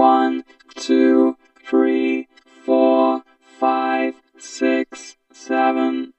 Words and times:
One, 0.00 0.44
two, 0.76 1.36
three, 1.62 2.26
four, 2.64 3.22
five, 3.60 4.14
six, 4.38 5.18
seven, 5.30 6.14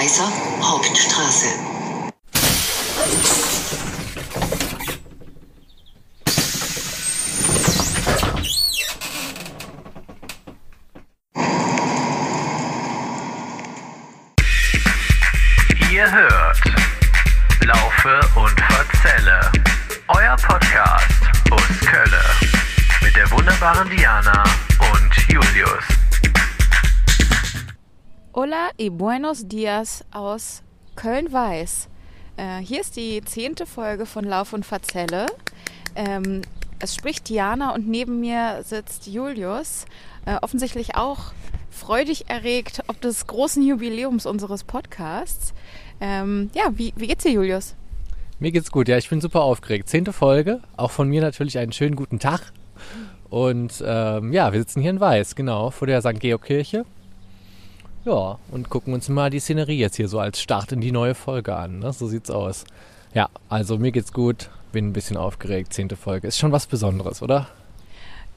Weißer 0.00 0.32
Hauptstraße. 0.62 1.69
Y 28.80 28.88
buenos 28.88 29.46
dias 29.46 30.06
aus 30.10 30.62
Köln-Weiß. 30.96 31.88
Äh, 32.38 32.60
hier 32.60 32.80
ist 32.80 32.96
die 32.96 33.20
zehnte 33.22 33.66
Folge 33.66 34.06
von 34.06 34.24
Lauf 34.24 34.54
und 34.54 34.64
Verzelle. 34.64 35.26
Ähm, 35.94 36.40
es 36.78 36.94
spricht 36.94 37.28
Diana 37.28 37.74
und 37.74 37.86
neben 37.86 38.20
mir 38.20 38.62
sitzt 38.64 39.06
Julius, 39.06 39.84
äh, 40.24 40.36
offensichtlich 40.40 40.96
auch 40.96 41.32
freudig 41.70 42.30
erregt 42.30 42.82
ob 42.88 42.98
des 43.02 43.26
großen 43.26 43.62
Jubiläums 43.62 44.24
unseres 44.24 44.64
Podcasts. 44.64 45.52
Ähm, 46.00 46.48
ja, 46.54 46.72
wie, 46.72 46.94
wie 46.96 47.06
geht's 47.06 47.24
dir, 47.24 47.32
Julius? 47.32 47.74
Mir 48.38 48.50
geht's 48.50 48.70
gut, 48.70 48.88
ja, 48.88 48.96
ich 48.96 49.10
bin 49.10 49.20
super 49.20 49.42
aufgeregt. 49.42 49.90
Zehnte 49.90 50.14
Folge, 50.14 50.62
auch 50.78 50.90
von 50.90 51.06
mir 51.06 51.20
natürlich 51.20 51.58
einen 51.58 51.72
schönen 51.72 51.96
guten 51.96 52.18
Tag. 52.18 52.52
Und 53.28 53.84
ähm, 53.86 54.32
ja, 54.32 54.50
wir 54.54 54.58
sitzen 54.58 54.80
hier 54.80 54.90
in 54.90 55.00
Weiß, 55.00 55.34
genau, 55.34 55.70
vor 55.70 55.86
der 55.86 56.00
St. 56.00 56.18
Georg-Kirche. 56.18 56.86
Ja, 58.04 58.38
und 58.50 58.70
gucken 58.70 58.94
uns 58.94 59.08
mal 59.08 59.30
die 59.30 59.40
Szenerie 59.40 59.78
jetzt 59.78 59.96
hier 59.96 60.08
so 60.08 60.18
als 60.18 60.40
Start 60.40 60.72
in 60.72 60.80
die 60.80 60.92
neue 60.92 61.14
Folge 61.14 61.54
an. 61.54 61.80
Ne? 61.80 61.92
So 61.92 62.06
sieht's 62.06 62.30
aus. 62.30 62.64
Ja, 63.12 63.28
also 63.48 63.76
mir 63.76 63.92
geht's 63.92 64.12
gut, 64.12 64.48
bin 64.72 64.88
ein 64.88 64.92
bisschen 64.92 65.16
aufgeregt. 65.16 65.74
Zehnte 65.74 65.96
Folge 65.96 66.28
ist 66.28 66.38
schon 66.38 66.52
was 66.52 66.66
Besonderes, 66.66 67.22
oder? 67.22 67.48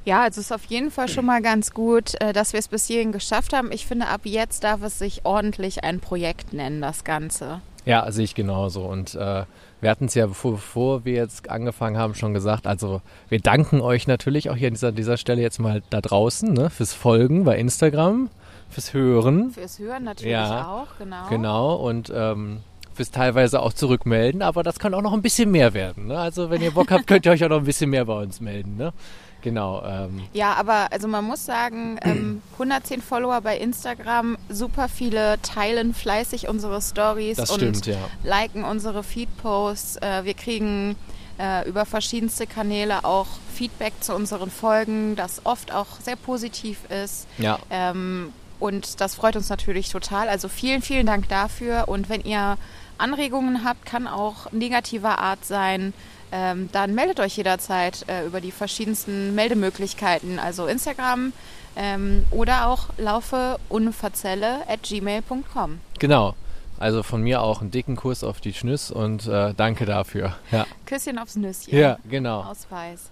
Ja, 0.06 0.24
also 0.24 0.42
es 0.42 0.48
ist 0.48 0.52
auf 0.52 0.66
jeden 0.66 0.92
Fall 0.92 1.08
schon 1.08 1.26
mal 1.26 1.42
ganz 1.42 1.72
gut, 1.72 2.20
äh, 2.22 2.34
dass 2.34 2.52
wir 2.52 2.60
es 2.60 2.68
bis 2.68 2.88
hierhin 2.88 3.14
geschafft 3.14 3.54
haben. 3.54 3.72
Ich 3.72 3.86
finde, 3.86 4.08
ab 4.08 4.22
jetzt 4.26 4.66
darf 4.66 4.82
es 4.82 5.00
sich 5.00 5.22
ordentlich 5.24 5.86
ein 5.86 6.02
Projekt 6.02 6.52
nennen, 6.52 6.82
das 6.82 7.06
Ganze. 7.06 7.62
Ja, 7.86 8.10
sehe 8.12 8.26
ich 8.26 8.36
genauso. 8.36 8.82
Und 8.82 9.16
äh, 9.16 9.44
wir 9.80 9.90
hatten 9.90 10.06
es 10.06 10.14
ja, 10.16 10.28
bevor, 10.28 10.54
bevor 10.54 11.06
wir 11.06 11.14
jetzt 11.14 11.50
angefangen 11.50 11.98
haben, 11.98 12.16
schon 12.16 12.34
gesagt. 12.34 12.68
Also 12.68 13.02
wir 13.30 13.40
danken 13.40 13.80
euch 13.80 14.08
natürlich 14.08 14.50
auch 14.50 14.58
hier 14.58 14.68
an 14.68 14.74
dieser, 14.74 14.92
dieser 14.92 15.16
Stelle 15.16 15.42
jetzt 15.42 15.60
mal 15.60 15.82
da 15.90 16.02
draußen 16.02 16.52
ne, 16.52 16.70
fürs 16.70 16.94
Folgen 16.94 17.46
bei 17.46 17.58
Instagram, 17.58 18.30
fürs 18.74 18.94
Hören. 18.94 19.52
Fürs 19.52 19.80
Hören 19.80 20.04
natürlich 20.04 20.32
Ja, 20.34 20.68
auch, 20.68 20.98
genau. 20.98 21.28
Genau, 21.30 21.76
und 21.76 22.12
ähm, 22.14 22.60
fürs 22.94 23.12
teilweise 23.12 23.62
auch 23.62 23.74
zurückmelden, 23.74 24.42
aber 24.42 24.64
das 24.64 24.80
kann 24.80 24.94
auch 24.94 25.02
noch 25.02 25.14
ein 25.14 25.22
bisschen 25.22 25.52
mehr 25.52 25.74
werden. 25.74 26.08
Ne? 26.08 26.18
Also 26.18 26.50
wenn 26.50 26.62
ihr 26.62 26.72
Bock 26.72 26.92
habt, 26.92 27.08
könnt 27.08 27.26
ihr 27.26 27.32
euch 27.32 27.44
auch 27.44 27.50
noch 27.50 27.58
ein 27.60 27.66
bisschen 27.66 27.90
mehr 27.90 28.06
bei 28.06 28.22
uns 28.22 28.40
melden. 28.42 28.76
Ne? 28.78 28.94
Genau. 29.42 29.84
Ähm, 29.84 30.24
Ja, 30.32 30.54
aber 30.54 30.88
also 30.92 31.08
man 31.08 31.26
muss 31.26 31.46
sagen, 31.46 32.00
ähm, 32.04 32.42
110 32.54 33.02
Follower 33.02 33.42
bei 33.42 33.58
Instagram, 33.58 34.38
super 34.50 34.88
viele 34.88 35.42
teilen 35.42 35.94
fleißig 35.94 36.48
unsere 36.48 36.82
Stories 36.82 37.38
Das 37.38 37.50
und 37.52 37.58
stimmt, 37.58 37.86
ja. 37.88 37.98
liken 38.24 38.64
unsere 38.64 39.04
Feed-Posts. 39.04 39.98
Äh, 39.98 40.24
wir 40.24 40.34
kriegen 40.34 40.96
äh, 41.40 41.68
über 41.68 41.86
verschiedenste 41.86 42.48
Kanäle 42.48 43.04
auch 43.04 43.28
Feedback 43.54 43.94
zu 44.00 44.14
unseren 44.16 44.50
Folgen, 44.50 45.16
das 45.16 45.42
oft 45.46 45.74
auch 45.74 45.88
sehr 46.02 46.16
positiv 46.16 46.78
ist. 46.90 47.28
ja. 47.38 47.60
Ähm, 47.70 48.32
und 48.64 49.02
das 49.02 49.16
freut 49.16 49.36
uns 49.36 49.50
natürlich 49.50 49.90
total. 49.90 50.30
Also 50.30 50.48
vielen, 50.48 50.82
vielen 50.82 51.06
Dank 51.06 51.28
dafür. 51.28 51.90
Und 51.90 52.08
wenn 52.08 52.22
ihr 52.22 52.58
Anregungen 52.98 53.66
habt, 53.66 53.86
kann 53.86 54.08
auch 54.08 54.54
negativer 54.54 55.20
Art 55.20 55.44
sein, 55.44 55.94
ähm, 56.32 56.70
dann 56.72 56.96
meldet 56.96 57.20
euch 57.20 57.36
jederzeit 57.36 58.06
äh, 58.08 58.26
über 58.26 58.40
die 58.40 58.52
verschiedensten 58.52 59.36
Meldemöglichkeiten, 59.36 60.40
also 60.40 60.66
Instagram 60.66 61.34
ähm, 61.76 62.26
oder 62.32 62.68
auch 62.70 62.88
laufeunverzelle 62.98 64.62
at 64.70 64.84
gmail.com. 64.84 65.82
Genau. 66.00 66.34
Also 66.80 67.04
von 67.04 67.22
mir 67.22 67.42
auch 67.42 67.60
einen 67.60 67.70
dicken 67.70 67.98
Kuss 67.98 68.24
auf 68.24 68.40
die 68.40 68.54
Schnüss 68.54 68.92
und 68.92 69.28
äh, 69.28 69.54
danke 69.58 69.86
dafür. 69.86 70.38
Ja, 70.52 70.66
Küsschen 70.86 71.18
aufs 71.18 71.36
Nüsschen. 71.36 71.78
ja 71.78 71.98
genau. 72.10 72.44
Aus 72.44 72.68
Weiß. 72.70 73.12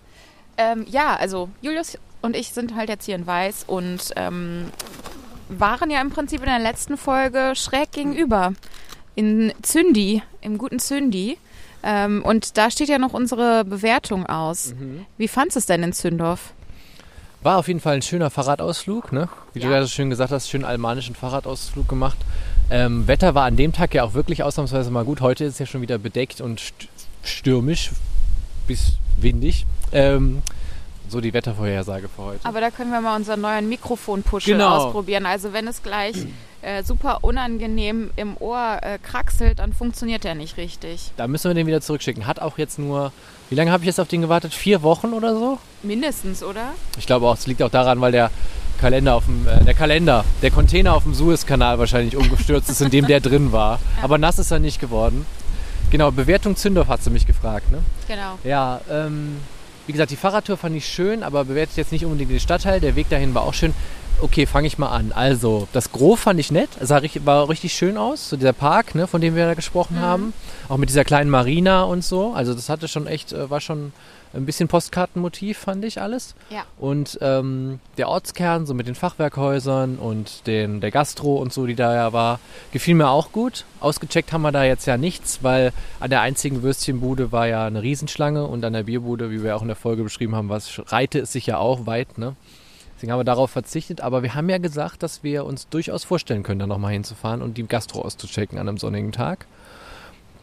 Ähm, 0.57 0.85
ja, 0.89 1.17
also 1.17 1.49
Julius 1.61 1.97
und 2.21 2.37
ich 2.37 2.53
sind 2.53 2.73
halt 2.73 2.87
jetzt 2.87 3.05
hier 3.05 3.15
in 3.15 3.27
Weiß 3.27 3.65
und 3.67 4.13
ähm, 4.15 4.71
waren 5.59 5.89
ja 5.89 6.01
im 6.01 6.09
Prinzip 6.09 6.39
in 6.39 6.47
der 6.47 6.59
letzten 6.59 6.97
Folge 6.97 7.53
schräg 7.55 7.91
gegenüber. 7.91 8.53
In 9.15 9.53
Zündi, 9.61 10.23
im 10.41 10.57
guten 10.57 10.79
Zündi. 10.79 11.37
Ähm, 11.83 12.23
und 12.23 12.57
da 12.57 12.69
steht 12.71 12.89
ja 12.89 12.97
noch 12.99 13.13
unsere 13.13 13.65
Bewertung 13.65 14.25
aus. 14.25 14.73
Mhm. 14.79 15.05
Wie 15.17 15.27
fandest 15.27 15.55
du 15.55 15.59
es 15.59 15.65
denn 15.65 15.83
in 15.83 15.93
Zündorf? 15.93 16.53
War 17.43 17.57
auf 17.57 17.67
jeden 17.67 17.79
Fall 17.79 17.95
ein 17.95 18.01
schöner 18.03 18.29
Fahrradausflug, 18.29 19.11
ne? 19.11 19.27
Wie 19.53 19.59
du 19.59 19.67
Ja. 19.67 19.73
ja 19.73 19.81
so 19.81 19.87
schön 19.87 20.11
gesagt 20.11 20.31
hast, 20.31 20.47
schön 20.47 20.63
almanischen 20.63 21.15
Fahrradausflug 21.15 21.87
gemacht. 21.87 22.17
Ähm, 22.69 23.07
Wetter 23.07 23.33
war 23.33 23.45
an 23.45 23.55
dem 23.57 23.73
Tag 23.73 23.93
ja 23.95 24.03
auch 24.03 24.13
wirklich 24.13 24.43
ausnahmsweise 24.43 24.91
mal 24.91 25.03
gut. 25.03 25.21
Heute 25.21 25.43
ist 25.45 25.53
es 25.53 25.59
ja 25.59 25.65
schon 25.65 25.81
wieder 25.81 25.97
bedeckt 25.97 26.39
und 26.39 26.59
st 26.59 26.87
stürmisch 27.23 27.91
bis 28.67 28.93
windig. 29.17 29.65
Ähm, 29.91 30.41
so 31.11 31.21
die 31.21 31.33
Wettervorhersage 31.33 32.07
für 32.09 32.23
heute. 32.23 32.39
Aber 32.45 32.61
da 32.61 32.71
können 32.71 32.91
wir 32.91 33.01
mal 33.01 33.15
unseren 33.15 33.41
neuen 33.41 33.69
Mikrofonpuschel 33.69 34.53
Genau. 34.53 34.77
ausprobieren. 34.77 35.25
Also 35.25 35.53
wenn 35.53 35.67
es 35.67 35.83
gleich 35.83 36.15
äh, 36.61 36.83
super 36.83 37.19
unangenehm 37.21 38.11
im 38.15 38.37
Ohr 38.37 38.79
äh, 38.81 38.97
kraxelt, 38.99 39.59
dann 39.59 39.73
funktioniert 39.73 40.23
der 40.23 40.35
nicht 40.35 40.57
richtig. 40.57 41.11
Da 41.17 41.27
müssen 41.27 41.49
wir 41.49 41.53
den 41.55 41.67
wieder 41.67 41.81
zurückschicken. 41.81 42.27
Hat 42.27 42.39
auch 42.39 42.57
jetzt 42.57 42.79
nur, 42.79 43.11
wie 43.49 43.55
lange 43.55 43.71
habe 43.71 43.83
ich 43.83 43.87
jetzt 43.87 43.99
auf 43.99 44.07
den 44.07 44.21
gewartet? 44.21 44.53
Vier 44.53 44.81
Wochen 44.83 45.13
oder 45.13 45.33
so? 45.35 45.57
Mindestens, 45.83 46.43
oder? 46.43 46.73
Ich 46.97 47.05
glaube 47.07 47.27
auch, 47.27 47.35
es 47.35 47.47
liegt 47.47 47.61
auch 47.63 47.69
daran, 47.71 47.99
weil 48.01 48.11
der 48.11 48.29
Kalender 48.79 49.15
auf 49.15 49.25
dem, 49.25 49.47
äh, 49.47 49.63
der 49.63 49.73
Kalender, 49.73 50.23
der 50.41 50.51
Container 50.51 50.93
auf 50.95 51.03
dem 51.03 51.13
Suezkanal 51.13 51.77
wahrscheinlich 51.79 52.15
umgestürzt 52.15 52.69
ist, 52.69 52.81
in 52.81 52.89
dem 52.89 53.07
der 53.07 53.19
drin 53.19 53.51
war. 53.51 53.79
Aber 54.01 54.17
nass 54.17 54.39
ist 54.39 54.51
er 54.51 54.59
nicht 54.59 54.79
geworden. 54.79 55.25
Genau, 55.91 56.09
Bewertung 56.11 56.55
Zündorf 56.55 56.87
hat 56.87 57.03
sie 57.03 57.09
mich 57.09 57.27
gefragt, 57.27 57.69
ne? 57.71 57.79
Genau. 58.07 58.37
Ja, 58.43 58.79
ähm, 58.89 59.37
wie 59.91 59.93
gesagt, 59.93 60.11
die 60.11 60.15
Fahrradtour 60.15 60.55
fand 60.55 60.73
ich 60.77 60.85
schön, 60.85 61.21
aber 61.21 61.43
bewertet 61.43 61.75
jetzt 61.75 61.91
nicht 61.91 62.05
unbedingt 62.05 62.31
den 62.31 62.39
Stadtteil. 62.39 62.79
Der 62.79 62.95
Weg 62.95 63.09
dahin 63.09 63.35
war 63.35 63.41
auch 63.41 63.53
schön. 63.53 63.73
Okay, 64.21 64.45
fange 64.45 64.65
ich 64.65 64.77
mal 64.77 64.87
an. 64.87 65.11
Also, 65.11 65.67
das 65.73 65.91
Gros 65.91 66.21
fand 66.21 66.39
ich 66.39 66.49
nett. 66.49 66.69
Sah 66.79 66.99
richtig, 66.99 67.25
war 67.25 67.49
richtig 67.49 67.73
schön 67.73 67.97
aus. 67.97 68.29
So 68.29 68.37
dieser 68.37 68.53
Park, 68.53 68.95
ne, 68.95 69.05
von 69.05 69.19
dem 69.19 69.35
wir 69.35 69.45
da 69.45 69.53
gesprochen 69.53 69.99
haben. 69.99 70.33
Auch 70.69 70.77
mit 70.77 70.87
dieser 70.87 71.03
kleinen 71.03 71.29
Marina 71.29 71.83
und 71.83 72.05
so. 72.05 72.31
Also, 72.31 72.53
das 72.53 72.69
hatte 72.69 72.87
schon 72.87 73.05
echt, 73.05 73.33
äh, 73.33 73.49
war 73.49 73.59
schon 73.59 73.91
ein 74.33 74.45
bisschen 74.45 74.67
Postkartenmotiv, 74.67 75.57
fand 75.57 75.83
ich 75.83 76.01
alles. 76.01 76.35
Ja. 76.49 76.63
Und 76.77 77.17
ähm, 77.21 77.79
der 77.97 78.07
Ortskern, 78.07 78.65
so 78.65 78.73
mit 78.73 78.87
den 78.87 78.95
Fachwerkhäusern 78.95 79.97
und 79.97 80.47
den, 80.47 80.81
der 80.81 80.91
Gastro 80.91 81.35
und 81.35 81.51
so, 81.51 81.65
die 81.65 81.75
da 81.75 81.93
ja 81.93 82.13
war, 82.13 82.39
gefiel 82.71 82.95
mir 82.95 83.09
auch 83.09 83.31
gut. 83.31 83.65
Ausgecheckt 83.79 84.31
haben 84.31 84.41
wir 84.41 84.51
da 84.51 84.63
jetzt 84.63 84.85
ja 84.85 84.97
nichts, 84.97 85.43
weil 85.43 85.73
an 85.99 86.09
der 86.09 86.21
einzigen 86.21 86.63
Würstchenbude 86.63 87.31
war 87.31 87.47
ja 87.47 87.65
eine 87.65 87.81
Riesenschlange 87.81 88.45
und 88.45 88.63
an 88.63 88.73
der 88.73 88.83
Bierbude, 88.83 89.31
wie 89.31 89.43
wir 89.43 89.55
auch 89.55 89.61
in 89.61 89.67
der 89.67 89.75
Folge 89.75 90.03
beschrieben 90.03 90.35
haben, 90.35 90.49
was 90.49 90.81
reite 90.87 91.19
es 91.19 91.33
sich 91.33 91.45
ja 91.47 91.57
auch 91.57 91.85
weit, 91.85 92.17
ne? 92.17 92.35
Deswegen 92.95 93.13
haben 93.13 93.19
wir 93.19 93.23
darauf 93.23 93.49
verzichtet, 93.49 93.99
aber 94.01 94.21
wir 94.21 94.35
haben 94.35 94.47
ja 94.47 94.59
gesagt, 94.59 95.01
dass 95.01 95.23
wir 95.23 95.43
uns 95.45 95.67
durchaus 95.67 96.03
vorstellen 96.03 96.43
können, 96.43 96.59
da 96.59 96.67
nochmal 96.67 96.93
hinzufahren 96.93 97.41
und 97.41 97.57
die 97.57 97.67
Gastro 97.67 98.03
auszuchecken 98.03 98.59
an 98.59 98.69
einem 98.69 98.77
sonnigen 98.77 99.11
Tag. 99.11 99.47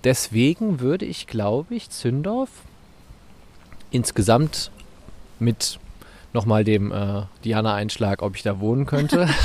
Deswegen 0.03 0.81
würde 0.81 1.05
ich, 1.05 1.29
glaube 1.29 1.77
ich, 1.77 1.91
Zündorf 1.91 2.51
insgesamt 3.90 4.70
mit 5.38 5.79
nochmal 6.32 6.64
dem 6.64 6.93
äh, 6.93 7.23
Diana-Einschlag, 7.44 8.23
ob 8.23 8.37
ich 8.37 8.43
da 8.43 8.61
wohnen 8.61 8.87
könnte. 8.87 9.29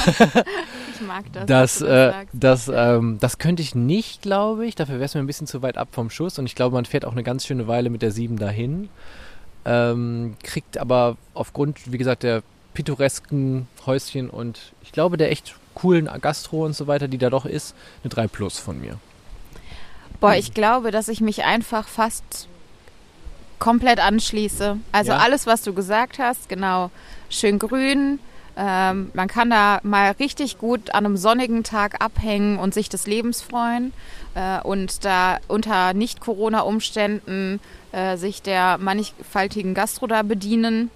Ich 0.96 1.02
mag 1.02 1.26
das. 1.34 1.46
Das, 1.48 1.80
dass 1.80 1.80
du 1.80 1.86
äh, 1.86 2.26
das, 2.34 2.72
ähm, 2.74 3.18
das 3.20 3.38
könnte 3.40 3.64
ich 3.64 3.74
nicht, 3.74 4.22
glaube 4.22 4.66
ich. 4.66 4.76
Dafür 4.76 4.96
wäre 4.96 5.06
es 5.06 5.16
mir 5.16 5.22
ein 5.22 5.28
bisschen 5.28 5.48
zu 5.48 5.62
weit 5.62 5.78
ab 5.78 5.90
vom 5.92 6.10
Schuss. 6.12 6.38
Und 6.38 6.46
ich 6.46 6.54
glaube, 6.54 6.76
man 6.76 6.86
fährt 6.86 7.04
auch 7.06 7.14
eine 7.14 7.24
ganz 7.24 7.46
schöne 7.46 7.68
Weile 7.68 7.90
mit 7.90 8.02
der 8.02 8.12
7 8.12 8.38
dahin. 8.38 8.90
Ähm, 9.66 10.36
kriegt 10.44 10.78
aber 10.78 11.18
aufgrund, 11.34 11.92
wie 11.92 11.98
gesagt, 11.98 12.24
der 12.24 12.44
pittoresken 12.74 13.68
Häuschen 13.86 14.30
und 14.30 14.74
ich 14.82 14.92
glaube, 14.92 15.18
der 15.18 15.32
echt 15.32 15.56
coolen 15.74 16.10
Gastro 16.22 16.66
und 16.66 16.76
so 16.76 16.88
weiter, 16.88 17.08
die 17.08 17.18
da 17.18 17.30
doch 17.30 17.46
ist, 17.46 17.76
eine 18.04 18.10
3 18.10 18.28
Plus 18.28 18.60
von 18.60 18.80
mir. 18.80 19.00
Boah, 20.20 20.36
ich 20.36 20.54
glaube, 20.54 20.92
dass 20.92 21.08
ich 21.08 21.22
mich 21.22 21.44
einfach 21.44 21.88
fast 21.88 22.48
komplett 23.64 24.00
anschließe. 24.00 24.78
Also 24.92 25.12
Ja? 25.12 25.18
alles, 25.20 25.48
was 25.48 25.62
du 25.62 25.74
gesagt 25.74 26.20
hast, 26.20 26.50
genau. 26.50 26.92
Schön 27.30 27.60
grün. 27.60 28.20
Ähm, 28.56 29.10
man 29.14 29.28
kann 29.28 29.50
da 29.50 29.80
mal 29.84 30.12
richtig 30.20 30.60
gut 30.60 30.94
an 30.94 31.06
einem 31.06 31.18
sonnigen 31.18 31.64
Tag 31.64 32.04
abhängen 32.04 32.60
und 32.60 32.74
sich 32.74 32.88
des 32.90 33.08
Lebens 33.08 33.42
freuen 33.42 33.94
äh, 34.36 34.62
und 34.62 35.06
da 35.06 35.40
unter 35.48 35.94
Nicht-Corona-Umständen 35.94 37.60
äh, 37.94 38.18
sich 38.18 38.42
der 38.44 38.78
mannigfaltigen 38.78 39.74
Gastro 39.74 40.06
da 40.08 40.22
bedienen 40.22 40.92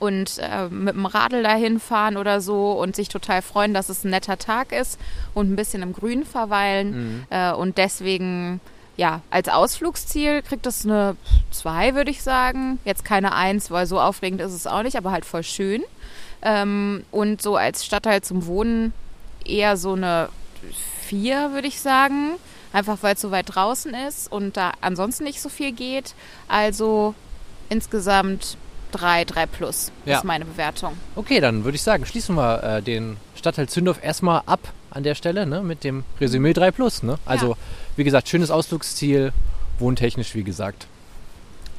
und 0.00 0.38
äh, 0.38 0.68
mit 0.68 0.94
dem 0.94 1.06
Radl 1.06 1.42
dahin 1.44 1.78
fahren 1.80 2.16
oder 2.16 2.40
so 2.40 2.72
und 2.72 2.96
sich 2.96 3.08
total 3.08 3.40
freuen, 3.40 3.72
dass 3.72 3.88
es 3.88 4.04
ein 4.04 4.10
netter 4.10 4.36
Tag 4.36 4.72
ist 4.72 4.98
und 5.32 5.50
ein 5.50 5.56
bisschen 5.56 5.82
im 5.82 5.92
Grün 5.92 6.24
verweilen. 6.26 7.24
Äh, 7.30 7.52
und 7.52 7.78
deswegen, 7.78 8.60
ja, 8.96 9.20
als 9.30 9.48
Ausflugsziel 9.48 10.42
kriegt 10.42 10.66
es 10.66 10.84
eine 10.84 11.16
2, 11.50 11.94
würde 11.94 12.10
ich 12.10 12.22
sagen. 12.22 12.78
Jetzt 12.84 13.04
keine 13.04 13.34
1, 13.34 13.70
weil 13.70 13.86
so 13.86 14.00
aufregend 14.00 14.40
ist 14.40 14.52
es 14.52 14.66
auch 14.66 14.82
nicht, 14.82 14.96
aber 14.96 15.10
halt 15.12 15.24
voll 15.24 15.42
schön. 15.42 15.82
Ähm, 16.42 17.04
und 17.10 17.40
so 17.40 17.56
als 17.56 17.84
Stadtteil 17.84 18.20
zum 18.22 18.46
Wohnen 18.46 18.92
eher 19.44 19.76
so 19.76 19.92
eine 19.94 20.28
4, 21.06 21.52
würde 21.52 21.68
ich 21.68 21.80
sagen. 21.80 22.32
Einfach 22.72 22.98
weil 23.02 23.14
es 23.14 23.20
so 23.20 23.30
weit 23.30 23.54
draußen 23.54 23.92
ist 24.08 24.32
und 24.32 24.56
da 24.56 24.72
ansonsten 24.80 25.24
nicht 25.24 25.42
so 25.42 25.48
viel 25.50 25.72
geht. 25.72 26.14
Also 26.48 27.14
insgesamt 27.68 28.56
3, 28.92 29.24
3 29.24 29.46
plus 29.46 29.90
Ja. 30.04 30.18
ist 30.18 30.24
meine 30.24 30.44
Bewertung. 30.44 30.96
Okay, 31.16 31.40
dann 31.40 31.64
würde 31.64 31.76
ich 31.76 31.82
sagen, 31.82 32.04
schließen 32.06 32.34
wir 32.34 32.62
äh, 32.62 32.82
den 32.82 33.16
Stadtteil 33.36 33.68
Zündorf 33.68 34.02
erstmal 34.02 34.42
ab 34.46 34.60
an 34.90 35.02
der 35.02 35.14
Stelle 35.14 35.46
ne, 35.46 35.62
mit 35.62 35.84
dem 35.84 36.04
Resümee 36.20 36.52
3 36.52 36.70
Plus. 36.70 37.02
Ne? 37.02 37.18
Also, 37.24 37.50
Ja. 37.50 37.56
Wie 37.96 38.04
gesagt, 38.04 38.28
schönes 38.28 38.50
Ausflugsziel, 38.50 39.32
wohntechnisch, 39.78 40.34
wie 40.34 40.44
gesagt. 40.44 40.86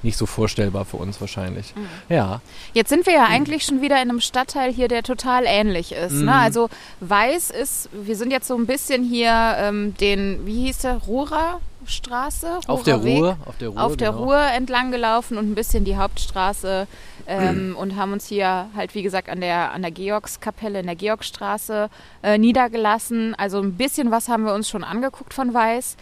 Nicht 0.04 0.18
so 0.18 0.26
vorstellbar 0.26 0.84
für 0.84 0.98
uns 0.98 1.22
wahrscheinlich. 1.22 1.74
Mhm. 1.76 1.88
Ja, 2.10 2.42
Jetzt 2.74 2.90
sind 2.90 3.06
wir 3.06 3.14
ja 3.14 3.26
eigentlich 3.26 3.64
schon 3.64 3.82
wieder 3.82 3.96
in 4.02 4.10
einem 4.10 4.20
Stadtteil 4.20 4.72
hier, 4.72 4.90
der 4.90 5.02
total 5.02 5.44
ähnlich 5.46 5.94
ist. 5.94 6.12
Mhm. 6.12 6.26
Ne? 6.26 6.34
Also 6.34 6.70
Weiß 7.00 7.50
ist, 7.50 7.90
wir 7.94 8.18
sind 8.18 8.32
jetzt 8.32 8.48
so 8.48 8.56
ein 8.56 8.66
bisschen 8.66 9.04
hier 9.04 9.56
ähm, 9.58 9.96
den, 9.96 10.46
wie 10.46 10.66
hieß 10.66 10.80
der, 10.80 10.98
Ruhrer 10.98 11.62
Straße? 11.88 12.60
auf 12.68 12.84
der 12.84 13.04
Weg? 13.04 13.20
Ruhr. 13.20 13.38
Auf 13.46 13.58
der 13.58 13.70
Ruhr, 13.70 13.82
auf 13.82 13.98
der 13.98 14.12
genau. 14.12 14.24
Ruhr 14.24 14.42
entlang 14.56 14.92
gelaufen 14.92 15.38
und 15.38 15.52
ein 15.52 15.56
bisschen 15.56 15.86
die 15.86 15.98
Hauptstraße 15.98 16.88
ähm, 17.28 17.76
und 17.80 17.96
haben 17.96 18.14
uns 18.14 18.28
hier 18.28 18.68
halt, 18.76 18.96
wie 18.96 19.04
gesagt, 19.04 19.30
an 19.30 19.42
der, 19.42 19.72
an 19.72 19.82
der 19.82 19.92
Georgskapelle 19.92 20.80
in 20.80 20.86
der 20.88 20.96
Georgstraße 20.96 21.90
äh, 22.24 22.38
niedergelassen. 22.38 23.36
Also 23.36 23.60
ein 23.60 23.74
bisschen 23.74 24.12
was 24.12 24.30
haben 24.30 24.46
wir 24.46 24.54
uns 24.54 24.70
schon 24.70 24.84
angeguckt 24.84 25.34
von 25.34 25.54
Weiß. 25.54 25.98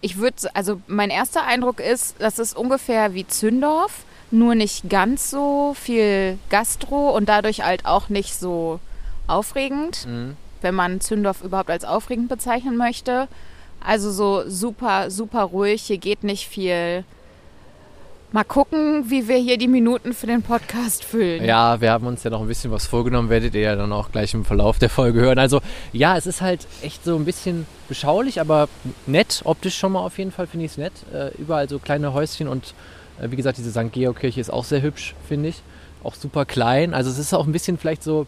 Ich 0.00 0.18
würde, 0.18 0.36
also 0.54 0.80
mein 0.86 1.10
erster 1.10 1.44
Eindruck 1.44 1.80
ist, 1.80 2.16
das 2.20 2.38
ist 2.38 2.56
ungefähr 2.56 3.14
wie 3.14 3.26
Zündorf, 3.26 4.04
nur 4.30 4.54
nicht 4.54 4.88
ganz 4.88 5.30
so 5.30 5.74
viel 5.74 6.38
Gastro 6.50 7.10
und 7.16 7.28
dadurch 7.28 7.62
halt 7.62 7.84
auch 7.86 8.08
nicht 8.08 8.34
so 8.34 8.78
aufregend 9.26 10.06
Mhm. 10.06 10.36
wenn 10.62 10.74
man 10.74 11.00
Zündorf 11.00 11.42
überhaupt 11.42 11.70
als 11.70 11.84
aufregend 11.84 12.28
bezeichnen 12.28 12.76
möchte. 12.76 13.28
Also 13.84 14.10
so 14.10 14.48
super, 14.48 15.10
super 15.10 15.42
ruhig, 15.42 15.82
hier 15.82 15.98
geht 15.98 16.24
nicht 16.24 16.48
viel. 16.48 17.04
Mal 18.30 18.44
gucken, 18.44 19.08
wie 19.08 19.26
wir 19.26 19.38
hier 19.38 19.56
die 19.56 19.68
Minuten 19.68 20.12
für 20.12 20.26
den 20.26 20.42
Podcast 20.42 21.02
füllen. 21.02 21.42
Ja, 21.42 21.80
wir 21.80 21.90
haben 21.90 22.06
uns 22.06 22.24
ja 22.24 22.30
noch 22.30 22.42
ein 22.42 22.46
bisschen 22.46 22.70
was 22.70 22.86
vorgenommen, 22.86 23.30
werdet 23.30 23.54
ihr 23.54 23.62
ja 23.62 23.74
dann 23.74 23.90
auch 23.90 24.12
gleich 24.12 24.34
im 24.34 24.44
Verlauf 24.44 24.78
der 24.78 24.90
Folge 24.90 25.20
hören. 25.20 25.38
Also 25.38 25.62
ja, 25.94 26.14
es 26.14 26.26
ist 26.26 26.42
halt 26.42 26.66
echt 26.82 27.04
so 27.04 27.16
ein 27.16 27.24
bisschen 27.24 27.66
beschaulich, 27.88 28.38
aber 28.38 28.68
nett. 29.06 29.40
Optisch 29.44 29.78
schon 29.78 29.92
mal 29.92 30.00
auf 30.00 30.18
jeden 30.18 30.30
Fall 30.30 30.46
finde 30.46 30.66
ich 30.66 30.72
es 30.72 30.78
nett. 30.78 30.92
Äh, 31.14 31.30
überall 31.38 31.70
so 31.70 31.78
kleine 31.78 32.12
Häuschen 32.12 32.48
und 32.48 32.74
äh, 33.18 33.30
wie 33.30 33.36
gesagt, 33.36 33.56
diese 33.56 33.70
St. 33.70 33.92
Georg-Kirche 33.92 34.40
ist 34.42 34.52
auch 34.52 34.64
sehr 34.64 34.82
hübsch, 34.82 35.14
finde 35.26 35.48
ich. 35.48 35.62
Auch 36.04 36.14
super 36.14 36.44
klein. 36.44 36.92
Also 36.92 37.10
es 37.10 37.18
ist 37.18 37.32
auch 37.32 37.46
ein 37.46 37.52
bisschen 37.52 37.78
vielleicht 37.78 38.02
so 38.02 38.26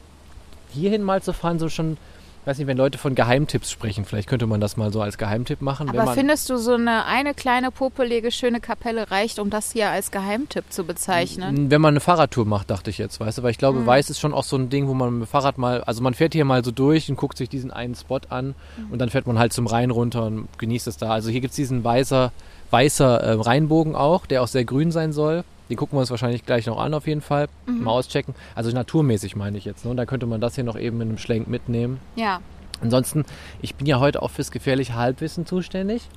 hierhin 0.72 1.02
mal 1.02 1.22
zu 1.22 1.34
fahren, 1.34 1.58
so 1.58 1.68
schon, 1.68 1.98
weiß 2.44 2.58
nicht, 2.58 2.66
wenn 2.66 2.76
Leute 2.76 2.98
von 2.98 3.14
Geheimtipps 3.14 3.70
sprechen, 3.70 4.04
vielleicht 4.04 4.28
könnte 4.28 4.46
man 4.46 4.60
das 4.60 4.76
mal 4.76 4.92
so 4.92 5.00
als 5.02 5.18
Geheimtipp 5.18 5.60
machen. 5.60 5.88
Aber 5.90 6.14
findest 6.14 6.48
du, 6.48 6.56
so 6.56 6.74
eine, 6.74 7.04
eine 7.04 7.34
kleine, 7.34 7.70
popelige, 7.70 8.30
schöne 8.30 8.60
Kapelle 8.60 9.10
reicht, 9.10 9.38
um 9.38 9.50
das 9.50 9.72
hier 9.72 9.90
als 9.90 10.10
Geheimtipp 10.10 10.64
zu 10.70 10.84
bezeichnen? 10.84 11.70
Wenn 11.70 11.80
man 11.80 11.94
eine 11.94 12.00
Fahrradtour 12.00 12.46
macht, 12.46 12.70
dachte 12.70 12.90
ich 12.90 12.98
jetzt, 12.98 13.20
weißt 13.20 13.38
du, 13.38 13.42
weil 13.42 13.50
ich 13.50 13.58
glaube, 13.58 13.86
Weiß 13.86 14.10
ist 14.10 14.20
schon 14.20 14.32
auch 14.32 14.44
so 14.44 14.56
ein 14.56 14.70
Ding, 14.70 14.88
wo 14.88 14.94
man 14.94 15.18
mit 15.18 15.28
dem 15.28 15.30
Fahrrad 15.30 15.58
mal, 15.58 15.82
also 15.84 16.02
man 16.02 16.14
fährt 16.14 16.32
hier 16.32 16.44
mal 16.44 16.64
so 16.64 16.70
durch 16.70 17.10
und 17.10 17.16
guckt 17.16 17.36
sich 17.36 17.48
diesen 17.48 17.70
einen 17.70 17.94
Spot 17.94 18.20
an 18.28 18.54
und 18.90 18.98
dann 19.00 19.10
fährt 19.10 19.26
man 19.26 19.38
halt 19.38 19.52
zum 19.52 19.66
Rhein 19.66 19.90
runter 19.90 20.24
und 20.24 20.48
genießt 20.58 20.86
es 20.86 20.96
da. 20.96 21.10
Also 21.10 21.30
hier 21.30 21.40
gibt 21.40 21.52
es 21.52 21.56
diesen 21.56 21.84
weißer, 21.84 22.32
weißer 22.70 23.20
äh, 23.20 23.32
Rheinbogen 23.32 23.94
auch, 23.94 24.26
der 24.26 24.42
auch 24.42 24.48
sehr 24.48 24.64
grün 24.64 24.92
sein 24.92 25.12
soll. 25.12 25.44
Den 25.70 25.76
gucken 25.76 25.96
wir 25.96 26.00
uns 26.00 26.10
wahrscheinlich 26.10 26.44
gleich 26.44 26.66
noch 26.66 26.78
an, 26.78 26.92
auf 26.94 27.06
jeden 27.06 27.20
Fall. 27.20 27.48
Mal 27.66 27.92
auschecken. 27.92 28.34
Also 28.54 28.70
naturmäßig 28.72 29.36
meine 29.36 29.56
ich 29.56 29.64
jetzt. 29.64 29.84
Ne? 29.84 29.90
Und 29.92 29.96
da 29.96 30.04
könnte 30.04 30.26
man 30.26 30.40
das 30.40 30.56
hier 30.56 30.64
noch 30.64 30.76
eben 30.76 31.00
in 31.00 31.08
einem 31.08 31.18
Schlenk 31.18 31.46
mitnehmen. 31.48 32.00
Ja. 32.16 32.40
Ansonsten, 32.82 33.24
ich 33.62 33.74
bin 33.76 33.86
ja 33.86 34.00
heute 34.00 34.22
auch 34.22 34.30
fürs 34.30 34.50
gefährliche 34.50 34.96
Halbwissen 34.96 35.46
zuständig. 35.46 36.08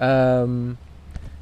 Ähm, 0.00 0.78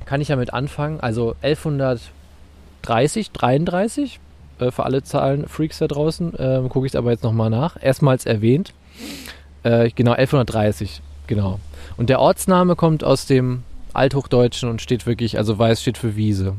kann 0.04 0.20
ich 0.20 0.28
ja 0.28 0.36
mit 0.36 0.52
anfangen. 0.52 1.00
Also 1.00 1.36
1130, 1.42 3.30
33, 3.30 4.20
äh, 4.58 4.70
für 4.70 4.84
alle 4.84 5.02
Zahlen-Freaks 5.02 5.78
da 5.78 5.86
draußen, 5.86 6.32
ähm, 6.38 6.68
gucke 6.68 6.86
ich 6.86 6.96
aber 6.96 7.10
jetzt 7.10 7.24
nochmal 7.24 7.50
nach. 7.50 7.76
Erstmals 7.80 8.26
erwähnt. 8.26 8.72
Äh, 9.62 9.90
genau, 9.94 10.12
1130, 10.12 11.00
genau. 11.26 11.60
Und 11.96 12.10
der 12.10 12.20
Ortsname 12.20 12.74
kommt 12.76 13.04
aus 13.04 13.26
dem 13.26 13.62
Althochdeutschen 13.92 14.68
und 14.68 14.82
steht 14.82 15.06
wirklich, 15.06 15.38
also 15.38 15.58
weiß 15.58 15.80
steht 15.80 15.98
für 15.98 16.16
Wiese. 16.16 16.56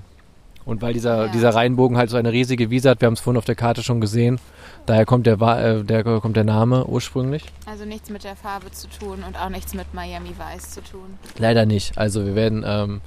Und 0.66 0.82
weil 0.82 0.94
dieser, 0.94 1.26
Ja. 1.26 1.32
dieser 1.32 1.54
Rheinbogen 1.54 1.96
halt 1.98 2.10
so 2.10 2.18
eine 2.18 2.32
riesige 2.32 2.70
Wiese 2.72 2.90
hat, 2.90 3.02
wir 3.02 3.06
haben 3.06 3.14
es 3.14 3.20
vorhin 3.20 3.38
auf 3.38 3.46
der 3.46 3.56
Karte 3.56 3.84
schon 3.84 4.02
gesehen, 4.02 4.40
daher 4.88 5.06
kommt 5.06 5.28
der, 5.28 5.40
äh, 5.40 5.84
der, 5.84 6.04
kommt 6.04 6.36
der 6.36 6.44
Name 6.44 6.86
ursprünglich. 6.88 7.44
Also 7.68 7.86
nichts 7.86 8.10
mit 8.10 8.24
der 8.24 8.36
Farbe 8.36 8.72
zu 8.72 8.88
tun 8.90 9.24
und 9.28 9.40
auch 9.40 9.50
nichts 9.50 9.74
mit 9.76 9.94
Miami 9.94 10.34
Weiß 10.38 10.72
zu 10.72 10.82
tun. 10.82 11.20
Leider 11.38 11.66
nicht. 11.68 11.98
Also 12.00 12.26
wir 12.26 12.34
werden 12.34 12.64
ähm, 12.68 13.02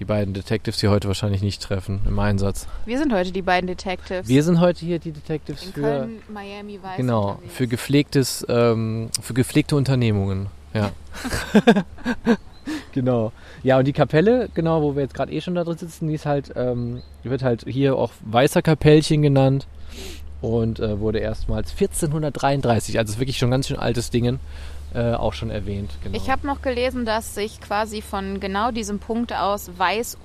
die 0.00 0.04
beiden 0.04 0.34
Detectives 0.34 0.80
hier 0.80 0.90
heute 0.90 1.08
wahrscheinlich 1.08 1.40
nicht 1.42 1.62
treffen 1.62 2.00
im 2.06 2.18
Einsatz. 2.18 2.66
Wir 2.84 2.98
sind 2.98 3.12
heute 3.12 3.32
die 3.32 3.42
beiden 3.42 3.66
Detectives. 3.66 4.28
Wir 4.28 4.42
sind 4.44 4.60
heute 4.60 4.84
hier 4.84 4.98
die 4.98 5.12
Detectives 5.12 5.62
in 5.64 5.72
für 5.72 5.80
Köln, 5.80 6.22
Miami 6.32 6.78
Weiß. 6.82 6.96
genau 6.98 7.30
unterwegs. 7.30 7.54
für 7.54 7.66
gepflegtes 7.68 8.46
ähm, 8.50 9.08
für 9.20 9.32
gepflegte 9.34 9.76
Unternehmungen. 9.76 10.48
Ja. 10.74 10.90
genau. 12.92 13.32
Ja 13.62 13.78
und 13.78 13.86
die 13.86 13.92
Kapelle 13.92 14.48
genau, 14.54 14.82
wo 14.82 14.94
wir 14.94 15.02
jetzt 15.02 15.14
gerade 15.14 15.32
eh 15.32 15.40
schon 15.40 15.54
da 15.54 15.64
drin 15.64 15.78
sitzen, 15.78 16.08
die 16.08 16.14
ist 16.14 16.26
halt 16.26 16.52
ähm, 16.56 17.02
wird 17.22 17.42
halt 17.42 17.64
hier 17.66 17.96
auch 17.96 18.12
weißer 18.24 18.62
Kapellchen 18.62 19.22
genannt 19.22 19.66
und 20.40 20.78
äh, 20.80 21.00
wurde 21.00 21.18
erstmals 21.18 21.72
1433, 21.72 22.98
also 22.98 23.12
ist 23.12 23.18
wirklich 23.18 23.38
schon 23.38 23.50
ganz 23.50 23.66
schön 23.68 23.78
altes 23.78 24.10
Dingen, 24.10 24.38
äh, 24.94 25.12
auch 25.14 25.32
schon 25.32 25.50
erwähnt. 25.50 25.90
Genau. 26.02 26.16
Ich 26.16 26.30
habe 26.30 26.46
noch 26.46 26.62
gelesen, 26.62 27.04
dass 27.04 27.34
sich 27.34 27.60
quasi 27.60 28.02
von 28.02 28.40
genau 28.40 28.70
diesem 28.70 28.98
Punkt 29.00 29.32
aus 29.32 29.70
Weiß 29.76 30.16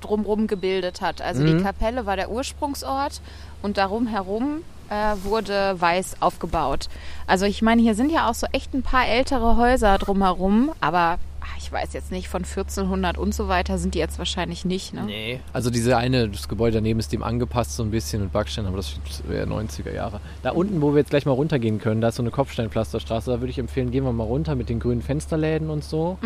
drumherum 0.00 0.46
gebildet 0.46 1.00
hat. 1.00 1.22
Also 1.22 1.42
Mhm. 1.42 1.46
die 1.46 1.62
Kapelle 1.62 2.04
war 2.04 2.16
der 2.16 2.30
Ursprungsort 2.30 3.20
und 3.62 3.78
darum 3.78 4.06
herum 4.06 4.62
äh, 4.90 5.14
wurde 5.22 5.80
Weiß 5.80 6.16
aufgebaut. 6.20 6.88
Also 7.26 7.46
ich 7.46 7.62
meine, 7.62 7.80
hier 7.80 7.94
sind 7.94 8.12
ja 8.12 8.28
auch 8.28 8.34
so 8.34 8.46
echt 8.52 8.74
ein 8.74 8.82
paar 8.82 9.06
ältere 9.06 9.56
Häuser 9.56 9.96
drumherum, 9.96 10.72
aber 10.80 11.16
ich 11.58 11.70
weiß 11.70 11.92
jetzt 11.92 12.10
nicht, 12.10 12.28
von 12.28 12.44
1400 12.44 13.18
und 13.18 13.34
so 13.34 13.48
weiter 13.48 13.78
sind 13.78 13.94
die 13.94 13.98
jetzt 13.98 14.18
wahrscheinlich 14.18 14.64
nicht. 14.64 14.94
Ne? 14.94 15.04
Nee. 15.06 15.40
Also 15.52 15.70
diese 15.70 15.96
eine, 15.96 16.28
das 16.28 16.48
Gebäude 16.48 16.76
daneben 16.76 17.00
ist 17.00 17.12
dem 17.12 17.22
angepasst 17.22 17.76
so 17.76 17.82
ein 17.82 17.90
bisschen 17.90 18.22
mit 18.22 18.32
Backstein, 18.32 18.66
aber 18.66 18.76
das 18.76 18.98
wäre 19.28 19.46
90er 19.46 19.92
Jahre. 19.92 20.20
Da 20.42 20.50
unten, 20.50 20.80
wo 20.80 20.92
wir 20.92 20.98
jetzt 20.98 21.10
gleich 21.10 21.26
mal 21.26 21.32
runtergehen 21.32 21.78
können, 21.78 22.00
da 22.00 22.08
ist 22.08 22.16
so 22.16 22.22
eine 22.22 22.30
Kopfsteinpflasterstraße, 22.30 23.30
da 23.30 23.40
würde 23.40 23.50
ich 23.50 23.58
empfehlen, 23.58 23.90
gehen 23.90 24.04
wir 24.04 24.12
mal 24.12 24.24
runter 24.24 24.54
mit 24.54 24.68
den 24.68 24.80
grünen 24.80 25.02
Fensterläden 25.02 25.70
und 25.70 25.84
so. 25.84 26.18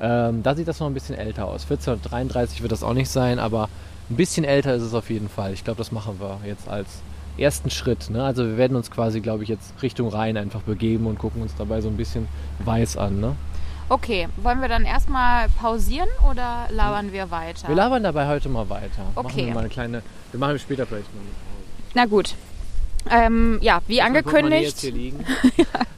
Ähm, 0.00 0.42
da 0.42 0.54
sieht 0.54 0.68
das 0.68 0.80
noch 0.80 0.86
ein 0.86 0.94
bisschen 0.94 1.16
älter 1.16 1.46
aus. 1.46 1.62
1433 1.64 2.62
wird 2.62 2.72
das 2.72 2.82
auch 2.82 2.94
nicht 2.94 3.10
sein, 3.10 3.38
aber 3.38 3.68
ein 4.08 4.16
bisschen 4.16 4.44
älter 4.44 4.74
ist 4.74 4.82
es 4.82 4.94
auf 4.94 5.10
jeden 5.10 5.28
Fall. 5.28 5.52
Ich 5.52 5.64
glaube, 5.64 5.78
das 5.78 5.92
machen 5.92 6.16
wir 6.18 6.40
jetzt 6.46 6.68
als 6.68 7.02
ersten 7.38 7.70
Schritt. 7.70 8.10
Ne? 8.10 8.24
Also 8.24 8.44
wir 8.44 8.56
werden 8.56 8.76
uns 8.76 8.90
quasi, 8.90 9.20
glaube 9.20 9.42
ich, 9.42 9.48
jetzt 9.48 9.72
Richtung 9.82 10.08
Rhein 10.08 10.36
einfach 10.36 10.62
begeben 10.62 11.06
und 11.06 11.18
gucken 11.18 11.42
uns 11.42 11.54
dabei 11.56 11.80
so 11.80 11.88
ein 11.88 11.96
bisschen 11.96 12.28
weiß 12.64 12.96
an. 12.96 13.20
Ne? 13.20 13.36
Okay, 13.90 14.28
wollen 14.36 14.60
wir 14.60 14.68
dann 14.68 14.84
erstmal 14.84 15.48
pausieren 15.48 16.08
oder 16.30 16.68
labern 16.70 17.12
wir 17.12 17.32
weiter? 17.32 17.66
Wir 17.66 17.74
labern 17.74 18.04
dabei 18.04 18.28
heute 18.28 18.48
mal 18.48 18.70
weiter. 18.70 19.02
Machen 19.02 19.26
Okay. 19.26 19.46
wir 19.46 19.54
mal 19.54 19.60
eine 19.60 19.68
kleine, 19.68 20.02
wir 20.30 20.38
machen 20.38 20.60
später 20.60 20.86
vielleicht 20.86 21.12
mal 21.12 21.20
eine 21.20 21.30
Pause. 21.30 21.90
Na 21.94 22.04
gut. 22.06 22.34
Ähm, 23.10 23.58
ja, 23.60 23.80
wie 23.88 24.00
angekündigt. 24.00 24.62
jetzt 24.62 24.80
hier 24.82 24.92
liegen. 24.92 25.24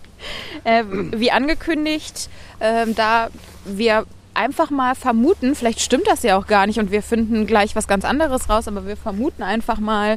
äh, 0.65 0.85
wie 0.87 1.33
angekündigt, 1.33 2.31
ähm, 2.61 2.95
da 2.95 3.29
wir 3.67 4.07
einfach 4.33 4.71
mal 4.71 4.95
vermuten, 4.95 5.55
vielleicht 5.55 5.81
stimmt 5.81 6.07
das 6.07 6.23
ja 6.23 6.39
auch 6.39 6.47
gar 6.47 6.67
nicht 6.67 6.79
und 6.79 6.91
wir 6.91 7.03
finden 7.03 7.47
gleich 7.47 7.77
was 7.77 7.87
ganz 7.87 8.07
anderes 8.07 8.49
raus, 8.49 8.69
aber 8.69 8.87
wir 8.87 8.97
vermuten 8.97 9.43
einfach 9.43 9.79
mal, 9.79 10.17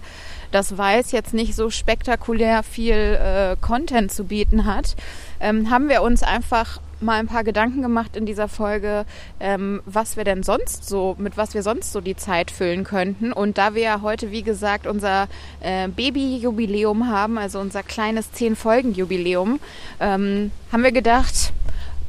dass 0.51 0.77
Weiß 0.77 1.11
jetzt 1.11 1.33
nicht 1.33 1.55
so 1.55 1.69
spektakulär 1.69 2.63
viel 2.63 2.93
äh, 2.95 3.57
Content 3.59 4.13
zu 4.13 4.23
bieten 4.23 4.65
hat, 4.65 4.95
ähm, 5.41 5.69
haben 5.69 5.89
wir 5.89 6.01
uns 6.01 6.23
einfach 6.23 6.79
mal 7.01 7.19
ein 7.19 7.27
paar 7.27 7.43
Gedanken 7.43 7.81
gemacht 7.81 8.15
in 8.15 8.25
dieser 8.25 8.47
Folge, 8.47 9.05
ähm, 9.39 9.81
was 9.85 10.17
wir 10.17 10.23
denn 10.23 10.43
sonst 10.43 10.87
so, 10.87 11.15
mit 11.19 11.37
was 11.37 11.53
wir 11.53 11.61
sonst 11.63 11.91
so 11.91 12.01
die 12.01 12.15
Zeit 12.15 12.51
füllen 12.51 12.83
könnten. 12.83 13.31
Und 13.33 13.57
da 13.57 13.75
wir 13.75 13.81
ja 13.81 14.01
heute, 14.01 14.31
wie 14.31 14.43
gesagt, 14.43 14.87
unser 14.87 15.27
äh, 15.61 15.87
Baby-Jubiläum 15.87 17.07
haben, 17.07 17.37
also 17.37 17.59
unser 17.59 17.83
kleines 17.83 18.31
Zehn-Folgen-Jubiläum, 18.31 19.59
ähm, 19.99 20.51
haben 20.71 20.83
wir 20.83 20.91
gedacht, 20.91 21.53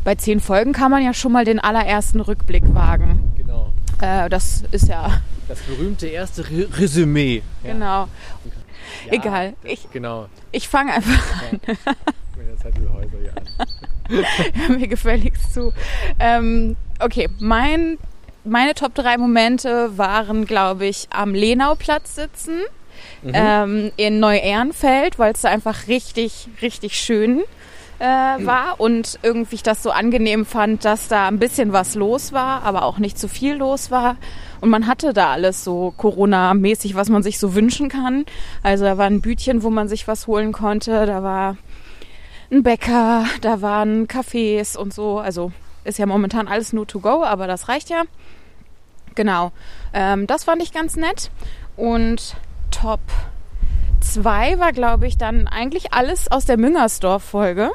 bei 0.04 0.14
zehn 0.14 0.40
Folgen 0.40 0.72
kann 0.72 0.90
man 0.90 1.02
ja 1.02 1.12
schon 1.12 1.32
mal 1.32 1.44
den 1.44 1.58
allerersten 1.58 2.20
Rückblick 2.20 2.62
wagen. 2.74 3.32
Genau. 3.36 3.72
Äh, 4.00 4.28
das 4.28 4.62
ist 4.70 4.88
ja, 4.88 5.20
Das 5.48 5.58
berühmte 5.60 6.06
erste 6.06 6.48
Re 6.48 6.68
Resümee. 6.78 7.42
Ja. 7.64 7.72
genau. 7.72 8.08
Ja, 9.06 9.12
Egal. 9.12 9.54
das- 9.62 9.72
Ich- 9.72 9.90
genau. 9.90 10.26
Ich 10.52 10.68
fange 10.68 10.92
einfach 10.94 11.42
Jetzt 11.52 12.64
hat 12.64 12.74
die 12.76 12.88
Häuser 12.88 13.18
hier 13.20 13.32
an. 13.36 13.66
mir 14.68 14.88
gefälligst 14.88 15.54
zu. 15.54 15.72
Ähm, 16.18 16.76
okay, 17.00 17.28
mein, 17.38 17.98
meine 18.44 18.74
Top 18.74 18.94
3 18.94 19.18
Momente 19.18 19.96
waren, 19.96 20.46
glaube 20.46 20.86
ich, 20.86 21.08
am 21.10 21.34
Lenauplatz 21.34 22.14
sitzen, 22.14 22.60
ähm, 23.32 23.92
in 23.96 24.20
Neu-Ehrenfeld, 24.20 25.18
weil 25.18 25.32
es 25.32 25.42
da 25.42 25.50
einfach 25.50 25.88
richtig, 25.88 26.48
richtig 26.62 26.98
schön 26.98 27.42
äh, 27.98 28.04
war 28.04 28.78
und 28.78 29.18
irgendwie 29.22 29.54
ich 29.54 29.62
das 29.62 29.82
so 29.82 29.90
angenehm 29.90 30.44
fand, 30.44 30.84
dass 30.84 31.08
da 31.08 31.28
ein 31.28 31.38
bisschen 31.38 31.72
was 31.72 31.94
los 31.94 32.32
war, 32.32 32.62
aber 32.62 32.84
auch 32.84 32.98
nicht 32.98 33.18
zu 33.18 33.28
viel 33.28 33.54
los 33.54 33.90
war. 33.90 34.16
Und 34.60 34.70
man 34.70 34.86
hatte 34.86 35.12
da 35.12 35.32
alles 35.32 35.64
so 35.64 35.94
Corona-mäßig, 35.96 36.94
was 36.94 37.08
man 37.08 37.22
sich 37.22 37.38
so 37.38 37.54
wünschen 37.54 37.88
kann. 37.88 38.24
Also 38.62 38.84
da 38.84 38.98
war 38.98 39.06
ein 39.06 39.20
Bütchen, 39.20 39.62
wo 39.62 39.70
man 39.70 39.88
sich 39.88 40.08
was 40.08 40.26
holen 40.26 40.52
konnte. 40.52 41.06
Da 41.06 41.22
war 41.22 41.56
ein 42.50 42.62
Bäcker, 42.62 43.24
da 43.40 43.62
waren 43.62 44.06
Cafés 44.06 44.76
und 44.76 44.94
so. 44.94 45.18
Also 45.18 45.52
ist 45.84 45.98
ja 45.98 46.06
momentan 46.06 46.48
alles 46.48 46.72
nur 46.72 46.86
to 46.86 47.00
go, 47.00 47.24
aber 47.24 47.46
das 47.46 47.68
reicht 47.68 47.90
ja. 47.90 48.02
Genau. 49.14 49.52
Ähm, 49.92 50.26
das 50.26 50.44
fand 50.44 50.62
ich 50.62 50.72
ganz 50.72 50.96
nett. 50.96 51.30
Und 51.76 52.36
Top 52.70 53.00
2 54.00 54.58
war, 54.58 54.72
glaube 54.72 55.06
ich, 55.06 55.16
dann 55.18 55.48
eigentlich 55.48 55.92
alles 55.92 56.30
aus 56.30 56.44
der 56.44 56.58
Müngersdorf-Folge. 56.58 57.70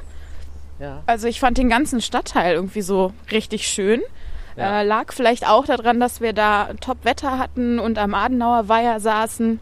Ja. 0.80 1.04
Also 1.06 1.28
ich 1.28 1.40
fand 1.40 1.58
den 1.58 1.70
ganzen 1.70 2.02
Stadtteil 2.02 2.56
irgendwie 2.56 2.82
so 2.82 3.14
richtig 3.32 3.68
schön. 3.68 4.02
Ja. 4.56 4.82
Äh, 4.82 4.84
lag 4.84 5.14
vielleicht 5.14 5.48
auch 5.48 5.66
daran, 5.66 6.00
dass 6.00 6.22
wir 6.22 6.34
da 6.34 6.70
Top-Wetter 6.80 7.38
hatten 7.38 7.80
und 7.80 7.98
am 7.98 8.14
Adenauer 8.14 8.68
Weiher 8.68 9.00
saßen. 9.00 9.60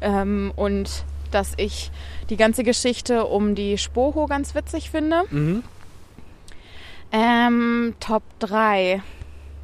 Ähm, 0.00 0.52
und 0.56 1.04
dass 1.30 1.54
ich 1.56 1.90
die 2.28 2.36
ganze 2.36 2.64
Geschichte 2.64 3.26
um 3.26 3.54
die 3.54 3.78
Spoho 3.78 4.26
ganz 4.26 4.54
witzig 4.54 4.90
finde. 4.90 5.24
Mhm. 5.30 5.62
Ähm, 7.12 7.94
Top 8.00 8.22
3. 8.38 9.02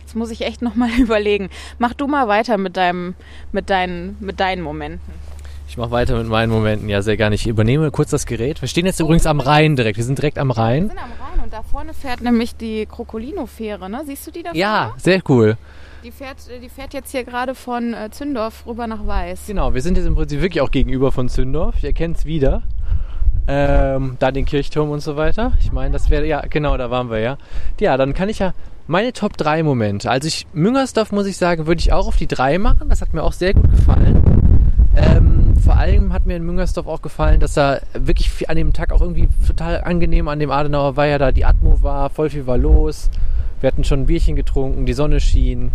Jetzt 0.00 0.16
muss 0.16 0.30
ich 0.30 0.42
echt 0.42 0.62
nochmal 0.62 0.90
überlegen. 0.98 1.50
Mach 1.78 1.94
du 1.94 2.06
mal 2.06 2.28
weiter 2.28 2.58
mit 2.58 2.76
deinem, 2.76 3.14
mit 3.52 3.70
deinen, 3.70 4.16
mit 4.20 4.40
deinen 4.40 4.62
Momenten. 4.62 5.25
Ich 5.68 5.76
mache 5.76 5.90
weiter 5.90 6.16
mit 6.16 6.28
meinen 6.28 6.50
Momenten. 6.50 6.88
Ja, 6.88 7.02
sehr 7.02 7.16
gerne. 7.16 7.34
Ich 7.34 7.46
übernehme 7.46 7.90
kurz 7.90 8.10
das 8.10 8.24
Gerät. 8.26 8.60
Wir 8.62 8.68
stehen 8.68 8.86
jetzt 8.86 9.00
übrigens 9.00 9.26
am 9.26 9.40
Rhein 9.40 9.76
direkt. 9.76 9.96
Wir 9.98 10.04
sind 10.04 10.18
direkt 10.18 10.38
am 10.38 10.48
Wir 10.48 10.58
Rhein. 10.58 10.88
sind 10.88 10.98
am 10.98 11.10
Rhein 11.10 11.44
und 11.44 11.52
da 11.52 11.62
vorne 11.62 11.92
fährt 11.92 12.20
nämlich 12.20 12.56
die 12.56 12.86
Krokolino-Fähre, 12.86 13.90
ne? 13.90 14.02
Siehst 14.06 14.26
du 14.26 14.30
die 14.30 14.42
da 14.42 14.50
Ja, 14.54 14.94
sehr 14.96 15.20
cool. 15.28 15.56
Die 16.04 16.12
fährt, 16.12 16.36
äh, 16.48 16.60
die 16.60 16.68
fährt 16.68 16.94
jetzt 16.94 17.10
hier 17.10 17.24
gerade 17.24 17.54
von 17.54 17.92
äh, 17.94 18.10
Zündorf 18.10 18.64
rüber 18.66 18.86
nach 18.86 19.06
Weiß. 19.06 19.42
Genau, 19.48 19.74
wir 19.74 19.82
sind 19.82 19.96
jetzt 19.96 20.06
im 20.06 20.14
Prinzip 20.14 20.40
wirklich 20.40 20.60
auch 20.60 20.70
gegenüber 20.70 21.10
von 21.10 21.28
Zündorf. 21.28 21.74
Ich 21.78 21.84
erkenne 21.84 22.14
es 22.14 22.24
wieder. 22.24 22.62
Ähm, 23.48 24.16
da 24.18 24.32
den 24.32 24.44
Kirchturm 24.44 24.90
und 24.90 25.00
so 25.00 25.16
weiter. 25.16 25.52
Ich 25.60 25.72
meine, 25.72 25.92
das 25.92 26.10
wäre, 26.10 26.26
ja, 26.26 26.40
genau, 26.48 26.76
da 26.76 26.90
waren 26.90 27.10
wir 27.10 27.18
ja. 27.20 27.38
Ja, 27.80 27.96
dann 27.96 28.12
kann 28.14 28.28
ich 28.28 28.38
ja 28.40 28.54
meine 28.88 29.12
Top 29.12 29.36
3 29.36 29.62
Momente. 29.62 30.10
Also 30.10 30.26
ich, 30.28 30.46
Müngersdorf 30.52 31.12
muss 31.12 31.26
ich 31.26 31.36
sagen, 31.36 31.66
würde 31.66 31.80
ich 31.80 31.92
auch 31.92 32.06
auf 32.08 32.16
die 32.16 32.26
3 32.26 32.58
machen. 32.58 32.88
Das 32.88 33.00
hat 33.02 33.12
mir 33.14 33.22
auch 33.22 33.32
sehr 33.32 33.54
gut 33.54 33.70
gefallen. 33.70 34.22
Ähm, 34.96 35.35
vor 35.62 35.76
allem 35.76 36.12
hat 36.12 36.26
mir 36.26 36.36
in 36.36 36.44
Müngersdorf 36.44 36.86
auch 36.86 37.02
gefallen, 37.02 37.40
dass 37.40 37.54
da 37.54 37.80
wirklich 37.94 38.48
an 38.48 38.56
dem 38.56 38.72
Tag 38.72 38.92
auch 38.92 39.00
irgendwie 39.00 39.28
total 39.46 39.82
angenehm 39.82 40.28
an 40.28 40.38
dem 40.38 40.50
Adenauer 40.50 40.96
Weiher 40.96 41.18
da 41.18 41.32
die 41.32 41.44
Atmo 41.44 41.82
war, 41.82 42.10
voll 42.10 42.30
viel 42.30 42.46
war 42.46 42.58
los. 42.58 43.10
Wir 43.60 43.68
hatten 43.68 43.84
schon 43.84 44.00
ein 44.00 44.06
Bierchen 44.06 44.36
getrunken, 44.36 44.84
die 44.84 44.92
Sonne 44.92 45.18
schien. 45.18 45.72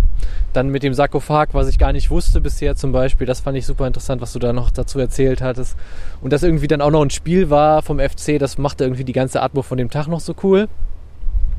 Dann 0.54 0.70
mit 0.70 0.84
dem 0.84 0.94
Sarkophag, 0.94 1.48
was 1.54 1.68
ich 1.68 1.80
gar 1.80 1.94
nicht 1.94 2.12
wusste 2.12 2.40
bisher 2.40 2.76
zum 2.76 2.92
Beispiel, 2.92 3.26
das 3.26 3.40
fand 3.40 3.58
ich 3.58 3.66
super 3.66 3.88
interessant, 3.88 4.22
was 4.22 4.34
du 4.34 4.40
da 4.40 4.54
noch 4.54 4.70
dazu 4.70 5.00
erzählt 5.00 5.42
hattest. 5.42 5.76
Und 6.22 6.32
dass 6.32 6.44
irgendwie 6.44 6.68
dann 6.68 6.82
auch 6.82 6.92
noch 6.92 7.02
ein 7.02 7.10
Spiel 7.10 7.50
war 7.50 7.82
vom 7.82 8.00
FC, 8.00 8.38
das 8.38 8.60
machte 8.60 8.84
irgendwie 8.84 9.04
die 9.04 9.14
ganze 9.14 9.42
Atmo 9.42 9.64
von 9.64 9.80
dem 9.80 9.90
Tag 9.90 10.08
noch 10.08 10.20
so 10.20 10.36
cool. 10.44 10.68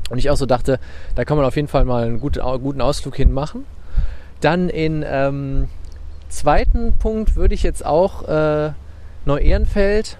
Und 0.09 0.17
ich 0.17 0.29
auch 0.29 0.37
so 0.37 0.45
dachte, 0.45 0.79
da 1.15 1.25
kann 1.25 1.37
man 1.37 1.45
auf 1.45 1.55
jeden 1.55 1.67
Fall 1.67 1.83
mal 1.85 2.05
einen 2.05 2.19
guten, 2.19 2.81
Ausflug 2.81 3.15
hinmachen. 3.15 3.65
Dann 4.39 4.69
in 4.69 5.03
ähm, 5.05 5.67
zweiten 6.33 6.93
Punkt 6.93 7.35
würde 7.35 7.53
ich 7.53 7.63
jetzt 7.63 7.85
auch 7.85 8.27
äh, 8.27 8.71
Neu-Ehrenfeld. 9.25 10.17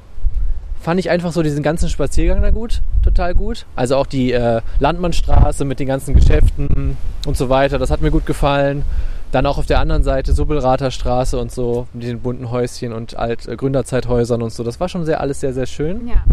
Fand 0.82 1.00
ich 1.00 1.10
einfach 1.10 1.32
so 1.32 1.43
diesen 1.43 1.63
ganzen 1.63 1.88
Spaziergang 1.88 2.41
da 2.41 2.51
gut, 2.51 2.82
total 3.03 3.34
gut. 3.34 3.65
Also 3.75 3.96
auch 3.96 4.05
die 4.05 4.34
äh, 4.34 4.62
Landmannstraße 4.79 5.63
mit 5.63 5.79
den 5.79 5.88
ganzen 5.88 6.13
Geschäften 6.13 6.98
und 7.25 7.38
so 7.38 7.50
weiter, 7.50 7.79
das 7.79 7.89
hat 7.89 8.01
mir 8.01 8.12
gut 8.12 8.25
gefallen. 8.25 8.84
Dann 9.32 9.46
auch 9.46 9.58
auf 9.58 9.65
der 9.65 9.79
anderen 9.79 10.03
Seite 10.03 10.34
Subbelrather 10.34 10.91
Straße 10.91 11.39
und 11.39 11.51
so 11.51 11.88
mit 11.93 12.03
den 12.03 12.20
bunten 12.20 12.51
Häuschen 12.51 12.93
und 12.93 13.17
alt 13.17 13.48
äh, 13.48 13.55
Gründerzeithäusern 13.55 14.41
und 14.41 14.51
so. 14.51 14.63
Das 14.63 14.79
war 14.79 14.89
schon 14.89 15.05
sehr 15.05 15.22
alles 15.22 15.39
sehr, 15.39 15.53
sehr 15.53 15.65
schön. 15.65 16.08
Ja. 16.08 16.24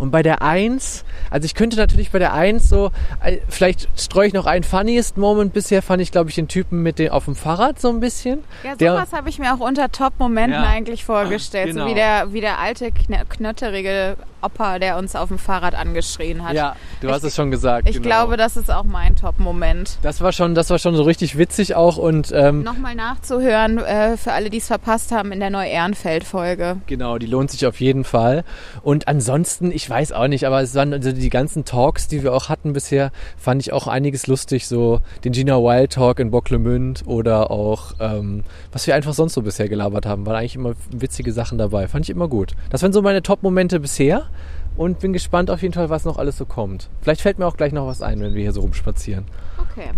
Und 0.00 0.10
bei 0.10 0.22
der 0.24 0.42
1, 0.42 1.04
also 1.30 1.44
ich 1.44 1.54
könnte 1.54 1.76
natürlich 1.76 2.10
bei 2.10 2.18
der 2.18 2.32
1 2.32 2.68
so, 2.68 2.90
äh, 3.22 3.38
vielleicht 3.48 3.88
streue 3.96 4.26
ich 4.26 4.32
noch 4.32 4.46
einen 4.46 4.64
funniest 4.64 5.16
Moment. 5.16 5.52
Bisher 5.52 5.82
fand 5.82 6.02
ich, 6.02 6.10
glaube 6.10 6.30
ich, 6.30 6.34
den 6.34 6.48
Typen 6.48 6.82
mit 6.82 6.98
dem 6.98 7.12
auf 7.12 7.26
dem 7.26 7.36
Fahrrad 7.36 7.78
so 7.80 7.90
ein 7.90 8.00
bisschen. 8.00 8.42
Ja, 8.64 8.74
sowas 8.94 9.12
habe 9.12 9.28
ich 9.28 9.38
mir 9.38 9.54
auch 9.54 9.60
unter 9.60 9.92
Top-Momenten 9.92 10.54
Ja. 10.62 10.66
eigentlich 10.68 11.04
vorgestellt. 11.04 11.68
Genau. 11.68 11.84
So 11.84 11.90
wie 11.90 11.94
der, 11.94 12.32
wie 12.32 12.40
der 12.40 12.58
alte, 12.58 12.86
kn- 12.86 13.24
knötterige 13.28 14.16
Opa, 14.42 14.78
der 14.78 14.96
uns 14.96 15.14
auf 15.16 15.28
dem 15.28 15.38
Fahrrad 15.38 15.74
angeschrien 15.74 16.42
hat. 16.42 16.54
Ja, 16.54 16.74
du 17.02 17.10
hast 17.10 17.22
es 17.24 17.36
schon 17.36 17.50
gesagt. 17.50 17.86
Ich 17.86 17.96
genau. 17.96 18.06
glaube, 18.06 18.38
das 18.38 18.56
ist 18.56 18.70
auch 18.70 18.84
mein 18.84 19.14
Top-Moment. 19.14 19.98
das 20.00 20.22
war 20.22 20.32
schon, 20.32 20.54
das 20.54 20.70
war 20.70 20.78
schon 20.78 20.94
so 20.96 21.02
richtig 21.02 21.36
witzig 21.36 21.74
auch 21.74 21.98
und 21.98 22.32
ähm, 22.32 22.62
Nochmal 22.62 22.94
nachzuhören 22.94 23.76
äh, 23.76 24.16
für 24.16 24.32
alle, 24.32 24.48
die 24.48 24.56
es 24.56 24.66
verpasst 24.66 25.12
haben 25.12 25.30
in 25.32 25.40
der 25.40 25.50
Neu-Ehrenfeld-Folge. 25.50 26.78
Genau, 26.86 27.18
die 27.18 27.26
lohnt 27.26 27.50
sich 27.50 27.66
auf 27.66 27.80
jeden 27.80 28.04
Fall. 28.04 28.44
Und 28.80 29.08
ansonsten, 29.08 29.70
ich 29.72 29.89
weiß 29.90 30.12
auch 30.12 30.28
nicht, 30.28 30.46
aber 30.46 30.62
es 30.62 30.74
waren 30.74 30.92
also 30.92 31.12
die 31.12 31.28
ganzen 31.28 31.64
Talks, 31.64 32.08
die 32.08 32.22
wir 32.22 32.32
auch 32.32 32.48
hatten 32.48 32.72
bisher, 32.72 33.10
fand 33.36 33.60
ich 33.60 33.72
auch 33.72 33.86
einiges 33.86 34.26
lustig. 34.28 34.66
So 34.66 35.00
den 35.24 35.32
Gina 35.32 35.56
Wild 35.56 35.92
Talk 35.92 36.20
in 36.20 36.30
Bocklemünd 36.30 37.02
oder 37.06 37.50
auch, 37.50 37.94
ähm, 37.98 38.44
was 38.72 38.86
wir 38.86 38.94
einfach 38.94 39.12
sonst 39.12 39.34
so 39.34 39.42
bisher 39.42 39.68
gelabert 39.68 40.06
haben, 40.06 40.24
waren 40.26 40.36
eigentlich 40.36 40.54
immer 40.56 40.74
witzige 40.90 41.32
Sachen 41.32 41.58
dabei. 41.58 41.88
Fand 41.88 42.06
ich 42.06 42.10
immer 42.10 42.28
gut. 42.28 42.54
Das 42.70 42.82
waren 42.82 42.92
so 42.92 43.02
meine 43.02 43.22
Top-Momente 43.22 43.80
bisher. 43.80 44.28
Und 44.76 45.00
bin 45.00 45.12
gespannt 45.12 45.50
auf 45.50 45.60
jeden 45.60 45.74
Fall, 45.74 45.90
was 45.90 46.04
noch 46.04 46.16
alles 46.16 46.38
so 46.38 46.46
kommt. 46.46 46.88
Vielleicht 47.02 47.20
fällt 47.20 47.38
mir 47.38 47.46
auch 47.46 47.56
gleich 47.56 47.72
noch 47.72 47.86
was 47.86 48.00
ein, 48.00 48.20
wenn 48.20 48.34
wir 48.34 48.42
hier 48.42 48.52
so 48.52 48.60
rumspazieren. 48.60 49.26
Okay. 49.58 49.90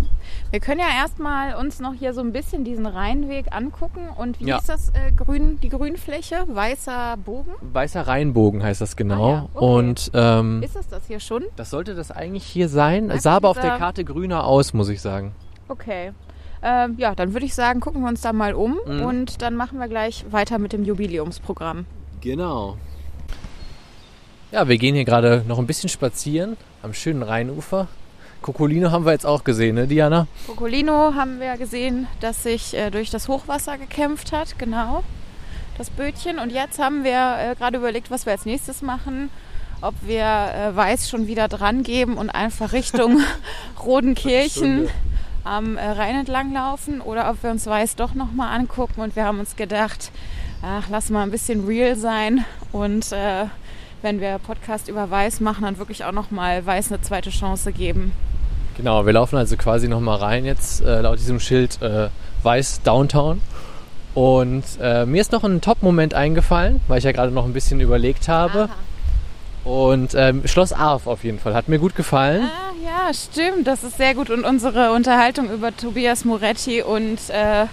Wir 0.52 0.60
können 0.60 0.80
ja 0.80 0.88
erstmal 1.00 1.54
uns 1.54 1.80
noch 1.80 1.94
hier 1.94 2.12
so 2.12 2.20
ein 2.20 2.30
bisschen 2.34 2.62
diesen 2.62 2.84
Rheinweg 2.84 3.46
angucken. 3.56 4.06
Und 4.14 4.38
wie 4.38 4.44
Ja. 4.48 4.58
ist 4.58 4.68
das 4.68 4.90
äh, 4.90 5.10
grün, 5.16 5.58
die 5.62 5.70
Grünfläche? 5.70 6.44
Weißer 6.46 7.16
Bogen? 7.24 7.52
Weißer 7.62 8.06
Rheinbogen 8.06 8.62
heißt 8.62 8.82
das 8.82 8.94
genau. 8.94 9.24
Ah 9.24 9.30
ja, 9.30 9.48
okay. 9.54 9.64
Und 9.64 10.10
ähm, 10.12 10.62
Ist 10.62 10.76
es 10.76 10.88
das 10.88 11.06
hier 11.06 11.20
schon? 11.20 11.44
das 11.56 11.70
sollte 11.70 11.94
das 11.94 12.10
eigentlich 12.10 12.44
hier 12.44 12.68
sein. 12.68 13.04
Einfach 13.10 13.22
Sah 13.22 13.36
aber 13.36 13.48
auf 13.48 13.56
der 13.56 13.64
dieser- 13.70 13.78
Karte 13.78 14.04
grüner 14.04 14.44
aus, 14.44 14.74
muss 14.74 14.90
ich 14.90 15.00
sagen. 15.00 15.34
Okay. 15.68 16.12
Ähm, 16.62 16.96
ja, 16.98 17.14
dann 17.14 17.32
würde 17.32 17.46
ich 17.46 17.54
sagen, 17.54 17.80
gucken 17.80 18.02
wir 18.02 18.08
uns 18.08 18.20
da 18.20 18.34
mal 18.34 18.52
um 18.52 18.78
Mhm. 18.86 19.00
und 19.06 19.40
dann 19.40 19.56
machen 19.56 19.78
wir 19.78 19.88
gleich 19.88 20.26
weiter 20.30 20.58
mit 20.58 20.74
dem 20.74 20.84
Jubiläumsprogramm. 20.84 21.86
Genau. 22.20 22.76
Ja, 24.50 24.68
wir 24.68 24.76
gehen 24.76 24.94
hier 24.94 25.06
gerade 25.06 25.44
noch 25.48 25.58
ein 25.58 25.66
bisschen 25.66 25.88
spazieren 25.88 26.58
am 26.82 26.92
schönen 26.92 27.22
Rheinufer. 27.22 27.88
Kokolino 28.42 28.90
haben 28.90 29.04
wir 29.04 29.12
jetzt 29.12 29.24
auch 29.24 29.44
gesehen, 29.44 29.76
ne, 29.76 29.86
Diana? 29.86 30.26
Pocolino 30.46 31.14
haben 31.14 31.40
wir 31.40 31.56
gesehen, 31.56 32.06
dass 32.20 32.42
sich 32.42 32.74
äh, 32.74 32.90
durch 32.90 33.10
das 33.10 33.28
Hochwasser 33.28 33.78
gekämpft 33.78 34.32
hat, 34.32 34.58
genau. 34.58 35.02
Das 35.78 35.88
Bötchen. 35.90 36.38
Und 36.38 36.52
jetzt 36.52 36.78
haben 36.78 37.04
wir 37.04 37.36
äh, 37.38 37.54
gerade 37.54 37.78
überlegt, 37.78 38.10
was 38.10 38.26
wir 38.26 38.32
als 38.32 38.44
nächstes 38.44 38.82
machen. 38.82 39.30
Ob 39.80 39.94
wir 40.02 40.24
äh, 40.24 40.76
Weiß 40.76 41.08
schon 41.08 41.26
wieder 41.26 41.48
dran 41.48 41.82
geben 41.82 42.16
und 42.16 42.30
einfach 42.30 42.72
Richtung 42.72 43.20
Rodenkirchen 43.84 44.88
am 45.44 45.76
äh, 45.76 45.84
Rhein 45.84 46.16
entlang 46.16 46.52
laufen 46.52 47.00
oder 47.00 47.30
ob 47.30 47.42
wir 47.42 47.50
uns 47.50 47.66
Weiß 47.66 47.96
doch 47.96 48.14
nochmal 48.14 48.56
angucken. 48.58 49.00
Und 49.00 49.16
wir 49.16 49.24
haben 49.24 49.40
uns 49.40 49.56
gedacht, 49.56 50.12
ach, 50.62 50.84
lass 50.90 51.10
mal 51.10 51.22
ein 51.22 51.30
bisschen 51.30 51.66
real 51.66 51.96
sein 51.96 52.44
und 52.70 53.10
äh, 53.12 53.46
wenn 54.02 54.20
wir 54.20 54.38
Podcast 54.38 54.88
über 54.88 55.10
Weiß 55.10 55.40
machen, 55.40 55.62
dann 55.62 55.78
wirklich 55.78 56.04
auch 56.04 56.12
nochmal 56.12 56.66
Weiß 56.66 56.90
eine 56.90 57.00
zweite 57.00 57.30
Chance 57.30 57.72
geben. 57.72 58.12
Genau, 58.76 59.04
wir 59.04 59.12
laufen 59.12 59.36
also 59.36 59.56
quasi 59.56 59.88
nochmal 59.88 60.18
rein 60.18 60.44
jetzt 60.44 60.82
äh, 60.82 61.00
laut 61.00 61.18
diesem 61.18 61.40
Schild 61.40 61.80
äh, 61.82 62.08
Weiß 62.42 62.80
Downtown. 62.82 63.40
Und 64.14 64.64
äh, 64.80 65.06
mir 65.06 65.20
ist 65.20 65.32
noch 65.32 65.44
ein 65.44 65.60
Top-Moment 65.60 66.14
eingefallen, 66.14 66.80
weil 66.88 66.98
ich 66.98 67.04
ja 67.04 67.12
gerade 67.12 67.30
noch 67.30 67.44
ein 67.44 67.52
bisschen 67.52 67.80
überlegt 67.80 68.28
habe. 68.28 68.68
Und 69.64 70.14
ähm, 70.14 70.46
Schloss 70.46 70.72
Arf 70.72 71.06
auf 71.06 71.24
jeden 71.24 71.38
Fall. 71.38 71.54
Hat 71.54 71.68
mir 71.68 71.78
gut 71.78 71.94
gefallen. 71.94 72.42
Ah, 72.44 72.72
ja, 72.84 73.14
stimmt. 73.14 73.66
Das 73.66 73.84
ist 73.84 73.96
sehr 73.96 74.14
gut. 74.14 74.28
Und 74.28 74.44
unsere 74.44 74.92
Unterhaltung 74.92 75.50
über 75.50 75.74
Tobias 75.74 76.24
Moretti 76.24 76.82
und 76.82 77.18
äh, 77.30 77.62
äh, 77.62 77.66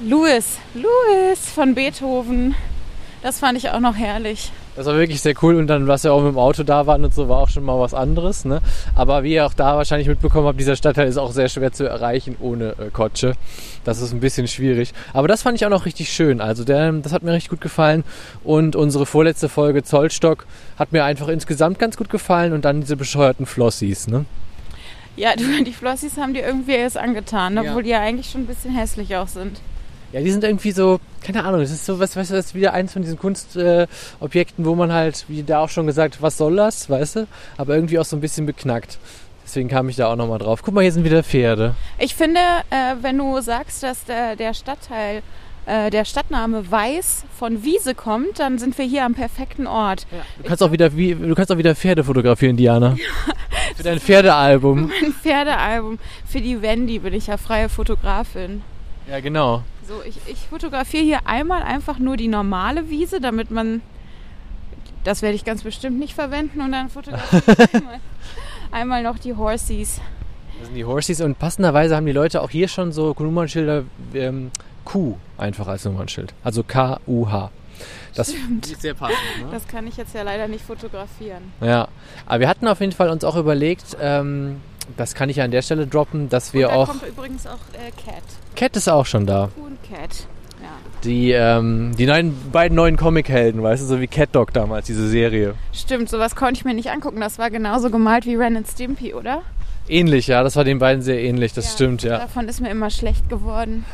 Louis, 0.00 0.58
Louis 0.74 1.38
von 1.54 1.74
Beethoven, 1.74 2.54
das 3.22 3.40
fand 3.40 3.58
ich 3.58 3.70
auch 3.70 3.80
noch 3.80 3.96
herrlich. 3.96 4.52
Das 4.74 4.86
war 4.86 4.96
wirklich 4.96 5.20
sehr 5.20 5.34
cool 5.42 5.56
und 5.56 5.66
dann, 5.66 5.86
was 5.86 6.02
wir 6.04 6.14
auch 6.14 6.22
mit 6.22 6.32
dem 6.32 6.38
Auto 6.38 6.62
da 6.62 6.86
waren 6.86 7.04
und 7.04 7.12
so, 7.12 7.28
war 7.28 7.38
auch 7.40 7.50
schon 7.50 7.62
mal 7.62 7.78
was 7.78 7.92
anderes. 7.92 8.46
Ne? 8.46 8.62
Aber 8.94 9.22
wie 9.22 9.34
ihr 9.34 9.44
auch 9.44 9.52
da 9.52 9.76
wahrscheinlich 9.76 10.08
mitbekommen 10.08 10.46
habt, 10.46 10.58
dieser 10.58 10.76
Stadtteil 10.76 11.08
ist 11.08 11.18
auch 11.18 11.32
sehr 11.32 11.50
schwer 11.50 11.72
zu 11.72 11.86
erreichen 11.86 12.36
ohne 12.40 12.70
äh, 12.78 12.90
Kotsche. 12.90 13.34
Das 13.84 14.00
ist 14.00 14.12
ein 14.12 14.20
bisschen 14.20 14.48
schwierig. 14.48 14.94
Aber 15.12 15.28
das 15.28 15.42
fand 15.42 15.56
ich 15.56 15.66
auch 15.66 15.70
noch 15.70 15.84
richtig 15.84 16.08
schön. 16.10 16.40
Also 16.40 16.64
der, 16.64 16.90
das 16.92 17.12
hat 17.12 17.22
mir 17.22 17.32
richtig 17.34 17.50
gut 17.50 17.60
gefallen. 17.60 18.02
Und 18.44 18.74
unsere 18.74 19.04
vorletzte 19.04 19.50
Folge 19.50 19.82
Zollstock 19.82 20.46
hat 20.78 20.92
mir 20.92 21.04
einfach 21.04 21.28
insgesamt 21.28 21.78
ganz 21.78 21.98
gut 21.98 22.08
gefallen. 22.08 22.54
Und 22.54 22.64
dann 22.64 22.80
diese 22.80 22.96
bescheuerten 22.96 23.44
Flossies. 23.44 24.08
Ne? 24.08 24.24
Ja, 25.16 25.36
du, 25.36 25.64
die 25.64 25.72
Flossies 25.74 26.16
haben 26.16 26.32
dir 26.32 26.46
irgendwie 26.46 26.72
erst 26.72 26.96
angetan, 26.96 27.56
Ja. 27.56 27.62
obwohl 27.62 27.82
die 27.82 27.90
ja 27.90 28.00
eigentlich 28.00 28.30
schon 28.30 28.42
ein 28.42 28.46
bisschen 28.46 28.74
hässlich 28.74 29.14
auch 29.16 29.28
sind. 29.28 29.60
Ja, 30.12 30.20
die 30.20 30.30
sind 30.30 30.44
irgendwie 30.44 30.72
so, 30.72 31.00
keine 31.22 31.44
Ahnung, 31.44 31.60
das 31.60 31.70
ist 31.70 31.86
so, 31.86 31.98
was, 31.98 32.16
weißt 32.16 32.30
du, 32.30 32.34
das 32.34 32.46
ist 32.46 32.54
wieder 32.54 32.74
eins 32.74 32.92
von 32.92 33.02
diesen 33.02 33.18
Kunstobjekten, 33.18 34.64
äh, 34.64 34.68
wo 34.68 34.74
man 34.74 34.92
halt, 34.92 35.24
wie 35.28 35.42
da 35.42 35.60
auch 35.60 35.70
schon 35.70 35.86
gesagt, 35.86 36.20
was 36.20 36.36
soll 36.36 36.56
das, 36.56 36.90
weißt 36.90 37.16
du? 37.16 37.26
Aber 37.56 37.74
irgendwie 37.74 37.98
auch 37.98 38.04
so 38.04 38.16
ein 38.16 38.20
bisschen 38.20 38.44
beknackt. 38.44 38.98
Deswegen 39.44 39.68
kam 39.68 39.88
ich 39.88 39.96
da 39.96 40.12
auch 40.12 40.16
nochmal 40.16 40.38
drauf. 40.38 40.62
Guck 40.62 40.74
mal, 40.74 40.82
hier 40.82 40.92
sind 40.92 41.04
wieder 41.04 41.22
Pferde. 41.22 41.74
Ich 41.98 42.14
finde, 42.14 42.40
äh, 42.70 42.94
wenn 43.00 43.18
du 43.18 43.40
sagst, 43.40 43.82
dass 43.82 44.04
der, 44.04 44.36
der 44.36 44.54
Stadtteil, 44.54 45.22
äh, 45.66 45.90
der 45.90 46.04
Stadtname 46.04 46.70
Weiß 46.70 47.24
von 47.38 47.64
Wiese 47.64 47.94
kommt, 47.94 48.38
dann 48.38 48.58
sind 48.58 48.76
wir 48.78 48.84
hier 48.84 49.04
am 49.04 49.14
perfekten 49.14 49.66
Ort. 49.66 50.06
Du 50.38 50.48
kannst 50.48 50.62
auch 50.62 50.72
wieder, 50.72 50.96
wie, 50.96 51.14
du 51.14 51.34
kannst 51.34 51.50
auch 51.50 51.58
wieder 51.58 51.74
Pferde 51.74 52.04
fotografieren, 52.04 52.56
Diana. 52.56 52.96
Für 53.76 53.82
dein 53.82 53.98
Pferdealbum. 53.98 54.90
Ein 55.02 55.12
Pferdealbum. 55.12 55.98
Für 56.26 56.40
die 56.40 56.60
Wendy 56.60 56.98
bin 56.98 57.14
ich 57.14 57.28
ja 57.28 57.36
freie 57.36 57.68
Fotografin. 57.68 58.62
Ja, 59.08 59.20
genau. 59.20 59.64
So, 59.86 60.02
ich, 60.06 60.16
ich 60.26 60.38
fotografiere 60.48 61.02
hier 61.02 61.26
einmal 61.26 61.62
einfach 61.62 61.98
nur 61.98 62.16
die 62.16 62.28
normale 62.28 62.88
Wiese, 62.88 63.20
damit 63.20 63.50
man. 63.50 63.82
Das 65.04 65.20
werde 65.20 65.34
ich 65.34 65.44
ganz 65.44 65.64
bestimmt 65.64 65.98
nicht 65.98 66.14
verwenden 66.14 66.60
und 66.60 66.70
dann 66.70 66.88
fotografiere 66.88 67.42
ich 67.58 67.74
einmal, 67.74 68.00
einmal 68.70 69.02
noch 69.02 69.18
die 69.18 69.34
Horsies. 69.34 70.00
Das 70.58 70.68
sind 70.68 70.76
die 70.76 70.84
Horsies 70.84 71.20
und 71.20 71.40
passenderweise 71.40 71.96
haben 71.96 72.06
die 72.06 72.12
Leute 72.12 72.40
auch 72.40 72.50
hier 72.50 72.68
schon 72.68 72.92
so 72.92 73.12
Nummernschilder 73.18 73.82
ähm, 74.14 74.52
Q 74.84 75.16
einfach 75.38 75.66
als 75.66 75.84
Nummernschild. 75.84 76.34
Also 76.44 76.62
K-U-H. 76.62 77.50
Das 78.14 78.28
ist 78.28 78.80
sehr 78.80 78.94
passend. 78.94 79.18
Ne? 79.40 79.46
Das 79.50 79.66
kann 79.66 79.86
ich 79.86 79.96
jetzt 79.96 80.14
ja 80.14 80.22
leider 80.22 80.46
nicht 80.46 80.64
fotografieren. 80.64 81.52
Ja, 81.60 81.88
aber 82.26 82.40
wir 82.40 82.48
hatten 82.48 82.68
auf 82.68 82.80
jeden 82.80 82.92
Fall 82.92 83.10
uns 83.10 83.24
auch 83.24 83.36
überlegt, 83.36 83.96
ähm, 84.00 84.60
das 84.96 85.14
kann 85.14 85.28
ich 85.28 85.36
ja 85.36 85.44
an 85.44 85.50
der 85.50 85.62
Stelle 85.62 85.86
droppen, 85.86 86.28
dass 86.28 86.54
wir 86.54 86.68
und 86.68 86.74
da 86.74 86.78
auch. 86.80 86.88
kommt 86.88 87.06
übrigens 87.08 87.46
auch 87.46 87.58
äh, 87.72 87.90
Cat. 88.04 88.22
Cat 88.56 88.76
ist 88.76 88.88
auch 88.88 89.06
schon 89.06 89.26
da. 89.26 89.50
Cool 89.56 89.72
Cat. 89.88 90.26
Ja. 90.62 90.68
Die, 91.04 91.32
ähm, 91.32 91.92
die 91.96 92.06
neuen, 92.06 92.34
beiden 92.52 92.76
neuen 92.76 92.96
Comic-Helden, 92.96 93.62
weißt 93.62 93.82
du, 93.82 93.86
so 93.86 94.00
wie 94.00 94.06
Cat 94.06 94.28
Dog 94.32 94.52
damals, 94.52 94.86
diese 94.86 95.08
Serie. 95.08 95.54
Stimmt, 95.72 96.08
sowas 96.08 96.36
konnte 96.36 96.54
ich 96.54 96.64
mir 96.64 96.74
nicht 96.74 96.90
angucken. 96.90 97.20
Das 97.20 97.38
war 97.38 97.50
genauso 97.50 97.90
gemalt 97.90 98.26
wie 98.26 98.36
Ren 98.36 98.56
and 98.56 98.68
Stimpy, 98.68 99.12
oder? 99.14 99.42
Ähnlich, 99.88 100.28
ja, 100.28 100.42
das 100.42 100.56
war 100.56 100.64
den 100.64 100.78
beiden 100.78 101.02
sehr 101.02 101.20
ähnlich, 101.20 101.52
das 101.52 101.72
stimmt, 101.72 102.02
ja. 102.02 102.18
Davon 102.18 102.48
ist 102.48 102.60
mir 102.60 102.70
immer 102.70 102.90
schlecht 102.90 103.28
geworden. 103.28 103.84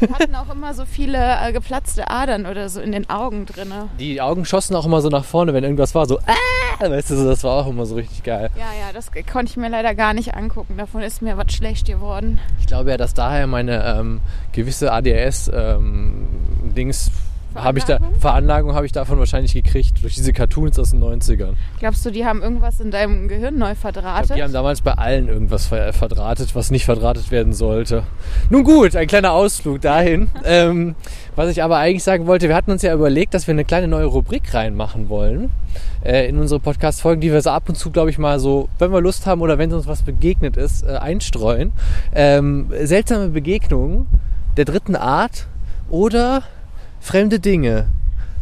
Wir 0.00 0.08
hatten 0.10 0.34
auch 0.34 0.50
immer 0.52 0.74
so 0.74 0.84
viele 0.84 1.18
äh, 1.18 1.52
geplatzte 1.52 2.08
Adern 2.10 2.46
oder 2.46 2.68
so 2.68 2.80
in 2.80 2.90
den 2.92 3.08
Augen 3.10 3.46
drinne. 3.46 3.88
Die 3.98 4.20
Augen 4.20 4.44
schossen 4.44 4.74
auch 4.74 4.84
immer 4.86 5.00
so 5.00 5.08
nach 5.10 5.24
vorne, 5.24 5.54
wenn 5.54 5.62
irgendwas 5.62 5.94
war, 5.94 6.06
so, 6.06 6.18
ah, 6.18 6.34
weißt 6.90 7.10
du, 7.10 7.16
so, 7.16 7.24
das 7.28 7.44
war 7.44 7.64
auch 7.64 7.68
immer 7.68 7.86
so 7.86 7.94
richtig 7.94 8.22
geil. 8.24 8.50
Ja, 8.56 8.72
ja, 8.80 8.92
das 8.92 9.10
konnte 9.30 9.50
ich 9.50 9.56
mir 9.56 9.68
leider 9.68 9.94
gar 9.94 10.14
nicht 10.14 10.34
angucken. 10.34 10.76
Davon 10.78 11.02
ist 11.02 11.22
mir 11.22 11.36
was 11.36 11.52
schlecht 11.52 11.86
geworden. 11.86 12.40
Ich 12.58 12.66
glaube 12.66 12.90
ja, 12.90 12.96
dass 12.96 13.14
daher 13.14 13.46
meine 13.46 13.84
ähm, 13.84 14.20
gewisse 14.52 14.92
ADS-Dings 14.92 15.52
habe 17.54 17.78
ich 17.78 17.84
da 17.84 17.98
Veranlagung? 18.18 18.74
Habe 18.74 18.86
ich 18.86 18.92
davon 18.92 19.18
wahrscheinlich 19.18 19.52
gekriegt 19.52 20.02
durch 20.02 20.14
diese 20.14 20.32
Cartoons 20.32 20.78
aus 20.78 20.90
den 20.90 21.02
90ern. 21.02 21.54
Glaubst 21.78 22.04
du, 22.04 22.10
die 22.10 22.24
haben 22.24 22.42
irgendwas 22.42 22.80
in 22.80 22.90
deinem 22.90 23.28
Gehirn 23.28 23.58
neu 23.58 23.72
Ich 23.72 23.80
glaub, 23.80 23.94
verdrahtet? 23.94 24.36
die 24.36 24.42
haben 24.42 24.52
damals 24.52 24.80
bei 24.80 24.92
allen 24.92 25.28
irgendwas 25.28 25.66
ver 25.66 25.92
verdrahtet, 25.92 26.54
was 26.54 26.70
nicht 26.70 26.84
verdrahtet 26.84 27.30
werden 27.30 27.52
sollte. 27.52 28.04
Nun 28.50 28.64
gut, 28.64 28.96
ein 28.96 29.06
kleiner 29.06 29.32
Ausflug 29.32 29.80
dahin. 29.80 30.28
ähm, 30.44 30.94
was 31.34 31.50
ich 31.50 31.62
aber 31.62 31.78
eigentlich 31.78 32.04
sagen 32.04 32.26
wollte, 32.26 32.48
wir 32.48 32.54
hatten 32.54 32.70
uns 32.70 32.82
ja 32.82 32.92
überlegt, 32.92 33.34
dass 33.34 33.46
wir 33.46 33.52
eine 33.52 33.64
kleine 33.64 33.88
neue 33.88 34.04
Rubrik 34.06 34.52
reinmachen 34.52 35.08
wollen 35.08 35.50
äh, 36.04 36.28
in 36.28 36.38
unsere 36.38 36.60
Podcast-Folgen, 36.60 37.20
die 37.20 37.32
wir 37.32 37.40
so 37.40 37.50
ab 37.50 37.68
und 37.68 37.76
zu, 37.76 37.90
glaube 37.90 38.10
ich, 38.10 38.18
mal 38.18 38.38
so, 38.38 38.68
wenn 38.78 38.92
wir 38.92 39.00
Lust 39.00 39.26
haben 39.26 39.40
oder 39.40 39.58
wenn 39.58 39.72
uns 39.72 39.86
was 39.86 40.02
begegnet 40.02 40.56
ist, 40.56 40.84
äh, 40.84 40.96
einstreuen. 40.96 41.72
Ähm, 42.14 42.66
seltsame 42.82 43.28
Begegnungen 43.28 44.06
der 44.56 44.64
dritten 44.64 44.96
Art 44.96 45.46
oder 45.88 46.42
fremde 47.02 47.40
Dinge. 47.40 47.88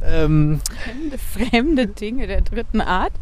Ähm, 0.02 0.60
Fremde, 0.82 1.18
fremde 1.18 1.86
Dinge 1.86 2.26
der 2.26 2.40
dritten 2.40 2.80
Art. 2.80 3.12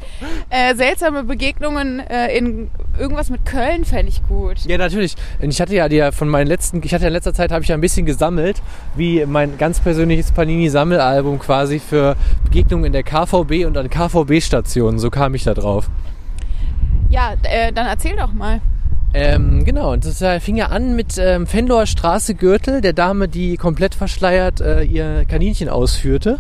Äh, 0.49 0.77
seltsame 0.77 1.25
Begegnungen 1.25 1.99
äh, 1.99 2.37
in 2.37 2.71
irgendwas 2.99 3.31
mit 3.31 3.45
Köln 3.45 3.85
fände 3.85 4.11
ich 4.11 4.23
gut. 4.29 4.59
Ja, 4.65 4.79
natürlich. 4.79 5.17
Und 5.43 5.51
Ich 5.51 5.61
hatte 5.61 5.75
ja 5.75 5.89
die 5.89 6.09
von 6.13 6.29
meinen 6.29 6.47
letzten, 6.47 6.81
ich 6.85 6.95
hatte 6.95 7.03
ja 7.03 7.09
in 7.09 7.15
letzter 7.15 7.35
Zeit 7.35 7.51
habe 7.51 7.63
ich 7.63 7.69
ja 7.69 7.75
ein 7.75 7.81
bisschen 7.81 8.07
gesammelt, 8.07 8.63
wie 8.95 9.27
mein 9.27 9.59
ganz 9.59 9.81
persönliches 9.81 10.31
Panini-Sammelalbum 10.31 11.41
quasi 11.41 11.81
für 11.81 12.17
Begegnungen 12.45 12.85
in 12.85 12.93
der 12.93 13.03
KVB 13.03 13.67
und 13.67 13.77
an 13.77 13.91
KVB-Stationen. 13.91 15.01
So 15.01 15.11
kam 15.11 15.35
ich 15.35 15.43
da 15.45 15.55
drauf. 15.55 15.91
Ja, 17.11 17.35
äh, 17.43 17.73
dann 17.73 17.87
erzähl 17.87 18.15
doch 18.15 18.33
mal. 18.33 18.61
Ähm, 19.15 19.65
genau, 19.65 19.93
und 19.93 20.05
das 20.05 20.21
äh, 20.21 20.39
fing 20.39 20.57
ja 20.57 20.67
an 20.67 20.95
mit 20.95 21.17
ähm, 21.19 21.47
Fenloher 21.47 21.87
Straße 21.87 22.35
Gürtel, 22.35 22.83
der 22.83 22.93
Dame, 22.93 23.27
die 23.27 23.57
komplett 23.57 23.95
verschleiert 23.95 24.61
äh, 24.61 24.83
ihr 24.83 25.25
Kaninchen 25.25 25.69
ausführte. 25.69 26.39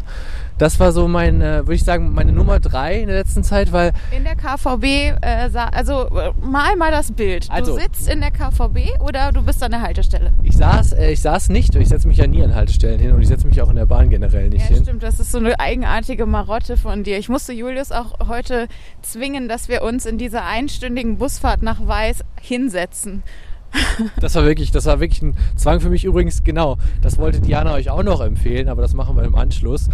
Das 0.58 0.80
war 0.80 0.90
so 0.92 1.06
mein, 1.06 1.40
äh, 1.40 1.58
würde 1.60 1.74
ich 1.74 1.84
sagen, 1.84 2.12
meine 2.12 2.32
Nummer 2.32 2.58
drei 2.58 2.98
in 3.00 3.06
der 3.06 3.16
letzten 3.18 3.44
Zeit, 3.44 3.72
weil 3.72 3.92
In 4.14 4.24
der 4.24 4.34
KVB, 4.34 4.84
äh, 5.22 5.48
also 5.72 6.08
äh, 6.08 6.32
mal 6.44 6.74
mal 6.76 6.90
das 6.90 7.12
Bild. 7.12 7.46
Also- 7.50 7.76
du 7.76 7.80
sitzt 7.82 8.08
in 8.08 8.20
der 8.20 8.32
KVB 8.32 8.98
oder 9.00 9.30
du 9.30 9.42
bist 9.42 9.62
an 9.62 9.70
der 9.70 9.82
Haltestelle? 9.82 10.32
ich 10.42 10.56
saß, 10.56 10.92
äh, 10.94 11.12
ich 11.12 11.20
saß 11.22 11.48
nicht, 11.50 11.74
ich 11.76 11.88
setze 11.88 12.08
mich 12.08 12.16
ja 12.16 12.26
nie 12.26 12.42
an 12.42 12.54
Haltestellen 12.54 12.98
hin 12.98 13.12
und 13.12 13.22
ich 13.22 13.28
setze 13.28 13.46
mich 13.46 13.62
auch 13.62 13.70
in 13.70 13.76
der 13.76 13.86
Bahn 13.86 14.10
generell 14.10 14.48
nicht 14.48 14.68
Ja, 14.68 14.74
hin. 14.76 14.82
stimmt. 14.82 15.02
Das 15.04 15.20
ist 15.20 15.30
so 15.30 15.38
eine 15.38 15.58
eigenartige 15.60 16.26
Marotte 16.26 16.76
von 16.76 17.04
dir. 17.04 17.18
Ich 17.18 17.28
musste 17.28 17.52
Julius 17.52 17.92
auch 17.92 18.28
heute 18.28 18.66
zwingen, 19.02 19.48
dass 19.48 19.68
wir 19.68 19.82
uns 19.82 20.06
in 20.06 20.18
dieser 20.18 20.44
einstündigen 20.44 21.18
Busfahrt 21.18 21.62
nach 21.62 21.86
Weiß 21.86 22.24
hinsetzen. 22.40 23.22
Das 24.20 24.34
war 24.34 24.44
wirklich, 24.44 24.70
das 24.70 24.86
war 24.86 25.00
wirklich 25.00 25.22
ein 25.22 25.34
Zwang 25.56 25.80
für 25.80 25.90
mich 25.90 26.04
übrigens, 26.04 26.44
genau. 26.44 26.76
Das 27.02 27.18
wollte 27.18 27.40
Diana 27.40 27.74
euch 27.74 27.90
auch 27.90 28.02
noch 28.02 28.20
empfehlen, 28.20 28.68
aber 28.68 28.82
das 28.82 28.94
machen 28.94 29.16
wir 29.16 29.24
im 29.24 29.34
Anschluss. 29.34 29.88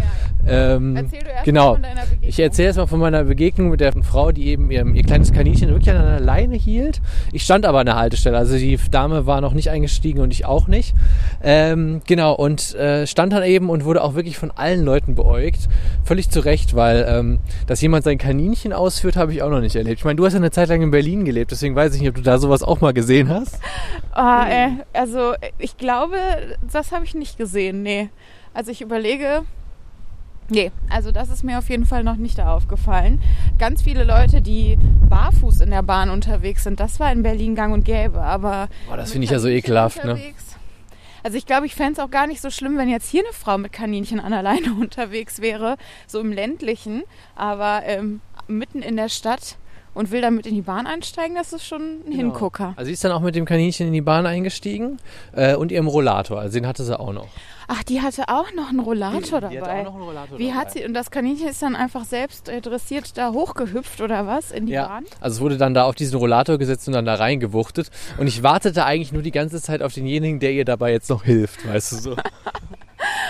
Ähm, 0.46 0.96
Erzähl 0.96 1.20
du 1.20 1.30
erst 1.30 1.44
genau. 1.44 1.68
mal 1.68 1.74
von 1.74 1.82
deiner 1.82 2.00
Begegnung. 2.02 2.28
Ich 2.28 2.38
erzähle 2.38 2.68
jetzt 2.68 2.76
mal 2.76 2.87
von 2.87 3.00
meiner 3.00 3.24
Begegnung 3.24 3.70
mit 3.70 3.80
der 3.80 3.92
Frau, 4.02 4.32
die 4.32 4.46
eben 4.48 4.70
ihr, 4.70 4.87
ihr 4.87 5.02
kleines 5.02 5.32
Kaninchen 5.32 5.68
wirklich 5.70 5.90
an 5.90 5.96
einer 5.96 6.20
Leine 6.20 6.56
hielt. 6.56 7.00
Ich 7.32 7.42
stand 7.42 7.66
aber 7.66 7.80
an 7.80 7.87
der 7.87 7.96
Haltestelle, 7.96 8.37
also 8.37 8.56
die 8.56 8.78
Dame 8.90 9.26
war 9.26 9.40
noch 9.40 9.54
nicht 9.54 9.70
eingestiegen 9.70 10.20
und 10.20 10.32
ich 10.32 10.44
auch 10.44 10.68
nicht. 10.68 10.94
Ähm, 11.42 12.02
genau, 12.06 12.34
und 12.34 12.74
äh, 12.74 13.06
stand 13.06 13.32
dann 13.32 13.42
eben 13.42 13.70
und 13.70 13.84
wurde 13.84 14.02
auch 14.02 14.14
wirklich 14.14 14.38
von 14.38 14.50
allen 14.50 14.84
Leuten 14.84 15.14
beäugt. 15.14 15.68
Völlig 16.04 16.30
zu 16.30 16.40
Recht, 16.40 16.74
weil 16.76 17.06
ähm, 17.08 17.38
dass 17.66 17.80
jemand 17.80 18.04
sein 18.04 18.18
Kaninchen 18.18 18.72
ausführt, 18.72 19.16
habe 19.16 19.32
ich 19.32 19.42
auch 19.42 19.50
noch 19.50 19.60
nicht 19.60 19.76
erlebt. 19.76 19.98
Ich 19.98 20.04
meine, 20.04 20.16
du 20.16 20.24
hast 20.24 20.34
ja 20.34 20.38
eine 20.38 20.50
Zeit 20.50 20.68
lang 20.68 20.82
in 20.82 20.90
Berlin 20.90 21.24
gelebt, 21.24 21.50
deswegen 21.50 21.74
weiß 21.74 21.94
ich 21.94 22.00
nicht, 22.00 22.10
ob 22.10 22.16
du 22.16 22.22
da 22.22 22.38
sowas 22.38 22.62
auch 22.62 22.80
mal 22.80 22.92
gesehen 22.92 23.28
hast. 23.28 23.58
Ah, 24.12 24.48
äh, 24.48 24.70
also 24.92 25.35
ich 25.59 25.77
glaube, 25.77 26.16
das 26.72 26.92
habe 26.92 27.05
ich 27.05 27.14
nicht 27.14 27.37
gesehen. 27.37 27.83
Nee. 27.83 28.11
Also 28.53 28.70
ich 28.70 28.81
überlege. 28.81 29.42
Nee, 30.50 30.72
also 30.90 31.11
das 31.11 31.31
ist 31.31 31.42
mir 31.42 31.59
auf 31.59 31.70
jeden 31.70 31.87
Fall 31.87 32.05
noch 32.05 32.16
nicht 32.16 32.38
da 32.38 32.55
aufgefallen. 32.55 33.20
Ganz 33.59 33.83
viele 33.83 34.05
Leute, 34.05 34.42
die 34.42 34.77
barfuß 35.09 35.62
in 35.62 35.70
der 35.70 35.83
Bahn 35.83 36.11
unterwegs 36.11 36.64
sind, 36.64 36.81
das 36.81 37.00
war 37.00 37.11
in 37.11 37.22
Berlin 37.22 37.55
gang 37.55 37.72
und 37.72 37.85
gäbe. 37.85 38.20
Aber 38.20 38.68
Boah, 38.88 38.96
das 38.98 39.12
finde 39.12 39.24
ich 39.24 39.31
ja 39.31 39.38
so 39.38 39.48
ekelhaft, 39.48 40.05
ne? 40.05 40.18
Also 41.22 41.38
ich 41.38 41.46
glaube, 41.46 41.64
ich 41.64 41.74
fände 41.74 41.94
es 41.94 41.98
auch 41.98 42.11
gar 42.11 42.27
nicht 42.27 42.42
so 42.42 42.50
schlimm, 42.50 42.77
wenn 42.77 42.90
jetzt 42.90 43.09
hier 43.09 43.24
eine 43.24 43.33
Frau 43.33 43.57
mit 43.57 43.72
Kaninchen 43.72 44.20
an 44.20 44.33
der 44.33 44.42
Leine 44.42 44.74
unterwegs 44.81 45.40
wäre, 45.40 45.79
so 46.07 46.20
im 46.20 46.31
ländlichen, 46.33 47.03
aber 47.35 47.81
ähm, 47.87 48.20
mitten 48.46 48.83
in 48.83 48.96
der 48.96 49.09
Stadt 49.09 49.57
und 49.94 50.11
will 50.11 50.20
damit 50.20 50.46
in 50.46 50.54
die 50.54 50.62
Bahn 50.62 50.87
einsteigen, 50.87 51.37
das 51.37 51.52
ist 51.52 51.64
schon 51.66 52.00
ein 52.07 52.12
Hingucker. 52.12 52.74
Also 52.76 52.87
sie 52.88 52.92
ist 52.92 53.04
dann 53.04 53.12
auch 53.12 53.20
mit 53.20 53.35
dem 53.35 53.44
Kaninchen 53.44 53.87
in 53.87 53.92
die 53.92 54.00
Bahn 54.00 54.26
eingestiegen 54.26 54.98
äh, 55.33 55.54
und 55.54 55.72
ihrem 55.72 55.87
Rollator. 55.87 56.40
Also 56.40 56.59
den 56.59 56.66
hatte 56.66 56.85
sie 56.85 56.98
auch 56.98 57.12
noch. 57.12 57.28
Ach, 57.66 57.83
die 57.83 58.02
hatte 58.02 58.24
auch 58.28 58.52
noch 58.54 58.68
einen 58.68 58.80
Rollator 58.80 59.40
Die 59.40 59.46
hatte 59.46 59.54
dabei. 59.61 59.80
auch 59.80 59.85
noch 59.85 59.94
einen 59.94 60.02
Rollator 60.04 60.38
Wie 60.38 60.48
dabei. 60.48 60.59
hat 60.59 60.72
sie, 60.72 60.85
und 60.85 60.92
das 60.92 61.11
Kaninchen 61.11 61.48
ist 61.48 61.62
dann 61.62 61.74
einfach 61.76 62.04
selbst 62.04 62.48
äh, 62.50 62.61
dressiert 62.61 63.16
da 63.16 63.33
hochgehüpft 63.33 64.02
oder 64.02 64.26
was 64.26 64.50
in 64.50 64.66
die 64.66 64.72
Ja, 64.72 64.88
Bahn? 64.88 65.04
also 65.20 65.37
es 65.37 65.40
wurde 65.40 65.57
dann 65.57 65.72
da 65.72 65.85
auf 65.85 65.94
diesen 65.94 66.18
Rollator 66.18 66.59
gesetzt 66.59 66.87
und 66.88 66.92
dann 66.94 67.07
da 67.07 67.14
reingewuchtet. 67.14 67.90
Und 68.18 68.26
ich 68.26 68.42
wartete 68.42 68.85
eigentlich 68.85 69.12
nur 69.12 69.22
die 69.22 69.30
ganze 69.30 69.62
Zeit 69.62 69.80
auf 69.80 69.94
denjenigen, 69.94 70.40
der 70.40 70.52
ihr 70.52 70.66
dabei 70.66 70.92
jetzt 70.92 71.09
noch 71.09 71.24
hilft, 71.24 71.66
weißt 71.66 71.92
du 71.92 71.96
so. 71.96 72.16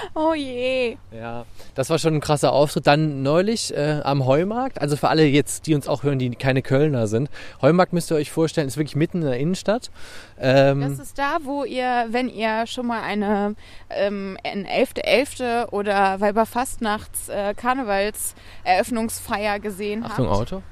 Oh 0.15 0.35
je. 0.35 0.97
Ja, 1.13 1.45
das 1.75 1.91
war 1.91 1.99
schon 1.99 2.15
ein 2.15 2.21
krasser 2.21 2.53
Auftritt. 2.53 2.87
Dann 2.87 3.23
neulich 3.23 3.75
äh, 3.77 4.01
am 4.05 4.27
Heumarkt, 4.27 4.81
also 4.81 4.97
für 4.97 5.09
alle 5.09 5.25
jetzt, 5.25 5.67
die 5.67 5.75
uns 5.75 5.89
auch 5.89 6.03
hören, 6.03 6.19
die 6.19 6.31
keine 6.31 6.63
Kölner 6.63 7.07
sind. 7.07 7.31
Heumarkt 7.63 7.93
müsst 7.93 8.11
ihr 8.11 8.17
euch 8.17 8.31
vorstellen, 8.31 8.69
ist 8.69 8.77
wirklich 8.77 8.97
mitten 8.97 9.23
in 9.23 9.29
der 9.29 9.39
Innenstadt. 9.39 9.91
Ähm, 10.39 10.81
Das 10.81 10.99
ist 10.99 11.19
da, 11.19 11.39
wo 11.43 11.65
ihr, 11.65 12.07
wenn 12.11 12.29
ihr 12.29 12.67
schon 12.67 12.87
mal 12.87 13.03
eine 13.03 13.55
ähm, 13.91 14.37
ein 14.45 14.67
11.11. 14.67 15.69
oder 15.71 16.21
Weiberfastnachts 16.21 17.29
äh, 17.29 17.55
Karnevalseröffnungsfeier 17.55 19.61
gesehen 19.61 20.05
Achtung, 20.05 20.29
habt. 20.29 20.53
Auto. 20.53 20.63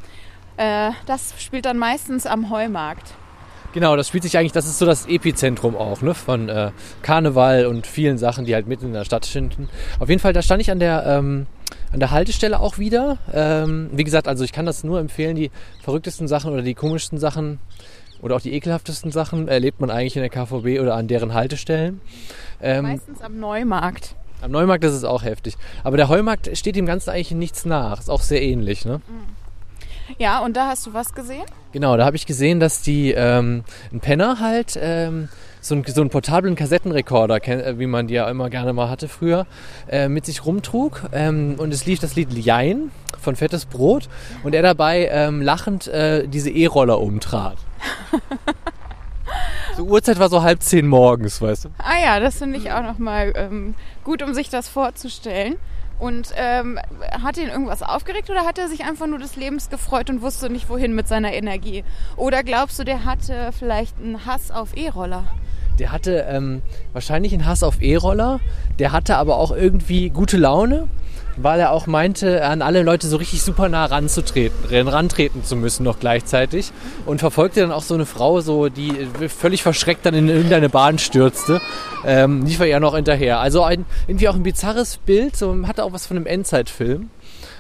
Äh, 0.57 0.90
das 1.07 1.35
spielt 1.38 1.64
dann 1.64 1.79
meistens 1.79 2.27
am 2.27 2.51
Heumarkt. 2.51 3.14
Genau, 3.72 3.96
das 3.96 4.08
spielt 4.08 4.22
sich 4.22 4.37
eigentlich, 4.37 4.52
das 4.52 4.66
ist 4.66 4.78
so 4.78 4.85
das 4.87 5.06
Epizentrum 5.06 5.76
auch, 5.76 6.02
ne, 6.02 6.14
von 6.14 6.48
äh, 6.48 6.72
Karneval 7.00 7.66
und 7.66 7.87
vielen 7.87 8.18
Sachen, 8.18 8.44
die 8.44 8.54
halt 8.54 8.66
mitten 8.66 8.87
in 8.87 8.92
der 8.92 9.04
Stadt 9.04 9.24
finden. 9.24 9.68
Auf 9.98 10.08
jeden 10.11 10.20
Fall, 10.20 10.35
da 10.35 10.42
stand 10.42 10.61
ich 10.61 10.70
an 10.70 10.78
der, 10.78 11.06
ähm, 11.06 11.46
an 11.90 12.00
der 12.00 12.11
Haltestelle 12.11 12.61
auch 12.61 12.78
wieder. 12.78 13.16
Ähm, 13.32 13.88
wie 13.92 14.04
gesagt, 14.04 14.28
also 14.28 14.44
ich 14.44 14.52
kann 14.52 14.66
das 14.66 14.85
nur 14.85 15.00
empfehlen, 15.00 15.37
die 15.37 15.50
verrücktesten 15.82 16.28
Sachen 16.28 16.52
oder 16.52 16.62
die 16.62 16.74
komischsten 16.74 17.18
Sachen 17.18 17.61
oder 18.20 18.37
auch 18.37 18.40
die 18.40 18.52
ekelhaftesten 18.52 19.11
Sachen 19.11 19.48
erlebt 19.48 19.80
man 19.80 19.90
eigentlich 19.90 20.16
in 20.16 20.22
der 20.22 20.30
KVB 20.30 20.80
oder 20.80 20.94
an 20.94 21.08
deren 21.08 21.32
Haltestellen. 21.35 22.00
Ähm, 22.61 22.85
Meistens 22.85 23.20
am 23.22 23.38
Neumarkt. 23.40 24.14
am 24.42 24.50
Neumarkt 24.50 24.85
ist 24.85 24.92
es 24.92 25.04
auch 25.04 25.22
heftig. 25.24 25.56
Aber 25.82 25.96
der 25.96 26.08
Heumarkt 26.08 26.56
steht 26.56 26.76
dem 26.76 26.87
Ganzen 26.87 27.11
eigentlich 27.11 27.32
nichts 27.32 27.64
nach. 27.64 27.98
Ist 27.98 28.11
auch 28.11 28.22
sehr 28.22 28.42
ähnlich, 28.42 28.85
ne? 28.85 29.00
Ja, 30.18 30.40
und 30.40 30.57
da 30.57 30.68
hast 30.68 30.87
du 30.87 30.94
was 30.94 31.14
gesehen? 31.14 31.44
Genau, 31.72 31.96
da 31.96 32.05
habe 32.05 32.16
ich 32.16 32.27
gesehen, 32.27 32.61
dass 32.61 32.83
die 32.83 33.12
ähm, 33.12 33.64
ein 33.92 34.01
Penner 34.01 34.40
halt 34.40 34.79
ähm, 34.81 35.29
so, 35.61 35.75
einen, 35.75 35.85
so 35.85 36.01
einen 36.01 36.11
portablen 36.11 36.55
Kassettenrekorder, 36.55 37.46
äh, 37.48 37.79
wie 37.79 37.87
man 37.87 38.09
die 38.09 38.14
ja 38.14 38.29
immer 38.29 38.51
gerne 38.51 38.72
mal 38.72 38.90
hatte 38.90 39.09
früher, 39.09 39.46
äh, 39.88 40.09
mit 40.09 40.27
sich 40.27 40.44
rumtrug. 40.44 41.03
Ähm, 41.12 41.55
und 41.59 41.72
es 41.72 41.87
lief 41.87 42.01
das 42.01 42.14
Lied 42.14 42.33
Jein 42.33 42.90
von 43.20 43.37
Fettes 43.37 43.64
Brot 43.64 44.09
und 44.42 44.55
er 44.55 44.62
dabei 44.62 45.09
ähm, 45.11 45.40
lachend 45.40 45.87
äh, 45.88 46.27
diese 46.27 46.51
E-Roller 46.51 47.01
umtrat. 47.01 47.57
so 49.77 49.85
Uhrzeit 49.85 50.18
war 50.18 50.29
so 50.29 50.42
halb 50.42 50.62
zehn 50.62 50.87
morgens, 50.87 51.40
weißt 51.40 51.66
du? 51.66 51.68
Ah 51.79 52.03
ja, 52.03 52.20
das 52.20 52.38
finde 52.38 52.59
ich 52.59 52.72
auch 52.72 52.83
nochmal 52.83 53.33
ähm, 53.37 53.75
gut, 54.05 54.22
um 54.22 54.35
sich 54.35 54.51
das 54.51 54.68
vorzustellen. 54.68 55.57
Und 55.98 56.33
ähm, 56.37 56.78
hat 57.22 57.37
ihn 57.37 57.48
irgendwas 57.48 57.83
aufgeregt 57.83 58.28
oder 58.31 58.44
hat 58.44 58.59
er 58.59 58.68
sich 58.68 58.85
einfach 58.85 59.07
nur 59.07 59.18
des 59.18 59.37
Lebens 59.37 59.70
gefreut 59.70 60.11
und 60.11 60.20
wusste 60.22 60.50
nicht 60.50 60.68
wohin 60.68 60.94
mit 60.94 61.07
seiner 61.09 61.33
Energie? 61.33 61.85
Oder 62.16 62.42
glaubst 62.42 62.78
du, 62.78 62.85
der 62.85 63.05
hatte 63.05 63.50
vielleicht 63.57 63.98
einen 63.98 64.26
Hass 64.26 64.50
auf 64.50 64.76
E-Roller? 64.76 65.24
Der 65.78 65.92
hatte 65.92 66.26
ähm, 66.28 66.62
wahrscheinlich 66.92 67.33
einen 67.33 67.46
Hass 67.46 67.62
auf 67.62 67.81
E-Roller. 67.81 68.40
Der 68.78 68.92
hatte 68.92 69.16
aber 69.16 69.37
auch 69.37 69.52
irgendwie 69.52 70.11
gute 70.11 70.37
Laune, 70.37 70.88
weil 71.37 71.61
er 71.61 71.73
auch 71.73 71.87
meinte, 71.87 72.45
an 72.45 72.62
alle 72.62 72.83
Leute 72.83 73.07
so 73.07 73.16
richtig 73.16 73.42
super 73.42 73.68
nah 73.68 73.87
ranzutreten, 73.87 74.88
rantreten 74.88 75.45
zu 75.45 75.57
müssen 75.57 75.85
noch 75.85 75.99
gleichzeitig. 75.99 76.73
Und 77.07 77.21
verfolgte 77.21 77.61
dann 77.61 77.73
auch 77.73 77.83
so 77.83 77.95
eine 77.95 78.07
Frau, 78.07 78.40
so 78.40 78.68
die 78.68 79.09
völlig 79.29 79.62
verschreckt 79.62 80.05
dann 80.07 80.14
in 80.14 80.29
irgendeine 80.29 80.68
Bahn 80.68 80.99
stürzte. 80.99 81.61
Ähm, 82.05 82.45
lief 82.45 82.61
er 82.61 82.66
ja 82.66 82.81
noch 82.81 82.95
hinterher. 82.95 83.40
Also 83.40 83.62
ein, 83.62 83.85
irgendwie 84.07 84.29
auch 84.29 84.35
ein 84.35 84.42
bizarres 84.42 84.99
Bild, 84.99 85.37
so, 85.37 85.57
hatte 85.66 85.85
auch 85.85 85.92
was 85.92 86.07
von 86.07 86.16
einem 86.16 86.27
Endzeitfilm. 86.27 87.11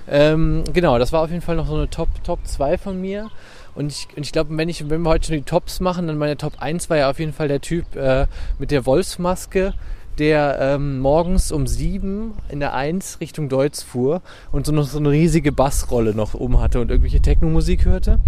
Ähm, 0.08 0.64
genau, 0.72 0.98
das 0.98 1.12
war 1.12 1.22
auf 1.22 1.30
jeden 1.30 1.42
Fall 1.42 1.56
noch 1.56 1.68
so 1.68 1.74
eine 1.74 1.88
Top, 1.88 2.08
Top 2.24 2.40
2 2.44 2.78
von 2.78 3.00
mir. 3.00 3.30
Und 3.74 3.90
ich, 3.90 4.08
und 4.16 4.24
ich 4.24 4.32
glaube, 4.32 4.56
wenn, 4.56 4.68
wenn 4.68 5.02
wir 5.02 5.10
heute 5.10 5.28
schon 5.28 5.36
die 5.36 5.42
Tops 5.42 5.80
machen, 5.80 6.06
dann 6.06 6.18
meine 6.18 6.36
Top 6.36 6.54
1 6.58 6.90
war 6.90 6.98
ja 6.98 7.10
auf 7.10 7.18
jeden 7.18 7.32
Fall 7.32 7.48
der 7.48 7.60
Typ 7.60 7.96
äh, 7.96 8.26
mit 8.58 8.70
der 8.70 8.84
Wolfsmaske, 8.84 9.72
der 10.18 10.58
ähm, 10.60 11.00
morgens 11.00 11.52
um 11.52 11.66
sieben 11.66 12.34
in 12.48 12.60
der 12.60 12.74
1 12.74 13.20
Richtung 13.20 13.48
Deutz 13.48 13.82
fuhr 13.82 14.22
und 14.50 14.66
so 14.66 14.72
noch 14.72 14.86
so 14.86 14.98
eine 14.98 15.10
riesige 15.10 15.52
Bassrolle 15.52 16.14
noch 16.14 16.34
oben 16.34 16.60
hatte 16.60 16.80
und 16.80 16.90
irgendwelche 16.90 17.20
Techno-Musik 17.20 17.84
hörte. 17.84 18.18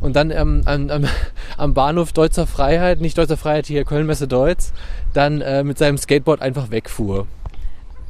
Und 0.00 0.16
dann 0.16 0.30
ähm, 0.30 0.62
am, 0.64 0.90
am, 0.90 1.04
am 1.56 1.74
Bahnhof 1.74 2.12
Deutzer 2.12 2.46
Freiheit, 2.46 3.00
nicht 3.00 3.18
Deutzer 3.18 3.36
Freiheit, 3.36 3.66
hier 3.66 3.84
Kölnmesse 3.84 4.28
Deutz, 4.28 4.72
dann 5.12 5.40
äh, 5.40 5.64
mit 5.64 5.78
seinem 5.78 5.98
Skateboard 5.98 6.42
einfach 6.42 6.70
wegfuhr. 6.70 7.26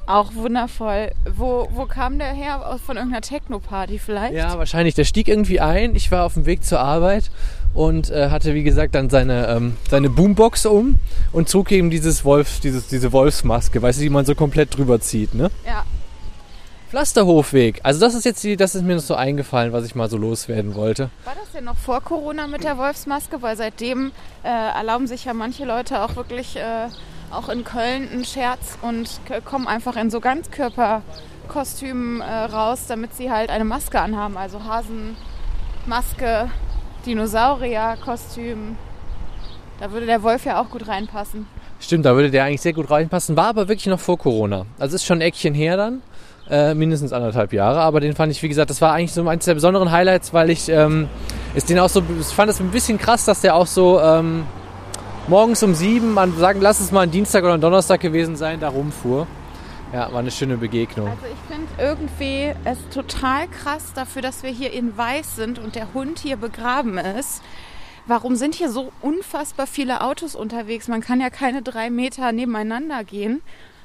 Auch 0.07 0.35
wundervoll. 0.35 1.13
Wo, 1.37 1.69
wo 1.73 1.87
kam 1.87 2.19
der 2.19 2.33
her? 2.33 2.79
Von 2.85 2.97
irgendeiner 2.97 3.23
Techno-Party 3.23 3.99
vielleicht? 3.99 4.35
Ja, 4.35 4.59
wahrscheinlich. 4.59 4.95
Der 4.95 5.05
stieg 5.05 5.29
irgendwie 5.29 5.61
ein. 5.61 5.95
Ich 5.95 6.11
war 6.11 6.25
auf 6.25 6.35
dem 6.35 6.45
Weg 6.45 6.65
zur 6.65 6.81
Arbeit 6.81 7.31
und 7.75 8.11
äh, 8.11 8.31
hatte, 8.31 8.55
wie 8.55 8.63
gesagt, 8.63 8.95
dann 8.95 9.11
seine, 9.11 9.49
ähm, 9.49 9.77
seine 9.91 10.11
Boombox 10.11 10.67
um 10.67 10.97
und 11.33 11.49
zog 11.49 11.73
eben 11.73 11.91
dieses 11.91 12.25
Wolf, 12.25 12.61
dieses, 12.61 12.89
diese 12.89 13.13
Wolfsmaske, 13.13 13.81
weißt 13.81 13.99
du, 13.99 14.03
die 14.03 14.11
man 14.11 14.25
so 14.25 14.35
komplett 14.35 14.77
drüber 14.77 15.01
zieht, 15.01 15.35
ne? 15.35 15.51
ja. 15.67 15.85
Pflasterhofweg. 16.93 17.81
Also 17.85 18.01
das 18.01 18.13
ist 18.13 18.27
jetzt 18.27 18.45
die, 18.45 18.55
das 18.55 18.75
ist 18.75 18.83
mir 18.83 18.97
noch 18.97 19.03
so 19.03 19.15
eingefallen, 19.15 19.73
was 19.73 19.87
ich 19.87 19.95
mal 19.95 20.11
so 20.11 20.19
loswerden 20.19 20.75
wollte. 20.75 21.09
War 21.25 21.35
das 21.35 21.51
denn 21.53 21.65
noch 21.65 21.79
vor 21.79 22.03
Corona 22.03 22.47
mit 22.47 22.65
der 22.65 22.77
Wolfsmaske? 22.77 23.41
Weil 23.41 23.57
seitdem 23.57 24.13
äh, 24.45 24.49
erlauben 24.49 25.07
sich 25.07 25.25
ja 25.25 25.33
manche 25.33 25.65
Leute 25.65 26.03
auch 26.03 26.17
wirklich 26.17 26.57
äh, 26.57 26.89
auch 27.31 27.49
in 27.49 27.65
Köln 27.65 28.11
einen 28.13 28.27
Scherz 28.27 28.77
und 28.83 29.09
kommen 29.47 29.67
einfach 29.67 29.97
in 29.97 30.11
so 30.11 30.21
Ganzkörperkostümen 30.21 32.21
äh, 32.21 32.25
raus, 32.25 32.81
damit 32.89 33.15
sie 33.15 33.31
halt 33.31 33.49
eine 33.49 33.65
Maske 33.65 33.99
anhaben. 33.99 34.37
Also 34.37 34.61
Hasenmaske, 34.63 36.51
Dinosaurierkostüm. 37.07 38.77
Da 39.81 39.91
würde 39.91 40.07
der 40.07 40.23
Wolf 40.23 40.45
ja 40.45 40.61
auch 40.61 40.71
gut 40.71 40.87
reinpassen. 40.87 41.47
Stimmt, 41.81 42.05
da 42.05 42.15
würde 42.15 42.31
der 42.31 42.45
eigentlich 42.45 42.61
sehr 42.61 42.73
gut 42.73 42.91
reinpassen. 42.91 43.37
War 43.37 43.47
aber 43.47 43.69
wirklich 43.69 43.87
noch 43.87 43.99
vor 43.99 44.17
Corona. 44.19 44.67
Also 44.79 44.95
ist 44.95 45.05
schon 45.05 45.19
ein 45.19 45.23
Eckchen 45.23 45.55
her 45.55 45.77
dann. 45.77 46.03
Äh, 46.51 46.75
mindestens 46.75 47.13
anderthalb 47.13 47.53
Jahre. 47.53 47.81
Aber 47.81 48.01
den 48.01 48.15
fand 48.15 48.31
ich, 48.31 48.43
wie 48.43 48.49
gesagt, 48.49 48.71
das 48.71 48.81
war 48.81 48.93
eigentlich 48.93 49.13
so 49.13 49.27
eines 49.27 49.45
der 49.45 49.55
besonderen 49.55 49.91
Highlights, 49.91 50.33
weil 50.35 50.51
ich 50.51 50.69
ähm, 50.69 51.09
ist 51.55 51.71
den 51.71 51.79
auch 51.79 51.89
so, 51.89 52.03
ich 52.21 52.27
fand 52.27 52.51
es 52.51 52.61
ein 52.61 52.71
bisschen 52.71 52.99
krass, 52.99 53.25
dass 53.25 53.41
der 53.41 53.55
auch 53.55 53.67
so 53.67 54.01
ähm, 54.01 54.45
morgens 55.29 55.63
um 55.63 55.75
sieben, 55.75 56.15
man 56.15 56.37
sagen, 56.37 56.61
lass 56.61 56.81
es 56.81 56.93
mal 56.93 57.03
ein 57.03 57.11
Dienstag 57.11 57.45
oder 57.45 57.55
ein 57.55 57.61
Donnerstag 57.61 58.01
gewesen 58.01 58.37
sein, 58.37 58.61
da 58.61 58.69
rumfuhr. 58.69 59.27
Ja, 59.93 60.11
war 60.11 60.21
eine 60.21 60.31
schöne 60.31 60.57
Begegnung. 60.57 61.07
Also 61.07 61.27
ich 61.27 61.55
finde 61.55 61.69
irgendwie 61.79 62.55
es 62.65 62.79
total 62.95 63.47
krass 63.49 63.93
dafür, 63.95 64.23
dass 64.23 64.43
wir 64.43 64.49
hier 64.51 64.73
in 64.73 64.97
Weiß 64.97 65.37
sind 65.37 65.59
und 65.59 65.75
der 65.75 65.93
Hund 65.93 66.19
hier 66.19 66.37
begraben 66.37 66.97
ist. 66.97 67.43
Warum 68.07 68.35
sind 68.35 68.55
hier 68.55 68.71
so 68.71 68.91
unfassbar 69.03 69.67
viele 69.67 70.01
Autos 70.01 70.35
unterwegs? 70.35 70.89
Man 70.89 71.03
kann 71.03 71.21
ja 71.21 71.29
keine 71.29 71.61
drei 71.61 71.91
Meter 71.91 72.33
nebeneinander 72.33 73.05
gehen, 73.05 73.43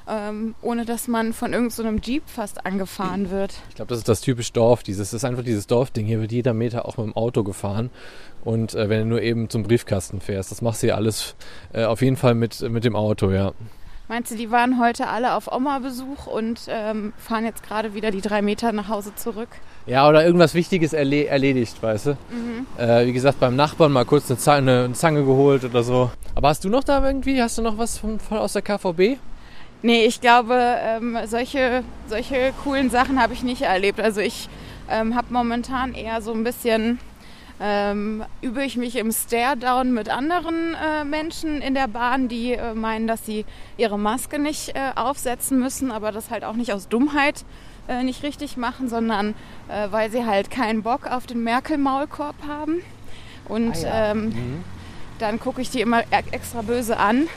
ähm, 0.08 0.54
ohne 0.62 0.86
dass 0.86 1.08
man 1.08 1.34
von 1.34 1.52
irgendeinem 1.52 1.98
so 1.98 2.10
Jeep 2.10 2.22
fast 2.26 2.64
angefahren 2.64 3.30
wird. 3.30 3.54
Ich 3.68 3.74
glaube, 3.74 3.90
das 3.90 3.98
ist 3.98 4.08
das 4.08 4.22
typisch 4.22 4.50
Dorf. 4.52 4.82
Dieses 4.82 5.10
das 5.10 5.22
ist 5.22 5.24
einfach 5.24 5.44
dieses 5.44 5.66
Dorfding. 5.66 6.06
Hier 6.06 6.22
wird 6.22 6.32
jeder 6.32 6.54
Meter 6.54 6.86
auch 6.86 6.96
mit 6.96 7.04
dem 7.04 7.16
Auto 7.16 7.44
gefahren. 7.44 7.90
Und 8.44 8.74
äh, 8.74 8.88
wenn 8.88 9.00
du 9.00 9.06
nur 9.06 9.20
eben 9.20 9.50
zum 9.50 9.62
Briefkasten 9.62 10.22
fährst, 10.22 10.50
das 10.50 10.62
machst 10.62 10.82
du 10.82 10.86
ja 10.86 10.94
alles 10.94 11.36
äh, 11.74 11.84
auf 11.84 12.00
jeden 12.00 12.16
Fall 12.16 12.34
mit, 12.34 12.62
mit 12.62 12.84
dem 12.84 12.96
Auto, 12.96 13.30
ja. 13.30 13.52
Meinst 14.10 14.30
du, 14.30 14.36
die 14.36 14.50
waren 14.50 14.80
heute 14.80 15.08
alle 15.08 15.34
auf 15.34 15.52
Oma-Besuch 15.52 16.26
und 16.26 16.60
ähm, 16.68 17.12
fahren 17.18 17.44
jetzt 17.44 17.62
gerade 17.62 17.92
wieder 17.92 18.10
die 18.10 18.22
drei 18.22 18.40
Meter 18.40 18.72
nach 18.72 18.88
Hause 18.88 19.14
zurück? 19.14 19.50
Ja, 19.84 20.08
oder 20.08 20.24
irgendwas 20.24 20.54
Wichtiges 20.54 20.94
erle 20.94 21.26
erledigt, 21.26 21.82
weißt 21.82 22.06
du? 22.06 22.16
Äh, 22.78 23.04
wie 23.06 23.12
gesagt, 23.12 23.38
beim 23.38 23.54
Nachbarn 23.54 23.92
mal 23.92 24.06
kurz 24.06 24.30
eine 24.30 24.38
Zange, 24.38 24.84
eine 24.84 24.94
Zange 24.94 25.26
geholt 25.26 25.62
oder 25.64 25.82
so. 25.82 26.10
Aber 26.34 26.48
hast 26.48 26.64
du 26.64 26.70
noch 26.70 26.84
da 26.84 27.06
irgendwie, 27.06 27.42
hast 27.42 27.58
du 27.58 27.62
noch 27.62 27.76
was 27.76 27.98
von, 27.98 28.18
von 28.18 28.38
aus 28.38 28.54
der 28.54 28.62
KVB? 28.62 29.18
Nee, 29.82 30.06
ich 30.06 30.22
glaube, 30.22 30.54
ähm, 30.58 31.18
solche, 31.26 31.84
solche 32.08 32.54
coolen 32.64 32.88
Sachen 32.88 33.20
habe 33.20 33.34
ich 33.34 33.42
nicht 33.42 33.60
erlebt. 33.60 34.00
Also 34.00 34.22
ich 34.22 34.48
ähm, 34.90 35.16
habe 35.16 35.26
momentan 35.30 35.92
eher 35.92 36.22
so 36.22 36.32
ein 36.32 36.44
bisschen, 36.44 36.98
ähm, 37.60 38.24
übe 38.40 38.64
ich 38.64 38.76
mich 38.76 38.96
im 38.96 39.10
Stare-Down 39.10 39.92
mit 39.92 40.08
anderen 40.08 40.74
äh, 40.74 41.04
Menschen 41.04 41.60
in 41.60 41.74
der 41.74 41.88
Bahn, 41.88 42.28
die 42.28 42.52
äh, 42.52 42.74
meinen, 42.74 43.06
dass 43.06 43.26
sie 43.26 43.44
ihre 43.76 43.98
Maske 43.98 44.38
nicht 44.38 44.76
äh, 44.76 44.92
aufsetzen 44.94 45.58
müssen, 45.58 45.90
aber 45.90 46.12
das 46.12 46.30
halt 46.30 46.44
auch 46.44 46.54
nicht 46.54 46.72
aus 46.72 46.88
Dummheit 46.88 47.44
äh, 47.88 48.02
nicht 48.04 48.22
richtig 48.22 48.56
machen, 48.56 48.88
sondern 48.88 49.34
äh, 49.68 49.88
weil 49.90 50.10
sie 50.10 50.24
halt 50.24 50.50
keinen 50.50 50.82
Bock 50.82 51.10
auf 51.10 51.26
den 51.26 51.42
Merkel-Maulkorb 51.42 52.36
haben. 52.46 52.82
Und 53.46 53.76
ähm, 53.84 54.62
dann 55.18 55.40
gucke 55.40 55.60
ich 55.60 55.70
die 55.70 55.80
immer 55.80 56.02
e- 56.02 56.30
extra 56.30 56.62
böse 56.62 56.98
an, 56.98 57.28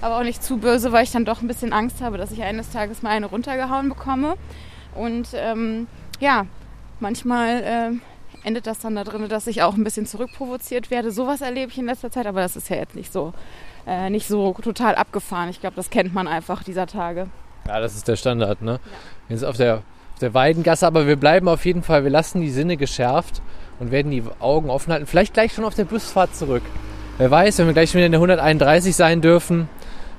aber 0.00 0.18
auch 0.18 0.24
nicht 0.24 0.42
zu 0.42 0.58
böse, 0.58 0.92
weil 0.92 1.04
ich 1.04 1.12
dann 1.12 1.24
doch 1.24 1.40
ein 1.40 1.48
bisschen 1.48 1.72
Angst 1.72 2.02
habe, 2.02 2.18
dass 2.18 2.32
ich 2.32 2.42
eines 2.42 2.70
Tages 2.70 3.02
mal 3.02 3.10
eine 3.10 3.26
runtergehauen 3.26 3.88
bekomme. 3.88 4.34
Und 4.94 5.28
ähm, 5.34 5.86
ja, 6.18 6.46
manchmal 6.98 7.62
ähm, 7.64 8.02
endet 8.44 8.66
das 8.66 8.78
dann 8.78 8.94
da 8.94 9.04
drin, 9.04 9.28
dass 9.28 9.46
ich 9.46 9.62
auch 9.62 9.74
ein 9.74 9.84
bisschen 9.84 10.06
zurückprovoziert 10.06 10.90
werde. 10.90 11.10
Sowas 11.10 11.40
erlebe 11.40 11.70
ich 11.70 11.78
in 11.78 11.86
letzter 11.86 12.10
Zeit, 12.10 12.26
aber 12.26 12.40
das 12.40 12.56
ist 12.56 12.68
ja 12.68 12.76
jetzt 12.76 12.94
nicht 12.94 13.12
so, 13.12 13.32
äh, 13.86 14.10
nicht 14.10 14.28
so 14.28 14.52
total 14.54 14.94
abgefahren. 14.94 15.48
Ich 15.50 15.60
glaube, 15.60 15.76
das 15.76 15.90
kennt 15.90 16.14
man 16.14 16.28
einfach 16.28 16.62
dieser 16.62 16.86
Tage. 16.86 17.28
Ja, 17.66 17.80
das 17.80 17.94
ist 17.94 18.08
der 18.08 18.16
Standard, 18.16 18.62
ne? 18.62 18.80
Jetzt 19.28 19.44
auf 19.44 19.56
der, 19.56 19.76
auf 19.76 20.18
der 20.20 20.34
Weidengasse, 20.34 20.86
aber 20.86 21.06
wir 21.06 21.16
bleiben 21.16 21.48
auf 21.48 21.64
jeden 21.64 21.82
Fall, 21.82 22.04
wir 22.04 22.10
lassen 22.10 22.40
die 22.40 22.50
Sinne 22.50 22.76
geschärft 22.76 23.42
und 23.78 23.90
werden 23.90 24.10
die 24.10 24.22
Augen 24.40 24.70
offen 24.70 24.92
halten. 24.92 25.06
Vielleicht 25.06 25.34
gleich 25.34 25.52
schon 25.52 25.64
auf 25.64 25.74
der 25.74 25.84
Busfahrt 25.84 26.34
zurück. 26.34 26.62
Wer 27.18 27.30
weiß, 27.30 27.58
wenn 27.58 27.66
wir 27.66 27.74
gleich 27.74 27.92
wieder 27.94 28.06
in 28.06 28.12
der 28.12 28.18
131 28.18 28.96
sein 28.96 29.20
dürfen. 29.20 29.68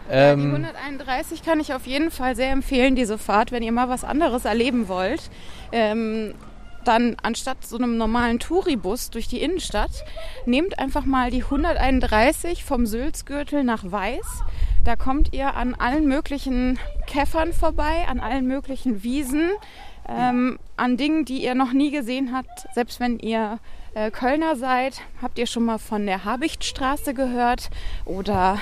die 0.07 0.13
Ähm, 0.13 0.51
131 0.51 1.43
kann 1.43 1.59
ich 1.59 1.73
auf 1.73 1.87
jeden 1.87 2.11
Fall 2.11 2.35
sehr 2.35 2.51
empfehlen, 2.51 2.95
diese 2.95 3.17
Fahrt, 3.17 3.51
wenn 3.51 3.63
ihr 3.63 3.71
mal 3.71 3.89
was 3.89 4.03
anderes 4.03 4.45
erleben 4.45 4.87
wollt. 4.87 5.31
Ähm, 5.71 6.35
dann 6.83 7.17
anstatt 7.21 7.65
so 7.65 7.77
einem 7.77 7.97
normalen 7.97 8.39
Touribus 8.39 9.09
durch 9.09 9.27
die 9.27 9.41
Innenstadt, 9.41 10.03
nehmt 10.45 10.79
einfach 10.79 11.05
mal 11.05 11.31
die 11.31 11.43
131 11.43 12.63
vom 12.63 12.85
Sülzgürtel 12.85 13.63
nach 13.63 13.83
Weiß. 13.89 14.43
Da 14.83 14.95
kommt 14.95 15.33
ihr 15.33 15.55
an 15.55 15.75
allen 15.75 16.07
möglichen 16.07 16.79
Käffern 17.05 17.53
vorbei, 17.53 18.05
an 18.07 18.19
allen 18.19 18.47
möglichen 18.47 19.03
Wiesen, 19.03 19.51
ähm, 20.09 20.57
an 20.75 20.97
Dingen, 20.97 21.25
die 21.25 21.43
ihr 21.43 21.55
noch 21.55 21.73
nie 21.73 21.91
gesehen 21.91 22.33
habt. 22.33 22.67
Selbst 22.73 22.99
wenn 22.99 23.19
ihr 23.19 23.59
äh, 23.93 24.09
Kölner 24.09 24.55
seid, 24.55 25.01
habt 25.21 25.37
ihr 25.37 25.45
schon 25.45 25.65
mal 25.65 25.77
von 25.77 26.05
der 26.05 26.25
Habichtstraße 26.25 27.13
gehört 27.13 27.69
oder 28.05 28.57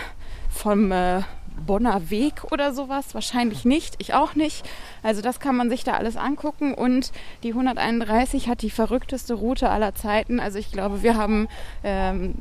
vom 0.50 0.92
äh, 0.92 1.22
Bonner 1.66 2.10
Weg 2.10 2.52
oder 2.52 2.74
sowas? 2.74 3.14
Wahrscheinlich 3.14 3.64
nicht, 3.64 3.96
ich 4.00 4.14
auch 4.14 4.36
nicht. 4.36 4.68
Also 5.04 5.22
das 5.22 5.40
kann 5.40 5.56
man 5.56 5.70
sich 5.70 5.84
da 5.84 5.94
alles 5.94 6.18
angucken 6.18 6.74
und 6.74 7.12
die 7.44 7.50
131 7.50 8.48
hat 8.50 8.62
die 8.62 8.70
verrückteste 8.70 9.34
Route 9.34 9.70
aller 9.70 9.96
Zeiten. 9.96 10.40
Also 10.40 10.58
ich 10.60 10.72
glaube, 10.72 11.04
wir 11.04 11.16
haben 11.18 11.48
ähm, 11.84 12.36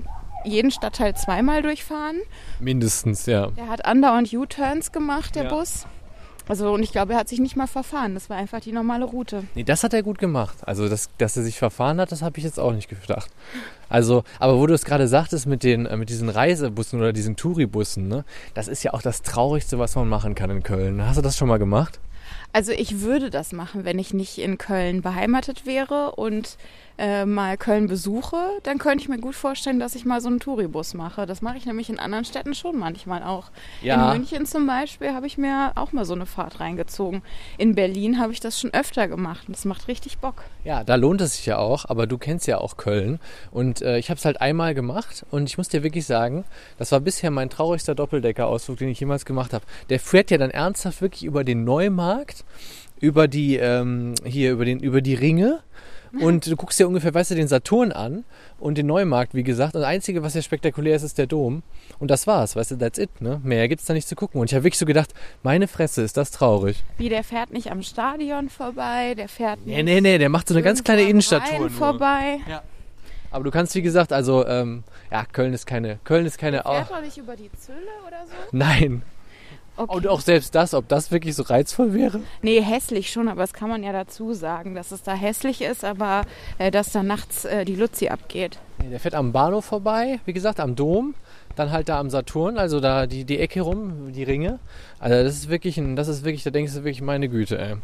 jeden 0.45 0.71
Stadtteil 0.71 1.15
zweimal 1.17 1.63
durchfahren. 1.63 2.17
mindestens, 2.61 3.27
ja. 3.27 3.49
Der 3.49 3.69
hat 3.69 3.85
andauernd 3.85 4.33
U-Turns 4.33 4.93
gemacht, 4.93 5.35
der 5.35 5.45
Ja. 5.45 5.51
Bus. 5.51 5.87
Also 6.49 6.73
und 6.73 6.83
ich 6.83 6.93
glaube, 6.93 7.13
er 7.13 7.19
hat 7.19 7.29
sich 7.29 7.41
nicht 7.41 7.57
mal 7.57 7.67
verfahren. 7.67 8.15
Das 8.15 8.31
war 8.31 8.39
einfach 8.39 8.61
die 8.61 8.73
normale 8.73 9.05
Route. 9.05 9.45
Nee, 9.55 9.65
das 9.65 9.85
hat 9.85 9.93
er 9.93 10.03
gut 10.03 10.19
gemacht. 10.19 10.57
Also, 10.63 10.89
das, 10.89 11.11
dass 11.19 11.37
er 11.37 11.43
sich 11.43 11.59
verfahren 11.59 12.01
hat, 12.01 12.11
das 12.11 12.23
habe 12.23 12.39
ich 12.39 12.45
jetzt 12.45 12.59
auch 12.59 12.73
nicht 12.73 12.89
gedacht. 12.89 13.31
Also, 13.91 14.25
aber 14.39 14.59
wo 14.59 14.67
du 14.67 14.73
es 14.73 14.87
gerade 14.87 15.09
sagtest 15.09 15.47
mit, 15.47 15.63
den, 15.63 15.85
äh, 15.85 15.97
mit 15.99 16.09
diesen 16.09 16.31
Reisebussen 16.31 16.99
oder 17.01 17.13
diesen 17.13 17.37
Touribussen, 17.37 18.09
ne? 18.09 18.25
das 18.55 18.67
ist 18.67 18.83
ja 18.83 18.95
auch 18.95 19.03
das 19.03 19.21
Traurigste, 19.21 19.79
was 19.79 19.95
man 19.95 20.09
machen 20.09 20.35
kann 20.35 20.49
in 20.49 20.63
Köln. 20.63 21.07
Hast 21.07 21.19
du 21.19 21.23
das 21.23 21.37
schon 21.37 21.49
mal 21.49 21.59
gemacht? 21.59 22.01
Also 22.53 22.73
ich 22.73 23.01
würde 23.01 23.31
das 23.31 23.53
machen, 23.53 23.85
wenn 23.85 23.99
ich 23.99 24.15
nicht 24.15 24.39
in 24.39 24.59
Köln 24.59 25.03
beheimatet 25.03 25.67
wäre 25.67 26.13
und 26.13 26.57
äh, 26.99 27.25
mal 27.25 27.57
Köln 27.57 27.87
besuche, 27.87 28.37
dann 28.65 28.79
könnte 28.79 29.03
ich 29.03 29.09
mir 29.09 29.19
gut 29.19 29.35
vorstellen, 29.35 29.79
dass 29.79 29.95
ich 29.95 30.05
mal 30.05 30.21
so 30.21 30.29
einen 30.29 30.41
Touribus 30.41 30.95
mache. 30.95 31.27
Das 31.27 31.43
mache 31.43 31.57
ich 31.57 31.65
nämlich 31.65 31.89
in 31.89 31.99
anderen 31.99 32.25
Städten 32.25 32.55
schon 32.55 32.79
manchmal 32.79 33.23
auch. 33.23 33.51
Ja. 33.83 34.13
In 34.13 34.19
München 34.19 34.47
zum 34.47 34.67
Beispiel 34.67 35.15
habe 35.15 35.27
ich 35.27 35.39
mir 35.39 35.73
auch 35.77 35.93
mal 35.93 36.05
so 36.05 36.15
eine 36.15 36.27
Fahrt 36.27 36.61
reingezogen. 36.61 37.23
In 37.57 37.75
Berlin 37.75 38.19
habe 38.19 38.33
ich 38.33 38.41
das 38.41 38.61
schon 38.61 38.75
öfter 38.75 39.07
gemacht 39.07 39.45
und 39.47 39.57
das 39.57 39.65
macht 39.65 39.89
richtig 39.89 40.19
Bock. 40.19 40.43
Ja, 40.65 40.83
da 40.83 40.97
lohnt 40.97 41.21
es 41.21 41.37
sich 41.37 41.47
ja 41.47 41.59
auch, 41.59 41.85
aber 41.85 42.07
du 42.07 42.19
kennst 42.19 42.47
ja 42.47 42.59
auch 42.59 42.77
Köln. 42.77 43.21
Und 43.53 43.81
äh, 43.83 43.99
ich 43.99 44.11
habe 44.11 44.19
es 44.19 44.25
halt 44.25 44.41
einmal 44.41 44.75
gemacht 44.75 45.25
und 45.31 45.49
ich 45.49 45.57
muss 45.57 45.69
dir 45.69 45.83
wirklich 45.83 46.07
sagen, 46.07 46.45
das 46.79 46.93
war 46.93 47.01
bisher 47.01 47.31
mein 47.31 47.49
traurigster 47.49 47.95
Doppeldecker-Ausflug, 47.95 48.79
den 48.79 48.89
ich 48.89 49.01
jemals 49.01 49.25
gemacht 49.25 49.53
habe. 49.53 49.65
Der 49.89 50.01
fährt 50.01 50.31
ja 50.31 50.39
dann 50.39 50.51
ernsthaft 50.51 51.01
wirklich 51.01 51.25
über 51.25 51.45
den 51.45 51.65
Neumarkt, 51.65 52.45
über 53.01 53.29
die, 53.29 53.57
ähm, 53.57 54.15
hier, 54.25 54.53
über, 54.53 54.65
den, 54.65 54.81
über 54.81 55.01
die 55.01 55.15
Ringe. 55.15 55.61
Und 56.21 56.47
du 56.47 56.57
guckst 56.57 56.79
dir 56.79 56.87
ungefähr, 56.89 57.13
weißt 57.13 57.31
du, 57.31 57.35
den 57.35 57.49
Saturn 57.49 57.93
an 57.93 58.25
und 58.59 58.79
den 58.79 58.87
Neumarkt, 58.87 59.35
wie 59.35 59.43
gesagt. 59.43 59.75
Und 59.75 59.83
das 59.83 59.89
Einzige, 59.89 60.23
was 60.23 60.35
ja 60.35 60.43
spektakulär 60.43 60.97
ist, 60.97 61.03
ist 61.03 61.19
der 61.19 61.27
Dom. 61.27 61.63
Und 61.99 62.11
das 62.11 62.27
war's, 62.27 62.57
weißt 62.57 62.73
du, 62.73 62.77
that's 62.77 62.99
it, 62.99 63.21
ne? 63.21 63.41
Mehr 63.45 63.69
gibt's 63.69 63.87
da 63.87 63.95
nicht 63.95 64.09
zu 64.09 64.17
gucken. 64.17 64.41
Und 64.41 64.51
ich 64.51 64.55
habe 64.55 64.65
wirklich 64.65 64.79
so 64.79 64.87
gedacht, 64.87 65.13
meine 65.43 65.69
Fresse, 65.69 66.03
ist 66.03 66.17
das 66.17 66.31
traurig. 66.31 66.83
Wie, 66.97 67.09
der 67.09 67.25
fährt 67.25 67.53
nicht 67.53 67.71
am 67.71 67.83
Stadion 67.83 68.49
vorbei, 68.49 69.15
der 69.15 69.29
fährt 69.29 69.61
Nee, 69.65 69.83
nicht 69.83 69.95
nee, 69.95 70.01
nee, 70.01 70.19
der 70.19 70.29
macht 70.29 70.49
so 70.49 70.55
eine 70.55 70.63
ganz 70.63 70.83
kleine 70.85 71.03
Innenstadttour. 71.03 71.71
Vorbei. 71.71 72.39
Aber 73.31 73.45
du 73.45 73.51
kannst, 73.51 73.75
wie 73.75 73.83
gesagt, 73.83 74.13
also, 74.13 74.47
ähm, 74.47 74.85
ja, 75.11 75.25
Köln 75.25 75.53
ist 75.53 75.67
keine, 75.67 75.99
Köln 76.05 76.25
ist 76.25 76.39
keine, 76.39 76.63
Der 76.63 76.73
fährt 76.73 76.91
doch 76.91 77.03
nicht 77.03 77.19
über 77.19 77.37
die 77.37 77.51
Zülle 77.53 77.79
oder 78.07 78.25
so? 78.27 78.33
nein. 78.53 79.03
Okay. 79.79 79.95
Und 79.95 80.09
auch 80.09 80.21
selbst 80.21 80.57
das, 80.57 80.75
ob 80.75 80.89
das 80.89 81.13
wirklich 81.13 81.37
so 81.37 81.45
reizvoll 81.45 81.95
wäre? 81.95 82.21
Nee, 82.43 82.61
hässlich 82.61 83.13
schon, 83.13 83.29
aber 83.29 83.43
das 83.43 83.53
kann 83.53 83.69
man 83.69 83.85
ja 83.85 83.93
dazu 83.93 84.35
sagen, 84.35 84.75
dass 84.75 84.91
es 84.91 85.05
da 85.05 85.15
hässlich 85.15 85.63
ist, 85.63 85.85
aber 85.85 86.23
äh, 86.59 86.73
dass 86.73 86.91
da 86.91 87.05
nachts 87.05 87.45
äh, 87.45 87.65
die 87.65 87.77
Luzi 87.77 88.09
abgeht. 88.09 88.59
Nee, 88.83 88.91
der 88.91 88.99
fährt 88.99 89.15
am 89.15 89.31
Bahnhof 89.31 89.65
vorbei, 89.65 90.19
wie 90.25 90.33
gesagt, 90.33 90.59
am 90.59 90.75
Dom, 90.75 91.15
dann 91.55 91.71
halt 91.71 91.89
da 91.89 92.01
am 92.01 92.11
Saturn, 92.11 92.59
also 92.59 92.81
da 92.81 93.07
die, 93.07 93.25
die 93.25 93.39
Ecke 93.39 93.61
rum, 93.61 94.13
die 94.13 94.25
Ringe. 94.25 94.59
Also 94.99 95.23
das 95.23 95.35
ist 95.35 95.49
wirklich 95.49 95.79
ein, 95.79 95.95
das 95.95 96.09
ist 96.09 96.25
wirklich, 96.25 96.43
da 96.43 96.51
denkst 96.51 96.73
du 96.73 96.79
wirklich, 96.79 97.01
meine 97.01 97.29
Güte, 97.29 97.57
ey. 97.57 97.77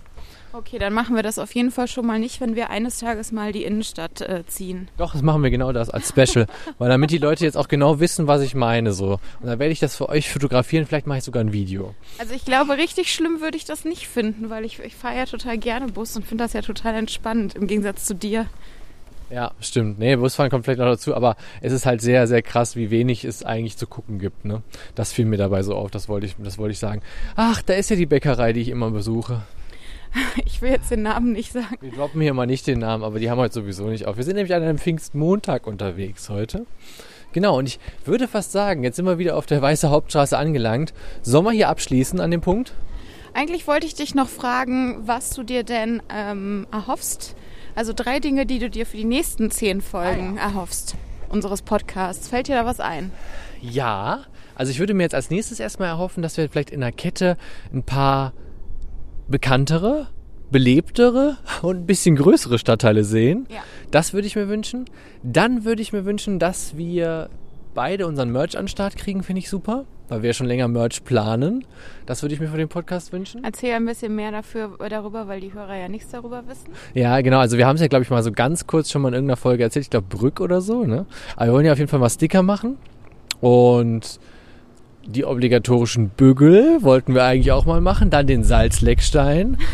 Okay, 0.56 0.78
dann 0.78 0.92
machen 0.92 1.16
wir 1.16 1.24
das 1.24 1.40
auf 1.40 1.52
jeden 1.56 1.72
Fall 1.72 1.88
schon 1.88 2.06
mal 2.06 2.20
nicht, 2.20 2.40
wenn 2.40 2.54
wir 2.54 2.70
eines 2.70 3.00
Tages 3.00 3.32
mal 3.32 3.50
die 3.50 3.64
Innenstadt 3.64 4.20
äh, 4.20 4.46
ziehen. 4.46 4.86
Doch, 4.96 5.12
das 5.12 5.20
machen 5.20 5.42
wir 5.42 5.50
genau 5.50 5.72
das 5.72 5.90
als 5.90 6.10
Special, 6.10 6.46
weil 6.78 6.88
damit 6.88 7.10
die 7.10 7.18
Leute 7.18 7.44
jetzt 7.44 7.56
auch 7.56 7.66
genau 7.66 7.98
wissen, 7.98 8.28
was 8.28 8.40
ich 8.40 8.54
meine, 8.54 8.92
so. 8.92 9.18
Und 9.40 9.48
dann 9.48 9.58
werde 9.58 9.72
ich 9.72 9.80
das 9.80 9.96
für 9.96 10.08
euch 10.08 10.30
fotografieren, 10.30 10.86
vielleicht 10.86 11.08
mache 11.08 11.18
ich 11.18 11.24
sogar 11.24 11.42
ein 11.42 11.52
Video. 11.52 11.92
Also 12.18 12.34
ich 12.34 12.44
glaube, 12.44 12.76
richtig 12.76 13.12
schlimm 13.12 13.40
würde 13.40 13.56
ich 13.56 13.64
das 13.64 13.84
nicht 13.84 14.06
finden, 14.06 14.48
weil 14.48 14.64
ich, 14.64 14.78
ich 14.78 14.94
fahre 14.94 15.16
ja 15.16 15.26
total 15.26 15.58
gerne 15.58 15.88
Bus 15.88 16.14
und 16.14 16.24
finde 16.24 16.44
das 16.44 16.52
ja 16.52 16.62
total 16.62 16.94
entspannt, 16.94 17.56
im 17.56 17.66
Gegensatz 17.66 18.04
zu 18.04 18.14
dir. 18.14 18.46
Ja, 19.30 19.50
stimmt. 19.58 19.98
Nee, 19.98 20.14
Busfahren 20.14 20.52
kommt 20.52 20.66
vielleicht 20.66 20.78
noch 20.78 20.86
dazu, 20.86 21.16
aber 21.16 21.36
es 21.62 21.72
ist 21.72 21.84
halt 21.84 22.00
sehr, 22.00 22.28
sehr 22.28 22.42
krass, 22.42 22.76
wie 22.76 22.92
wenig 22.92 23.24
es 23.24 23.42
eigentlich 23.42 23.76
zu 23.76 23.88
gucken 23.88 24.20
gibt. 24.20 24.44
Ne? 24.44 24.62
Das 24.94 25.12
fiel 25.12 25.24
mir 25.24 25.38
dabei 25.38 25.64
so 25.64 25.74
auf, 25.74 25.90
das 25.90 26.08
wollte 26.08 26.26
ich, 26.26 26.36
das 26.38 26.58
wollte 26.58 26.72
ich 26.72 26.78
sagen. 26.78 27.02
Ach, 27.34 27.60
da 27.60 27.74
ist 27.74 27.90
ja 27.90 27.96
die 27.96 28.06
Bäckerei, 28.06 28.52
die 28.52 28.60
ich 28.60 28.68
immer 28.68 28.92
besuche. 28.92 29.42
Ich 30.44 30.62
will 30.62 30.70
jetzt 30.70 30.90
den 30.90 31.02
Namen 31.02 31.32
nicht 31.32 31.52
sagen. 31.52 31.78
Wir 31.80 31.92
droppen 31.92 32.20
hier 32.20 32.32
mal 32.32 32.46
nicht 32.46 32.66
den 32.66 32.78
Namen, 32.78 33.04
aber 33.04 33.18
die 33.18 33.30
haben 33.30 33.38
heute 33.38 33.54
sowieso 33.54 33.88
nicht 33.88 34.06
auf. 34.06 34.16
Wir 34.16 34.24
sind 34.24 34.36
nämlich 34.36 34.54
an 34.54 34.62
einem 34.62 34.78
Pfingstmontag 34.78 35.66
unterwegs 35.66 36.28
heute. 36.30 36.66
Genau, 37.32 37.58
und 37.58 37.66
ich 37.66 37.80
würde 38.04 38.28
fast 38.28 38.52
sagen, 38.52 38.84
jetzt 38.84 38.96
sind 38.96 39.06
wir 39.06 39.18
wieder 39.18 39.36
auf 39.36 39.46
der 39.46 39.60
Weiße 39.60 39.90
Hauptstraße 39.90 40.38
angelangt. 40.38 40.94
Sollen 41.22 41.44
wir 41.44 41.50
hier 41.50 41.68
abschließen 41.68 42.20
an 42.20 42.30
dem 42.30 42.40
Punkt? 42.40 42.72
Eigentlich 43.34 43.66
wollte 43.66 43.86
ich 43.86 43.94
dich 43.94 44.14
noch 44.14 44.28
fragen, 44.28 45.02
was 45.06 45.30
du 45.30 45.42
dir 45.42 45.64
denn 45.64 46.00
ähm, 46.08 46.68
erhoffst. 46.70 47.34
Also 47.74 47.92
drei 47.92 48.20
Dinge, 48.20 48.46
die 48.46 48.60
du 48.60 48.70
dir 48.70 48.86
für 48.86 48.96
die 48.96 49.04
nächsten 49.04 49.50
zehn 49.50 49.80
Folgen 49.80 50.36
erhoffst 50.36 50.94
unseres 51.28 51.62
Podcasts. 51.62 52.28
Fällt 52.28 52.46
dir 52.46 52.54
da 52.54 52.64
was 52.64 52.78
ein? 52.78 53.10
Ja, 53.60 54.20
also 54.54 54.70
ich 54.70 54.78
würde 54.78 54.94
mir 54.94 55.02
jetzt 55.02 55.16
als 55.16 55.30
nächstes 55.30 55.58
erstmal 55.58 55.88
erhoffen, 55.88 56.22
dass 56.22 56.36
wir 56.36 56.48
vielleicht 56.48 56.70
in 56.70 56.80
der 56.80 56.92
Kette 56.92 57.36
ein 57.72 57.82
paar 57.82 58.32
bekanntere, 59.28 60.08
belebtere 60.50 61.36
und 61.62 61.76
ein 61.78 61.86
bisschen 61.86 62.16
größere 62.16 62.58
Stadtteile 62.58 63.04
sehen. 63.04 63.46
Ja. 63.48 63.62
Das 63.90 64.12
würde 64.12 64.26
ich 64.26 64.36
mir 64.36 64.48
wünschen. 64.48 64.84
Dann 65.22 65.64
würde 65.64 65.82
ich 65.82 65.92
mir 65.92 66.04
wünschen, 66.04 66.38
dass 66.38 66.76
wir 66.76 67.30
beide 67.74 68.06
unseren 68.06 68.30
Merch 68.30 68.56
an 68.56 68.64
den 68.64 68.68
Start 68.68 68.96
kriegen, 68.96 69.22
finde 69.22 69.40
ich 69.40 69.50
super, 69.50 69.84
weil 70.08 70.22
wir 70.22 70.28
ja 70.28 70.34
schon 70.34 70.46
länger 70.46 70.68
Merch 70.68 71.04
planen. 71.04 71.64
Das 72.06 72.22
würde 72.22 72.34
ich 72.34 72.40
mir 72.40 72.48
für 72.48 72.56
den 72.56 72.68
Podcast 72.68 73.12
wünschen. 73.12 73.42
Erzähl 73.42 73.72
ein 73.72 73.84
bisschen 73.84 74.14
mehr 74.14 74.30
dafür, 74.30 74.76
darüber, 74.88 75.26
weil 75.26 75.40
die 75.40 75.52
Hörer 75.52 75.76
ja 75.76 75.88
nichts 75.88 76.10
darüber 76.12 76.46
wissen. 76.46 76.70
Ja, 76.94 77.20
genau. 77.20 77.38
Also 77.38 77.58
wir 77.58 77.66
haben 77.66 77.74
es 77.74 77.82
ja, 77.82 77.88
glaube 77.88 78.04
ich, 78.04 78.10
mal 78.10 78.22
so 78.22 78.30
ganz 78.30 78.66
kurz 78.66 78.90
schon 78.90 79.02
mal 79.02 79.08
in 79.08 79.14
irgendeiner 79.14 79.36
Folge 79.36 79.64
erzählt. 79.64 79.86
Ich 79.86 79.90
glaube, 79.90 80.06
Brück 80.08 80.40
oder 80.40 80.60
so. 80.60 80.84
Ne? 80.84 81.06
Aber 81.36 81.46
wir 81.46 81.52
wollen 81.54 81.66
ja 81.66 81.72
auf 81.72 81.78
jeden 81.78 81.90
Fall 81.90 82.00
mal 82.00 82.10
Sticker 82.10 82.42
machen. 82.42 82.76
Und 83.40 84.20
die 85.06 85.24
obligatorischen 85.24 86.08
Bügel 86.10 86.82
wollten 86.82 87.14
wir 87.14 87.24
eigentlich 87.24 87.52
auch 87.52 87.64
mal 87.64 87.80
machen. 87.80 88.10
Dann 88.10 88.26
den 88.26 88.44
Salzleckstein. 88.44 89.58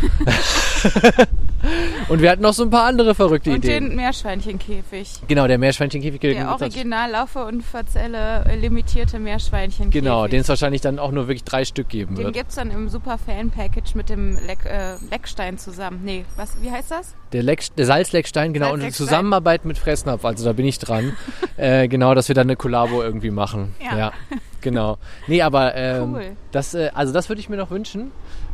Und 2.09 2.23
wir 2.23 2.31
hatten 2.31 2.43
noch 2.43 2.55
so 2.55 2.63
ein 2.63 2.71
paar 2.71 2.87
andere 2.87 3.15
verrückte 3.15 3.51
Und 3.51 3.65
Ideen. 3.65 3.89
den 3.89 3.97
Meerschweinchenkäfig. 3.97 5.21
Genau, 5.29 5.47
der 5.47 5.59
Meerschweinchenkäfig. 5.59 6.21
Der 6.21 6.51
original 6.51 7.11
Laufe 7.11 7.45
und 7.45 7.63
Verzelle 7.63 8.45
äh, 8.47 8.57
limitierte 8.57 9.19
Meerschweinchenkäfig. 9.19 9.93
Genau, 10.03 10.27
den 10.27 10.41
es 10.41 10.49
wahrscheinlich 10.49 10.81
dann 10.81 10.99
auch 10.99 11.13
nur 11.13 11.29
wirklich 11.29 11.45
drei 11.45 11.65
Stück 11.65 11.89
geben 11.89 12.15
Den 12.15 12.25
wird. 12.25 12.35
gibt's 12.35 12.55
dann 12.55 12.71
im 12.71 12.89
Super 12.89 13.19
Fan 13.19 13.51
Package 13.51 13.95
mit 13.95 14.09
dem 14.09 14.39
Leck, 14.47 14.65
äh, 14.65 14.95
Leckstein 15.11 15.59
zusammen. 15.59 16.01
Nee, 16.05 16.25
was, 16.37 16.57
wie 16.63 16.71
heißt 16.71 16.91
das? 16.91 17.15
Der, 17.33 17.43
Leck, 17.43 17.65
der 17.77 17.87
Salzleckstein, 17.87 18.53
genau, 18.53 18.69
und 18.69 18.75
in 18.77 18.81
Salzleckstein. 18.81 19.07
Zusammenarbeit 19.07 19.65
mit 19.65 19.79
Fressnapf, 19.79 20.25
also 20.25 20.45
da 20.45 20.53
bin 20.55 20.67
ich 20.67 20.79
dran. 20.79 21.13
äh, 21.57 21.89
genau, 21.89 22.15
dass 22.15 22.29
wir 22.29 22.35
dann 22.35 22.47
eine 22.47 22.57
Kollabo 22.57 23.03
irgendwie 23.03 23.31
machen. 23.31 23.75
Ja. 23.81 24.13
genau. 24.61 24.99
Nee, 25.27 25.43
aber 25.43 25.75
ähm, 25.75 26.15
Cool. 26.15 26.37
das, 26.53 26.75
äh, 26.75 26.91
also 26.95 27.13
das 27.13 27.29
würde 27.29 27.41
ich 27.41 27.49
mir 27.49 27.57
noch 27.57 27.71
wünschen. 27.71 28.13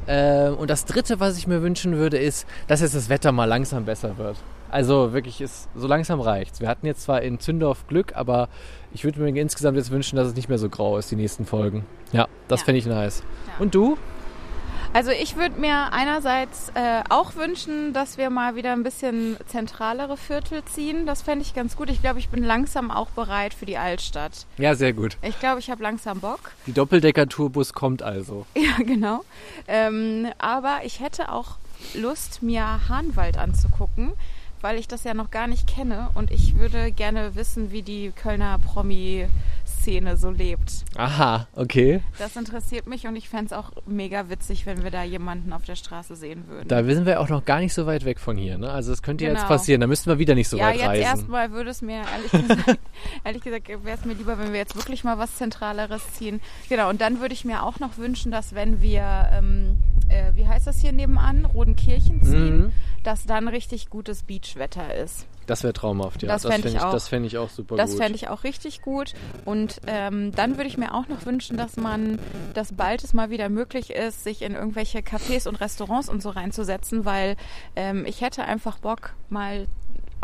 Ähm, 0.09 0.55
und 0.57 0.71
das 0.71 0.85
dritte, 0.85 1.19
was 1.21 1.37
ich 1.39 1.47
mir 1.47 1.63
wünschen 1.63 1.97
würde, 1.97 2.17
ist, 2.19 2.47
dass 2.69 2.81
jetzt 2.81 2.95
das 2.95 3.09
Wetter 3.09 3.33
mal 3.33 3.45
langsam 3.47 3.85
besser 3.85 4.17
wird. 4.19 4.37
Also 4.71 5.13
wirklich, 5.13 5.41
ist, 5.41 5.69
so 5.77 5.87
langsam 5.87 6.21
reicht's. 6.21 6.61
Wir 6.61 6.69
hatten 6.69 6.87
jetzt 6.87 7.03
zwar 7.03 7.23
in 7.23 7.39
Zündorf 7.39 7.87
Glück, 7.87 8.13
aber 8.17 8.49
ich 8.93 9.05
würde 9.05 9.21
mir 9.21 9.29
insgesamt 9.41 9.77
jetzt 9.77 9.91
wünschen, 9.91 10.17
dass 10.17 10.29
es 10.29 10.35
nicht 10.35 10.49
mehr 10.49 10.59
so 10.59 10.69
grau 10.69 10.99
ist, 10.99 11.11
die 11.11 11.17
nächsten 11.17 11.45
Folgen. 11.47 11.87
Ja, 12.13 12.27
das 12.49 12.61
Ja. 12.61 12.65
fände 12.67 12.79
ich 12.79 12.87
nice. 12.87 13.23
Ja. 13.47 13.53
Und 13.61 13.75
du? 13.75 13.97
Also 14.97 15.11
ich 15.11 15.37
würde 15.37 15.61
mir 15.61 15.93
einerseits 15.93 16.71
äh, 16.71 17.03
auch 17.11 17.35
wünschen, 17.35 17.93
dass 17.93 18.17
wir 18.17 18.31
mal 18.31 18.57
wieder 18.57 18.73
ein 18.73 18.83
bisschen 18.83 19.37
zentralere 19.47 20.17
Viertel 20.17 20.65
ziehen. 20.65 21.05
Das 21.05 21.21
fände 21.21 21.45
ich 21.45 21.53
ganz 21.53 21.77
gut. 21.77 21.91
Ich 21.91 22.01
glaube, 22.01 22.19
ich 22.19 22.31
bin 22.31 22.43
langsam 22.43 22.91
auch 22.91 23.11
bereit 23.11 23.53
für 23.53 23.67
die 23.67 23.77
Altstadt. 23.77 24.47
Ja, 24.57 24.75
sehr 24.75 24.95
gut. 24.95 25.19
Ich 25.21 25.39
glaube, 25.39 25.61
ich 25.61 25.69
habe 25.69 25.83
langsam 25.83 26.21
Bock. 26.21 26.53
Die 26.67 26.73
Doppeldecker-Tourbus 26.73 27.75
kommt 27.75 28.03
also. 28.03 28.47
Ja, 28.57 28.83
genau. 28.83 29.23
Ähm, 29.69 30.29
aber 30.39 30.79
ich 30.85 31.01
hätte 31.01 31.31
auch 31.31 31.57
Lust, 31.93 32.43
mir 32.43 32.89
Hahnwald 32.89 33.37
anzugucken, 33.37 34.13
weil 34.63 34.79
ich 34.79 34.89
das 34.89 35.05
ja 35.05 35.13
noch 35.13 35.31
gar 35.31 35.47
nicht 35.47 35.67
kenne 35.67 36.09
und 36.15 36.31
ich 36.31 36.59
würde 36.59 36.91
gerne 36.91 37.35
wissen, 37.35 37.71
wie 37.71 37.83
die 37.83 38.13
Kölner 38.17 38.59
Promi-Szene 39.87 40.17
so 40.17 40.31
lebt. 40.31 40.85
Aha, 40.97 41.47
okay. 41.55 42.01
Das 42.19 42.37
interessiert 42.37 42.87
mich 42.87 43.07
und 43.07 43.17
ich 43.17 43.29
fände 43.29 43.47
es 43.47 43.53
auch 43.53 43.71
mega 43.87 44.29
witzig, 44.29 44.67
wenn 44.67 44.83
wir 44.83 44.91
da 44.91 45.03
jemanden 45.03 45.53
auf 45.53 45.65
der 45.65 45.77
Straße 45.77 46.17
sehen 46.17 46.49
würden. 46.49 46.69
Da 46.69 46.83
sind 46.85 47.07
wir 47.07 47.21
auch 47.21 47.29
noch 47.29 47.45
gar 47.45 47.61
nicht 47.61 47.73
so 47.75 47.87
weit 47.87 48.05
weg 48.05 48.19
von 48.19 48.37
hier. 48.37 48.59
Ne? 48.59 48.71
Also 48.71 48.91
das 48.91 49.03
könnte 49.03 49.25
ja 49.25 49.31
jetzt 49.31 49.41
Genau. 49.41 49.49
passieren. 49.49 49.81
Da 49.81 49.87
müssten 49.87 50.11
wir 50.11 50.19
wieder 50.19 50.35
nicht 50.35 50.49
so 50.49 50.57
ja, 50.57 50.67
weit 50.69 50.77
jetzt 50.77 50.87
reisen. 50.89 51.03
erstmal 51.03 51.53
würde 51.53 51.71
es 51.71 51.83
mir 51.83 52.03
ehrlich 52.13 52.33
gesagt, 52.33 52.79
ehrlich 53.25 53.43
gesagt 53.43 53.69
wäre 53.69 53.97
es 53.99 54.05
mir 54.05 54.15
lieber, 54.15 54.39
wenn 54.39 54.53
wir 54.53 54.59
jetzt 54.59 54.75
wirklich 54.77 55.05
mal 55.05 55.19
was 55.19 55.37
Zentraleres 55.37 56.03
ziehen. 56.15 56.41
Genau, 56.69 56.89
und 56.91 57.01
dann 57.01 57.21
würde 57.21 57.35
ich 57.35 57.45
mir 57.45 57.63
auch 57.63 57.79
noch 57.79 57.99
wünschen, 57.99 58.33
dass 58.33 58.55
wenn 58.55 58.81
wir, 58.83 59.29
ähm, 59.33 59.77
äh, 60.09 60.33
wie 60.35 60.47
heißt 60.47 60.67
das 60.67 60.79
hier 60.81 60.93
nebenan, 60.93 61.45
Rodenkirchen 61.45 62.23
ziehen, 62.23 62.57
Mhm. 62.59 62.73
dass 63.05 63.25
dann 63.27 63.49
richtig 63.49 63.91
gutes 63.91 64.23
Beachwetter 64.23 64.95
ist. 64.95 65.27
Das 65.47 65.63
wäre 65.63 65.73
traumhaft, 65.73 66.23
ja. 66.23 66.29
Das 66.29 66.43
fänd 66.43 66.63
fänd 66.65 66.75
ich 66.75 66.81
auch. 66.81 66.93
Das 66.93 67.09
fände 67.09 67.27
ich 67.29 67.39
auch 67.39 67.51
super 67.51 67.77
Das 67.77 67.93
gut. 67.93 68.01
fände 68.01 68.17
ich 68.17 68.29
auch 68.29 68.45
richtig 68.45 68.83
gut. 68.83 69.15
Und 69.45 69.81
ähm, 69.87 70.33
dann 70.33 70.57
würde 70.57 70.69
ich 70.69 70.77
mir 70.77 70.95
auch 70.95 71.09
noch 71.09 71.25
wünschen, 71.25 71.57
dass 71.57 71.77
man, 71.77 72.19
dass 72.55 72.73
bald 72.73 73.05
es 73.05 73.15
mal 73.15 73.31
wieder 73.31 73.49
möglich 73.49 73.91
ist, 73.91 74.25
sich 74.25 74.43
in 74.43 74.55
irgendwelche 74.55 74.99
Cafés 74.99 75.49
und 75.49 75.57
Restaurants 75.57 76.09
und 76.09 76.23
so 76.23 76.31
reinzusetzen, 76.31 77.05
weil 77.05 77.37
ähm, 77.77 78.05
ich 78.07 78.21
hätte 78.21 78.45
einfach 78.45 78.79
Bock, 78.79 79.15
mal 79.29 79.67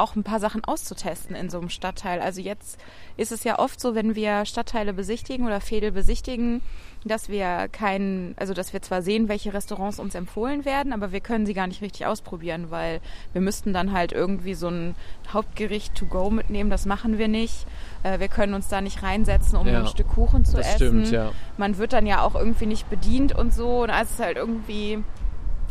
auch 0.02 0.16
ein 0.16 0.24
paar 0.24 0.40
Sachen 0.40 0.64
auszutesten 0.64 1.34
in 1.36 1.48
so 1.48 1.58
einem 1.58 1.68
Stadtteil. 1.70 2.20
Also 2.20 2.40
jetzt 2.40 2.78
ist 3.16 3.32
es 3.32 3.44
ja 3.44 3.58
oft 3.58 3.80
so, 3.80 3.94
wenn 3.94 4.14
wir 4.14 4.44
Stadtteile 4.44 4.92
besichtigen 4.92 5.46
oder 5.46 5.60
Fädel 5.60 5.92
besichtigen, 5.92 6.60
dass 7.04 7.28
wir 7.28 7.68
keinen, 7.72 8.34
also 8.38 8.54
dass 8.54 8.72
wir 8.72 8.82
zwar 8.82 9.02
sehen, 9.02 9.28
welche 9.28 9.52
Restaurants 9.54 9.98
uns 9.98 10.14
empfohlen 10.14 10.64
werden, 10.64 10.92
aber 10.92 11.12
wir 11.12 11.20
können 11.20 11.46
sie 11.46 11.54
gar 11.54 11.66
nicht 11.66 11.82
richtig 11.82 12.06
ausprobieren, 12.06 12.66
weil 12.70 13.00
wir 13.32 13.40
müssten 13.40 13.72
dann 13.72 13.92
halt 13.92 14.12
irgendwie 14.12 14.54
so 14.54 14.68
ein 14.68 14.94
Hauptgericht 15.32 15.94
to 15.94 16.06
go 16.06 16.30
mitnehmen. 16.30 16.70
Das 16.70 16.86
machen 16.86 17.18
wir 17.18 17.28
nicht. 17.28 17.66
Äh, 18.02 18.20
wir 18.20 18.28
können 18.28 18.54
uns 18.54 18.68
da 18.68 18.80
nicht 18.80 19.02
reinsetzen, 19.02 19.56
um 19.58 19.66
Ja, 19.66 19.80
ein 19.80 19.86
Stück 19.86 20.08
Kuchen 20.08 20.44
zu 20.44 20.56
das 20.58 20.66
essen. 20.74 20.76
stimmt, 21.06 21.10
ja. 21.10 21.32
Man 21.56 21.78
wird 21.78 21.92
dann 21.92 22.06
ja 22.06 22.22
auch 22.22 22.34
irgendwie 22.34 22.66
nicht 22.66 22.88
bedient 22.90 23.34
und 23.36 23.52
so. 23.54 23.82
Und 23.82 23.90
es 23.90 24.12
ist 24.12 24.20
halt 24.20 24.36
irgendwie 24.36 25.02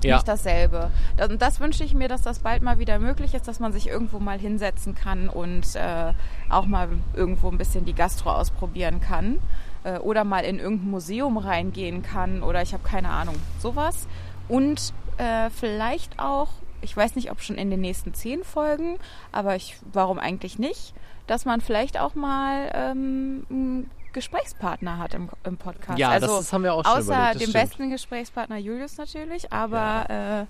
Ja. 0.04 0.16
nicht 0.16 0.28
dasselbe. 0.28 0.92
Das, 1.18 1.30
und 1.30 1.42
das 1.42 1.60
wünsche 1.60 1.84
ich 1.84 1.94
mir, 1.94 2.08
dass 2.08 2.22
das 2.22 2.40
bald 2.40 2.62
mal 2.62 2.80
wieder 2.80 3.00
möglich 3.00 3.34
ist, 3.34 3.48
dass 3.48 3.60
man 3.60 3.74
sich 3.74 3.88
irgendwo 3.88 4.20
mal 4.20 4.40
hinsetzen 4.40 4.96
kann 4.96 5.30
und 5.30 5.76
äh, 5.76 6.14
auch 6.50 6.66
mal 6.66 6.90
irgendwo 7.14 7.50
ein 7.50 7.58
bisschen 7.58 7.86
die 7.86 7.94
Gastro 7.94 8.32
ausprobieren 8.32 9.02
kann. 9.02 9.40
Äh, 9.84 9.98
oder 10.00 10.24
mal 10.24 10.44
in 10.44 10.60
irgendein 10.60 10.92
Museum 10.92 11.38
reingehen 11.38 12.04
kann 12.04 12.44
oder 12.44 12.62
ich 12.62 12.74
habe 12.74 12.84
keine 12.84 13.10
Ahnung, 13.10 13.36
sowas. 13.60 14.08
Und 14.48 14.94
äh, 15.18 15.50
vielleicht 15.50 16.20
auch, 16.20 16.50
ich 16.82 16.96
weiß 16.96 17.16
nicht, 17.16 17.32
ob 17.32 17.42
schon 17.42 17.56
in 17.56 17.70
den 17.70 17.82
nächsten 17.82 18.14
zehn 18.14 18.44
Folgen, 18.44 18.98
aber 19.32 19.56
ich, 19.56 19.78
warum 19.92 20.20
eigentlich 20.20 20.60
nicht, 20.60 20.94
dass 21.28 21.46
man 21.46 21.62
vielleicht 21.62 22.00
auch 22.00 22.16
mal 22.16 22.72
ähm, 22.74 23.88
Gesprächspartner 24.14 24.98
hat 24.98 25.14
im, 25.14 25.30
im 25.44 25.58
Podcast. 25.58 25.98
Ja, 25.98 26.10
also, 26.10 26.28
das, 26.28 26.36
das 26.38 26.54
haben 26.54 26.64
wir 26.64 26.74
auch 26.74 26.84
schon 26.84 26.94
Außer 26.94 27.14
überlegt. 27.14 27.36
Dem 27.36 27.50
stimmt. 27.50 27.54
besten 27.54 27.90
Gesprächspartner 27.90 28.58
Julius 28.58 28.98
natürlich, 28.98 29.52
aber 29.52 30.10
äh, 30.10 30.46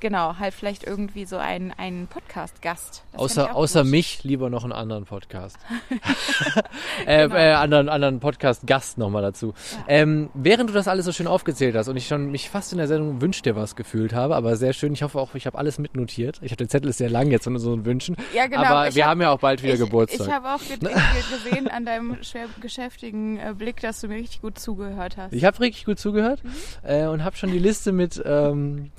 genau, 0.00 0.36
halt 0.38 0.54
vielleicht 0.54 0.84
irgendwie 0.84 1.24
so 1.24 1.36
ein, 1.36 1.72
ein 1.76 2.08
Podcast-Gast. 2.08 3.04
Außer, 3.16 3.54
außer 3.54 3.82
gut. 3.82 3.90
mich 3.90 4.24
lieber 4.24 4.50
noch 4.50 4.64
einen 4.64 4.72
anderen 4.72 5.04
Podcast. 5.04 5.56
äh, 7.06 7.22
Genau. 7.28 7.34
äh, 7.36 7.52
anderen, 7.52 7.88
anderen 7.88 8.20
Podcast-Gast 8.20 8.98
nochmal 8.98 9.22
dazu. 9.22 9.54
Ähm, 9.88 10.30
während 10.34 10.70
du 10.70 10.74
das 10.74 10.88
alles 10.88 11.04
so 11.04 11.12
schön 11.12 11.26
aufgezählt 11.26 11.74
hast 11.76 11.88
und 11.88 11.96
ich 11.96 12.06
schon 12.08 12.30
mich 12.30 12.48
fast 12.50 12.72
in 12.72 12.78
der 12.78 12.86
Sendung 12.88 13.20
Wünsch 13.20 13.42
dir 13.42 13.56
was 13.56 13.76
gefühlt 13.76 14.12
habe, 14.14 14.34
aber 14.36 14.56
sehr 14.56 14.72
schön, 14.72 14.92
ich 14.92 15.02
hoffe 15.02 15.18
auch, 15.20 15.34
ich 15.34 15.46
habe 15.46 15.58
alles 15.58 15.78
mitnotiert. 15.78 16.38
Ich 16.42 16.50
habe 16.52 16.56
den 16.58 16.68
Zettel 16.68 16.88
ist 16.90 16.98
sehr 16.98 17.10
lang 17.10 17.30
jetzt 17.30 17.44
von 17.44 17.58
so 17.58 17.84
Wünschen. 17.84 18.16
Ja, 18.34 18.46
genau. 18.46 18.62
Aber 18.64 18.94
wir 18.94 19.04
hab- 19.04 19.10
haben 19.10 19.20
ja 19.20 19.30
auch 19.30 19.38
bald 19.40 19.62
wieder 19.62 19.74
ich, 19.74 19.80
Geburtstag. 19.80 20.26
Ich 20.26 20.32
habe 20.32 20.48
auch 20.54 20.58
ge 20.68 20.76
ge 20.78 20.90
gesehen 21.30 21.68
an 21.68 21.84
deinem 21.84 22.22
schwer 22.22 22.46
geschäftigen 22.60 23.38
äh, 23.38 23.54
Blick, 23.56 23.80
dass 23.80 24.00
du 24.00 24.08
mir 24.08 24.16
richtig 24.16 24.40
gut 24.42 24.58
zugehört 24.58 25.16
hast. 25.16 25.32
Ich 25.32 25.44
habe 25.44 25.58
richtig 25.60 25.84
gut 25.84 25.98
zugehört 25.98 26.42
Mhm. 26.44 26.50
äh, 26.82 27.06
und 27.06 27.24
habe 27.24 27.36
schon 27.36 27.50
die 27.52 27.58
Liste 27.58 27.92
mit 27.92 28.20
ähm, 28.24 28.90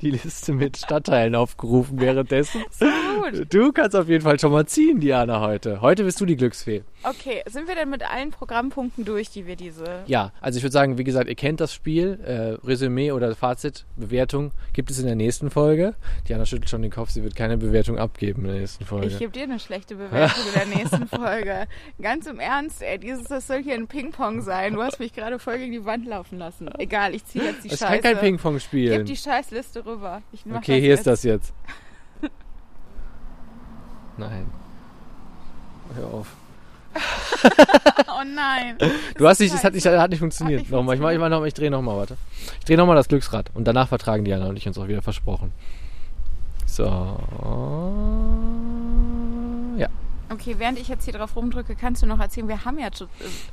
die 0.00 0.10
Liste 0.10 0.52
mit 0.52 0.76
Stadtteilen 0.76 1.34
aufgerufen 1.34 2.00
währenddessen. 2.00 2.62
Gut. 2.78 3.52
Du 3.52 3.72
kannst 3.72 3.94
auf 3.96 4.08
jeden 4.08 4.24
Fall 4.24 4.38
schon 4.38 4.52
mal 4.52 4.66
ziehen, 4.66 5.00
Diana, 5.00 5.40
heute. 5.40 5.80
Heute 5.80 6.04
bist 6.04 6.20
du 6.20 6.26
die 6.26 6.36
Glücksfee. 6.36 6.82
Okay, 7.02 7.42
sind 7.46 7.66
wir 7.66 7.74
denn 7.74 7.88
mit 7.88 8.02
allen 8.02 8.30
Programmpunkten 8.30 9.06
durch, 9.06 9.30
die 9.30 9.46
wir 9.46 9.56
diese... 9.56 10.02
Ja, 10.06 10.32
also 10.42 10.58
ich 10.58 10.62
würde 10.62 10.72
sagen, 10.72 10.98
wie 10.98 11.04
gesagt, 11.04 11.28
ihr 11.30 11.34
kennt 11.34 11.58
das 11.60 11.72
Spiel. 11.72 12.20
Äh, 12.22 12.66
Resümee 12.66 13.12
oder 13.12 13.34
Fazit, 13.34 13.86
Bewertung 13.96 14.52
gibt 14.74 14.90
es 14.90 14.98
in 14.98 15.06
der 15.06 15.14
nächsten 15.16 15.48
Folge. 15.50 15.94
Diana 16.28 16.44
schüttelt 16.44 16.68
schon 16.68 16.82
den 16.82 16.90
Kopf, 16.90 17.08
sie 17.10 17.22
wird 17.22 17.34
keine 17.34 17.56
Bewertung 17.56 17.98
abgeben 17.98 18.42
in 18.44 18.50
der 18.52 18.60
nächsten 18.60 18.84
Folge. 18.84 19.06
Ich 19.06 19.18
gebe 19.18 19.32
dir 19.32 19.44
eine 19.44 19.58
schlechte 19.58 19.94
Bewertung 19.94 20.44
in 20.46 20.52
der 20.52 20.66
nächsten 20.78 21.08
Folge. 21.16 21.66
Ganz 22.02 22.26
im 22.26 22.38
Ernst, 22.38 22.82
ey, 22.82 22.98
dieses, 22.98 23.24
das 23.24 23.46
soll 23.46 23.62
hier 23.62 23.74
ein 23.76 23.86
Ping-Pong 23.88 24.42
sein. 24.42 24.74
Du 24.74 24.82
hast 24.82 25.00
mich 25.00 25.14
gerade 25.14 25.38
voll 25.38 25.56
gegen 25.58 25.72
die 25.72 25.84
Wand 25.86 26.06
laufen 26.06 26.38
lassen. 26.38 26.68
Egal, 26.78 27.14
ich 27.14 27.24
ziehe 27.24 27.44
jetzt 27.44 27.64
die 27.64 27.68
ich 27.68 27.78
Scheiße. 27.78 27.92
kann 27.92 28.00
kein 28.02 28.18
Ping-Pong 28.18 28.54
Gib 28.54 28.62
spielen. 28.62 29.06
die 29.06 29.16
Scheißliste 29.16 29.86
rüber. 29.86 30.20
Ich 30.32 30.44
mach 30.44 30.58
Okay, 30.58 30.78
hier 30.80 30.92
ist 30.92 31.00
jetzt. 31.00 31.06
das 31.06 31.22
jetzt. 31.22 31.54
Nein. 34.18 34.46
Hör 35.96 36.06
auf. 36.12 36.26
Oh 38.08 38.22
nein. 38.24 38.76
Du 39.16 39.26
hast 39.26 39.40
nicht, 39.40 39.54
es 39.54 39.64
hat 39.64 39.72
nicht, 39.72 39.86
hat 39.86 40.10
nicht 40.10 40.18
funktioniert. 40.18 40.60
Hat 40.60 40.64
nicht 40.64 40.72
nochmal, 40.72 40.94
ich 40.96 41.00
mach, 41.00 41.10
ich, 41.10 41.18
mach 41.18 41.28
noch, 41.30 41.44
ich 41.44 41.54
drehe 41.54 41.70
nochmal, 41.70 41.96
warte. 41.96 42.16
Ich 42.58 42.64
drehe 42.66 42.76
nochmal 42.76 42.96
das 42.96 43.08
Glücksrad 43.08 43.50
und 43.54 43.64
danach 43.66 43.88
vertragen 43.88 44.24
Diana 44.24 44.46
und 44.48 44.56
ich 44.56 44.66
uns 44.66 44.76
auch 44.78 44.88
wieder 44.88 45.00
versprochen. 45.02 45.52
So. 46.66 46.84
Ja. 49.78 49.88
Okay, 50.32 50.54
während 50.58 50.78
ich 50.78 50.88
jetzt 50.88 51.04
hier 51.04 51.14
drauf 51.14 51.34
rumdrücke, 51.34 51.74
kannst 51.74 52.02
du 52.02 52.06
noch 52.06 52.20
erzählen, 52.20 52.46
wir 52.46 52.64
haben 52.64 52.78
ja 52.78 52.86
äh, 52.88 52.90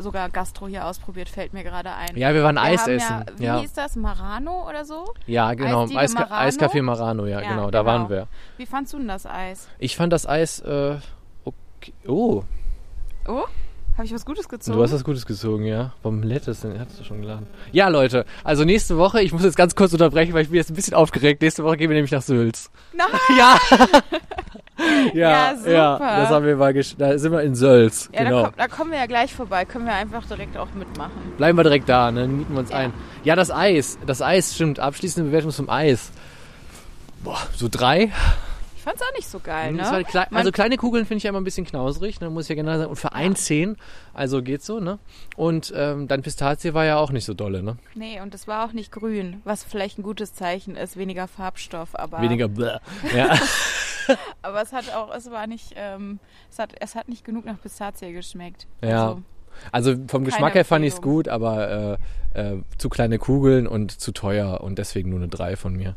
sogar 0.01 0.29
Gastro 0.29 0.67
hier 0.67 0.85
ausprobiert, 0.85 1.27
fällt 1.27 1.53
mir 1.53 1.63
gerade 1.63 1.91
ein. 1.93 2.15
Ja, 2.15 2.33
wir 2.33 2.43
waren 2.43 2.55
wir 2.55 2.61
Eis 2.61 2.87
essen. 2.87 2.99
Ja, 2.99 3.25
wie 3.37 3.43
Ja, 3.43 3.59
hieß 3.61 3.73
das? 3.73 3.95
Marano 3.95 4.67
oder 4.69 4.85
so? 4.85 5.05
ja 5.25 5.53
genau. 5.53 5.85
Eiska 5.95 6.19
Marano? 6.21 6.47
Eiscafé 6.47 6.81
Marano, 6.83 7.25
ja, 7.25 7.41
Ja, 7.41 7.49
genau, 7.49 7.71
da 7.71 7.79
genau. 7.79 7.91
waren 7.91 8.09
wir. 8.09 8.27
Wie 8.57 8.65
fandst 8.67 8.93
du 8.93 8.97
denn 8.99 9.07
das 9.07 9.25
Eis? 9.25 9.67
Ich 9.79 9.95
fand 9.95 10.13
das 10.13 10.27
Eis, 10.27 10.59
äh, 10.59 10.97
okay. 11.45 11.93
Oh, 12.07 12.43
Oh, 13.27 13.43
habe 13.97 14.05
ich 14.05 14.13
was 14.13 14.25
Gutes 14.25 14.47
gezogen? 14.47 14.77
du 14.77 14.83
hast 14.83 14.93
was 14.93 15.03
Gutes 15.03 15.25
gezogen, 15.25 15.65
ja. 15.65 15.91
Warum 16.03 16.21
lädt 16.23 16.47
das 16.47 16.61
denn? 16.61 16.79
Hattest 16.79 16.99
du 16.99 17.03
schon 17.03 17.21
geladen? 17.21 17.47
Ja, 17.71 17.87
Leute, 17.87 18.25
also 18.43 18.63
nächste 18.63 18.97
Woche, 18.97 19.21
ich 19.21 19.33
muss 19.33 19.43
jetzt 19.43 19.57
ganz 19.57 19.75
kurz 19.75 19.91
unterbrechen, 19.93 20.33
weil 20.33 20.43
ich 20.43 20.49
bin 20.49 20.57
jetzt 20.57 20.69
ein 20.69 20.75
bisschen 20.75 20.93
aufgeregt. 20.93 21.41
Nächste 21.41 21.63
Woche 21.63 21.77
gehen 21.77 21.89
wir 21.89 21.95
nämlich 21.95 22.11
nach 22.11 22.21
Sülz. 22.21 22.69
Nein! 22.93 23.07
Ja! 23.37 23.57
ja, 25.13 25.51
Ja, 25.51 25.55
super. 25.57 25.71
ja, 25.71 26.19
das 26.21 26.29
haben 26.29 26.45
wir 26.45 26.55
mal 26.55 26.73
Da 26.73 27.17
sind 27.17 27.31
wir 27.31 27.41
in 27.41 27.55
Sölz. 27.55 28.09
Ja, 28.13 28.23
genau. 28.23 28.43
da, 28.43 28.51
da 28.55 28.67
kommen 28.67 28.91
wir 28.91 28.99
ja 28.99 29.07
gleich 29.07 29.33
vorbei. 29.33 29.65
Können 29.65 29.85
wir 29.85 29.93
einfach 29.93 30.25
direkt 30.25 30.55
auch 30.57 30.71
mitmachen. 30.75 31.33
Bleiben 31.37 31.57
wir 31.57 31.63
direkt 31.63 31.89
da, 31.89 32.11
ne? 32.11 32.27
Mieten 32.27 32.53
wir 32.53 32.59
uns 32.59 32.69
Ja. 32.69 32.77
ein. 32.77 32.93
Ja, 33.23 33.35
das 33.35 33.49
Eis. 33.51 33.97
Das 34.05 34.21
Eis 34.21 34.53
stimmt. 34.53 34.79
Abschließende 34.79 35.29
Bewertung 35.29 35.51
zum 35.51 35.69
Eis. 35.69 36.11
Boah, 37.23 37.39
so 37.55 37.67
drei. 37.69 38.11
Ich 38.87 38.91
fand's 38.91 39.01
auch 39.01 39.17
nicht 39.17 39.27
so 39.27 39.39
geil, 39.41 39.73
ne? 39.73 39.79
Das 39.79 39.91
war 39.91 39.99
klei- 39.99 40.31
also 40.33 40.51
kleine 40.53 40.77
Kugeln 40.77 41.05
finde 41.05 41.17
ich 41.17 41.23
ja 41.23 41.29
immer 41.31 41.41
ein 41.41 41.43
bisschen 41.43 41.65
knauserig, 41.65 42.21
ne? 42.21 42.29
muss 42.29 42.45
ich 42.45 42.49
ja 42.49 42.55
generell 42.55 42.77
sagen. 42.77 42.89
Und 42.89 42.95
für 42.95 43.11
ein 43.11 43.35
Zehn, 43.35 43.75
also 44.13 44.41
geht's 44.41 44.65
so, 44.65 44.79
ne? 44.79 44.97
Und 45.35 45.73
ähm, 45.75 46.07
dann 46.07 46.21
Pistazie 46.21 46.73
war 46.73 46.85
ja 46.85 46.97
auch 46.97 47.11
nicht 47.11 47.25
so 47.25 47.33
dolle, 47.33 47.63
ne? 47.63 47.77
Nee, 47.95 48.21
und 48.21 48.33
es 48.33 48.47
war 48.47 48.65
auch 48.65 48.71
nicht 48.71 48.93
grün, 48.93 49.41
was 49.43 49.65
vielleicht 49.65 49.99
ein 49.99 50.03
gutes 50.03 50.33
Zeichen 50.33 50.77
ist, 50.77 50.95
weniger 50.95 51.27
Farbstoff, 51.27 51.95
aber 51.95 52.21
Weniger 52.21 52.47
bläh. 52.47 52.77
Ja. 53.13 53.37
aber 54.41 54.61
es 54.61 54.71
hat 54.71 54.93
auch, 54.95 55.13
es 55.13 55.29
war 55.31 55.47
nicht, 55.47 55.73
ähm, 55.75 56.19
es 56.49 56.57
hat, 56.57 56.73
es 56.79 56.95
hat 56.95 57.09
nicht 57.09 57.25
genug 57.25 57.43
nach 57.43 57.61
Pistazie 57.61 58.13
geschmeckt. 58.13 58.67
Ja. 58.81 59.07
Also, 59.09 59.21
Also 59.91 59.95
vom 60.07 60.23
Geschmack 60.23 60.53
her 60.55 60.63
fand 60.63 60.85
ich 60.85 60.93
es 60.93 61.01
gut, 61.01 61.27
aber 61.27 61.97
äh, 62.33 62.53
äh, 62.53 62.61
zu 62.77 62.87
kleine 62.87 63.17
Kugeln 63.19 63.67
und 63.67 63.91
zu 63.91 64.13
teuer 64.13 64.61
und 64.61 64.77
deswegen 64.77 65.09
nur 65.09 65.19
eine 65.19 65.27
3 65.27 65.57
von 65.57 65.75
mir. 65.75 65.95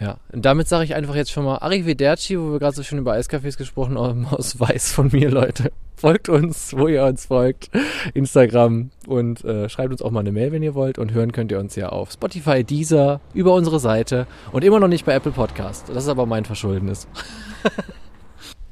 Ja, 0.00 0.16
und 0.32 0.44
damit 0.44 0.68
sage 0.68 0.84
ich 0.84 0.94
einfach 0.94 1.14
jetzt 1.14 1.30
schon 1.30 1.44
mal 1.44 1.58
Arrivederci, 1.58 2.38
wo 2.38 2.52
wir 2.52 2.58
gerade 2.58 2.74
so 2.74 2.82
schön 2.82 2.98
über 2.98 3.12
Eiscafés 3.14 3.56
gesprochen 3.56 3.98
haben, 3.98 4.26
aus 4.30 4.58
Weiß 4.58 4.92
von 4.92 5.08
mir, 5.12 5.30
Leute. 5.30 5.72
Folgt 5.96 6.28
uns, 6.28 6.76
wo 6.76 6.88
ihr 6.88 7.04
uns 7.04 7.26
folgt, 7.26 7.70
Instagram 8.12 8.90
und 9.06 9.44
äh, 9.44 9.68
schreibt 9.68 9.92
uns 9.92 10.02
auch 10.02 10.10
mal 10.10 10.20
eine 10.20 10.32
Mail, 10.32 10.50
wenn 10.52 10.62
ihr 10.62 10.74
wollt. 10.74 10.98
Und 10.98 11.12
hören 11.12 11.32
könnt 11.32 11.52
ihr 11.52 11.60
uns 11.60 11.76
ja 11.76 11.90
auf 11.90 12.10
Spotify, 12.10 12.64
Deezer, 12.64 13.20
über 13.32 13.54
unsere 13.54 13.78
Seite 13.78 14.26
und 14.52 14.64
immer 14.64 14.80
noch 14.80 14.88
nicht 14.88 15.06
bei 15.06 15.14
Apple 15.14 15.32
Podcast. 15.32 15.88
Das 15.88 16.04
ist 16.04 16.08
aber 16.08 16.26
mein 16.26 16.44
Verschuldenes. 16.44 17.06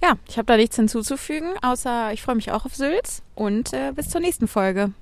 ja, 0.03 0.15
ich 0.29 0.37
habe 0.37 0.47
da 0.47 0.57
nichts 0.57 0.77
hinzuzufügen, 0.77 1.53
außer 1.63 2.13
ich 2.13 2.21
freue 2.21 2.35
mich 2.35 2.51
auch 2.51 2.67
auf 2.67 2.75
Sülz 2.75 3.23
und 3.37 3.73
äh, 3.73 3.93
bis 3.95 4.11
zur 4.11 4.21
nächsten 4.21 4.49
Folge. 4.49 4.93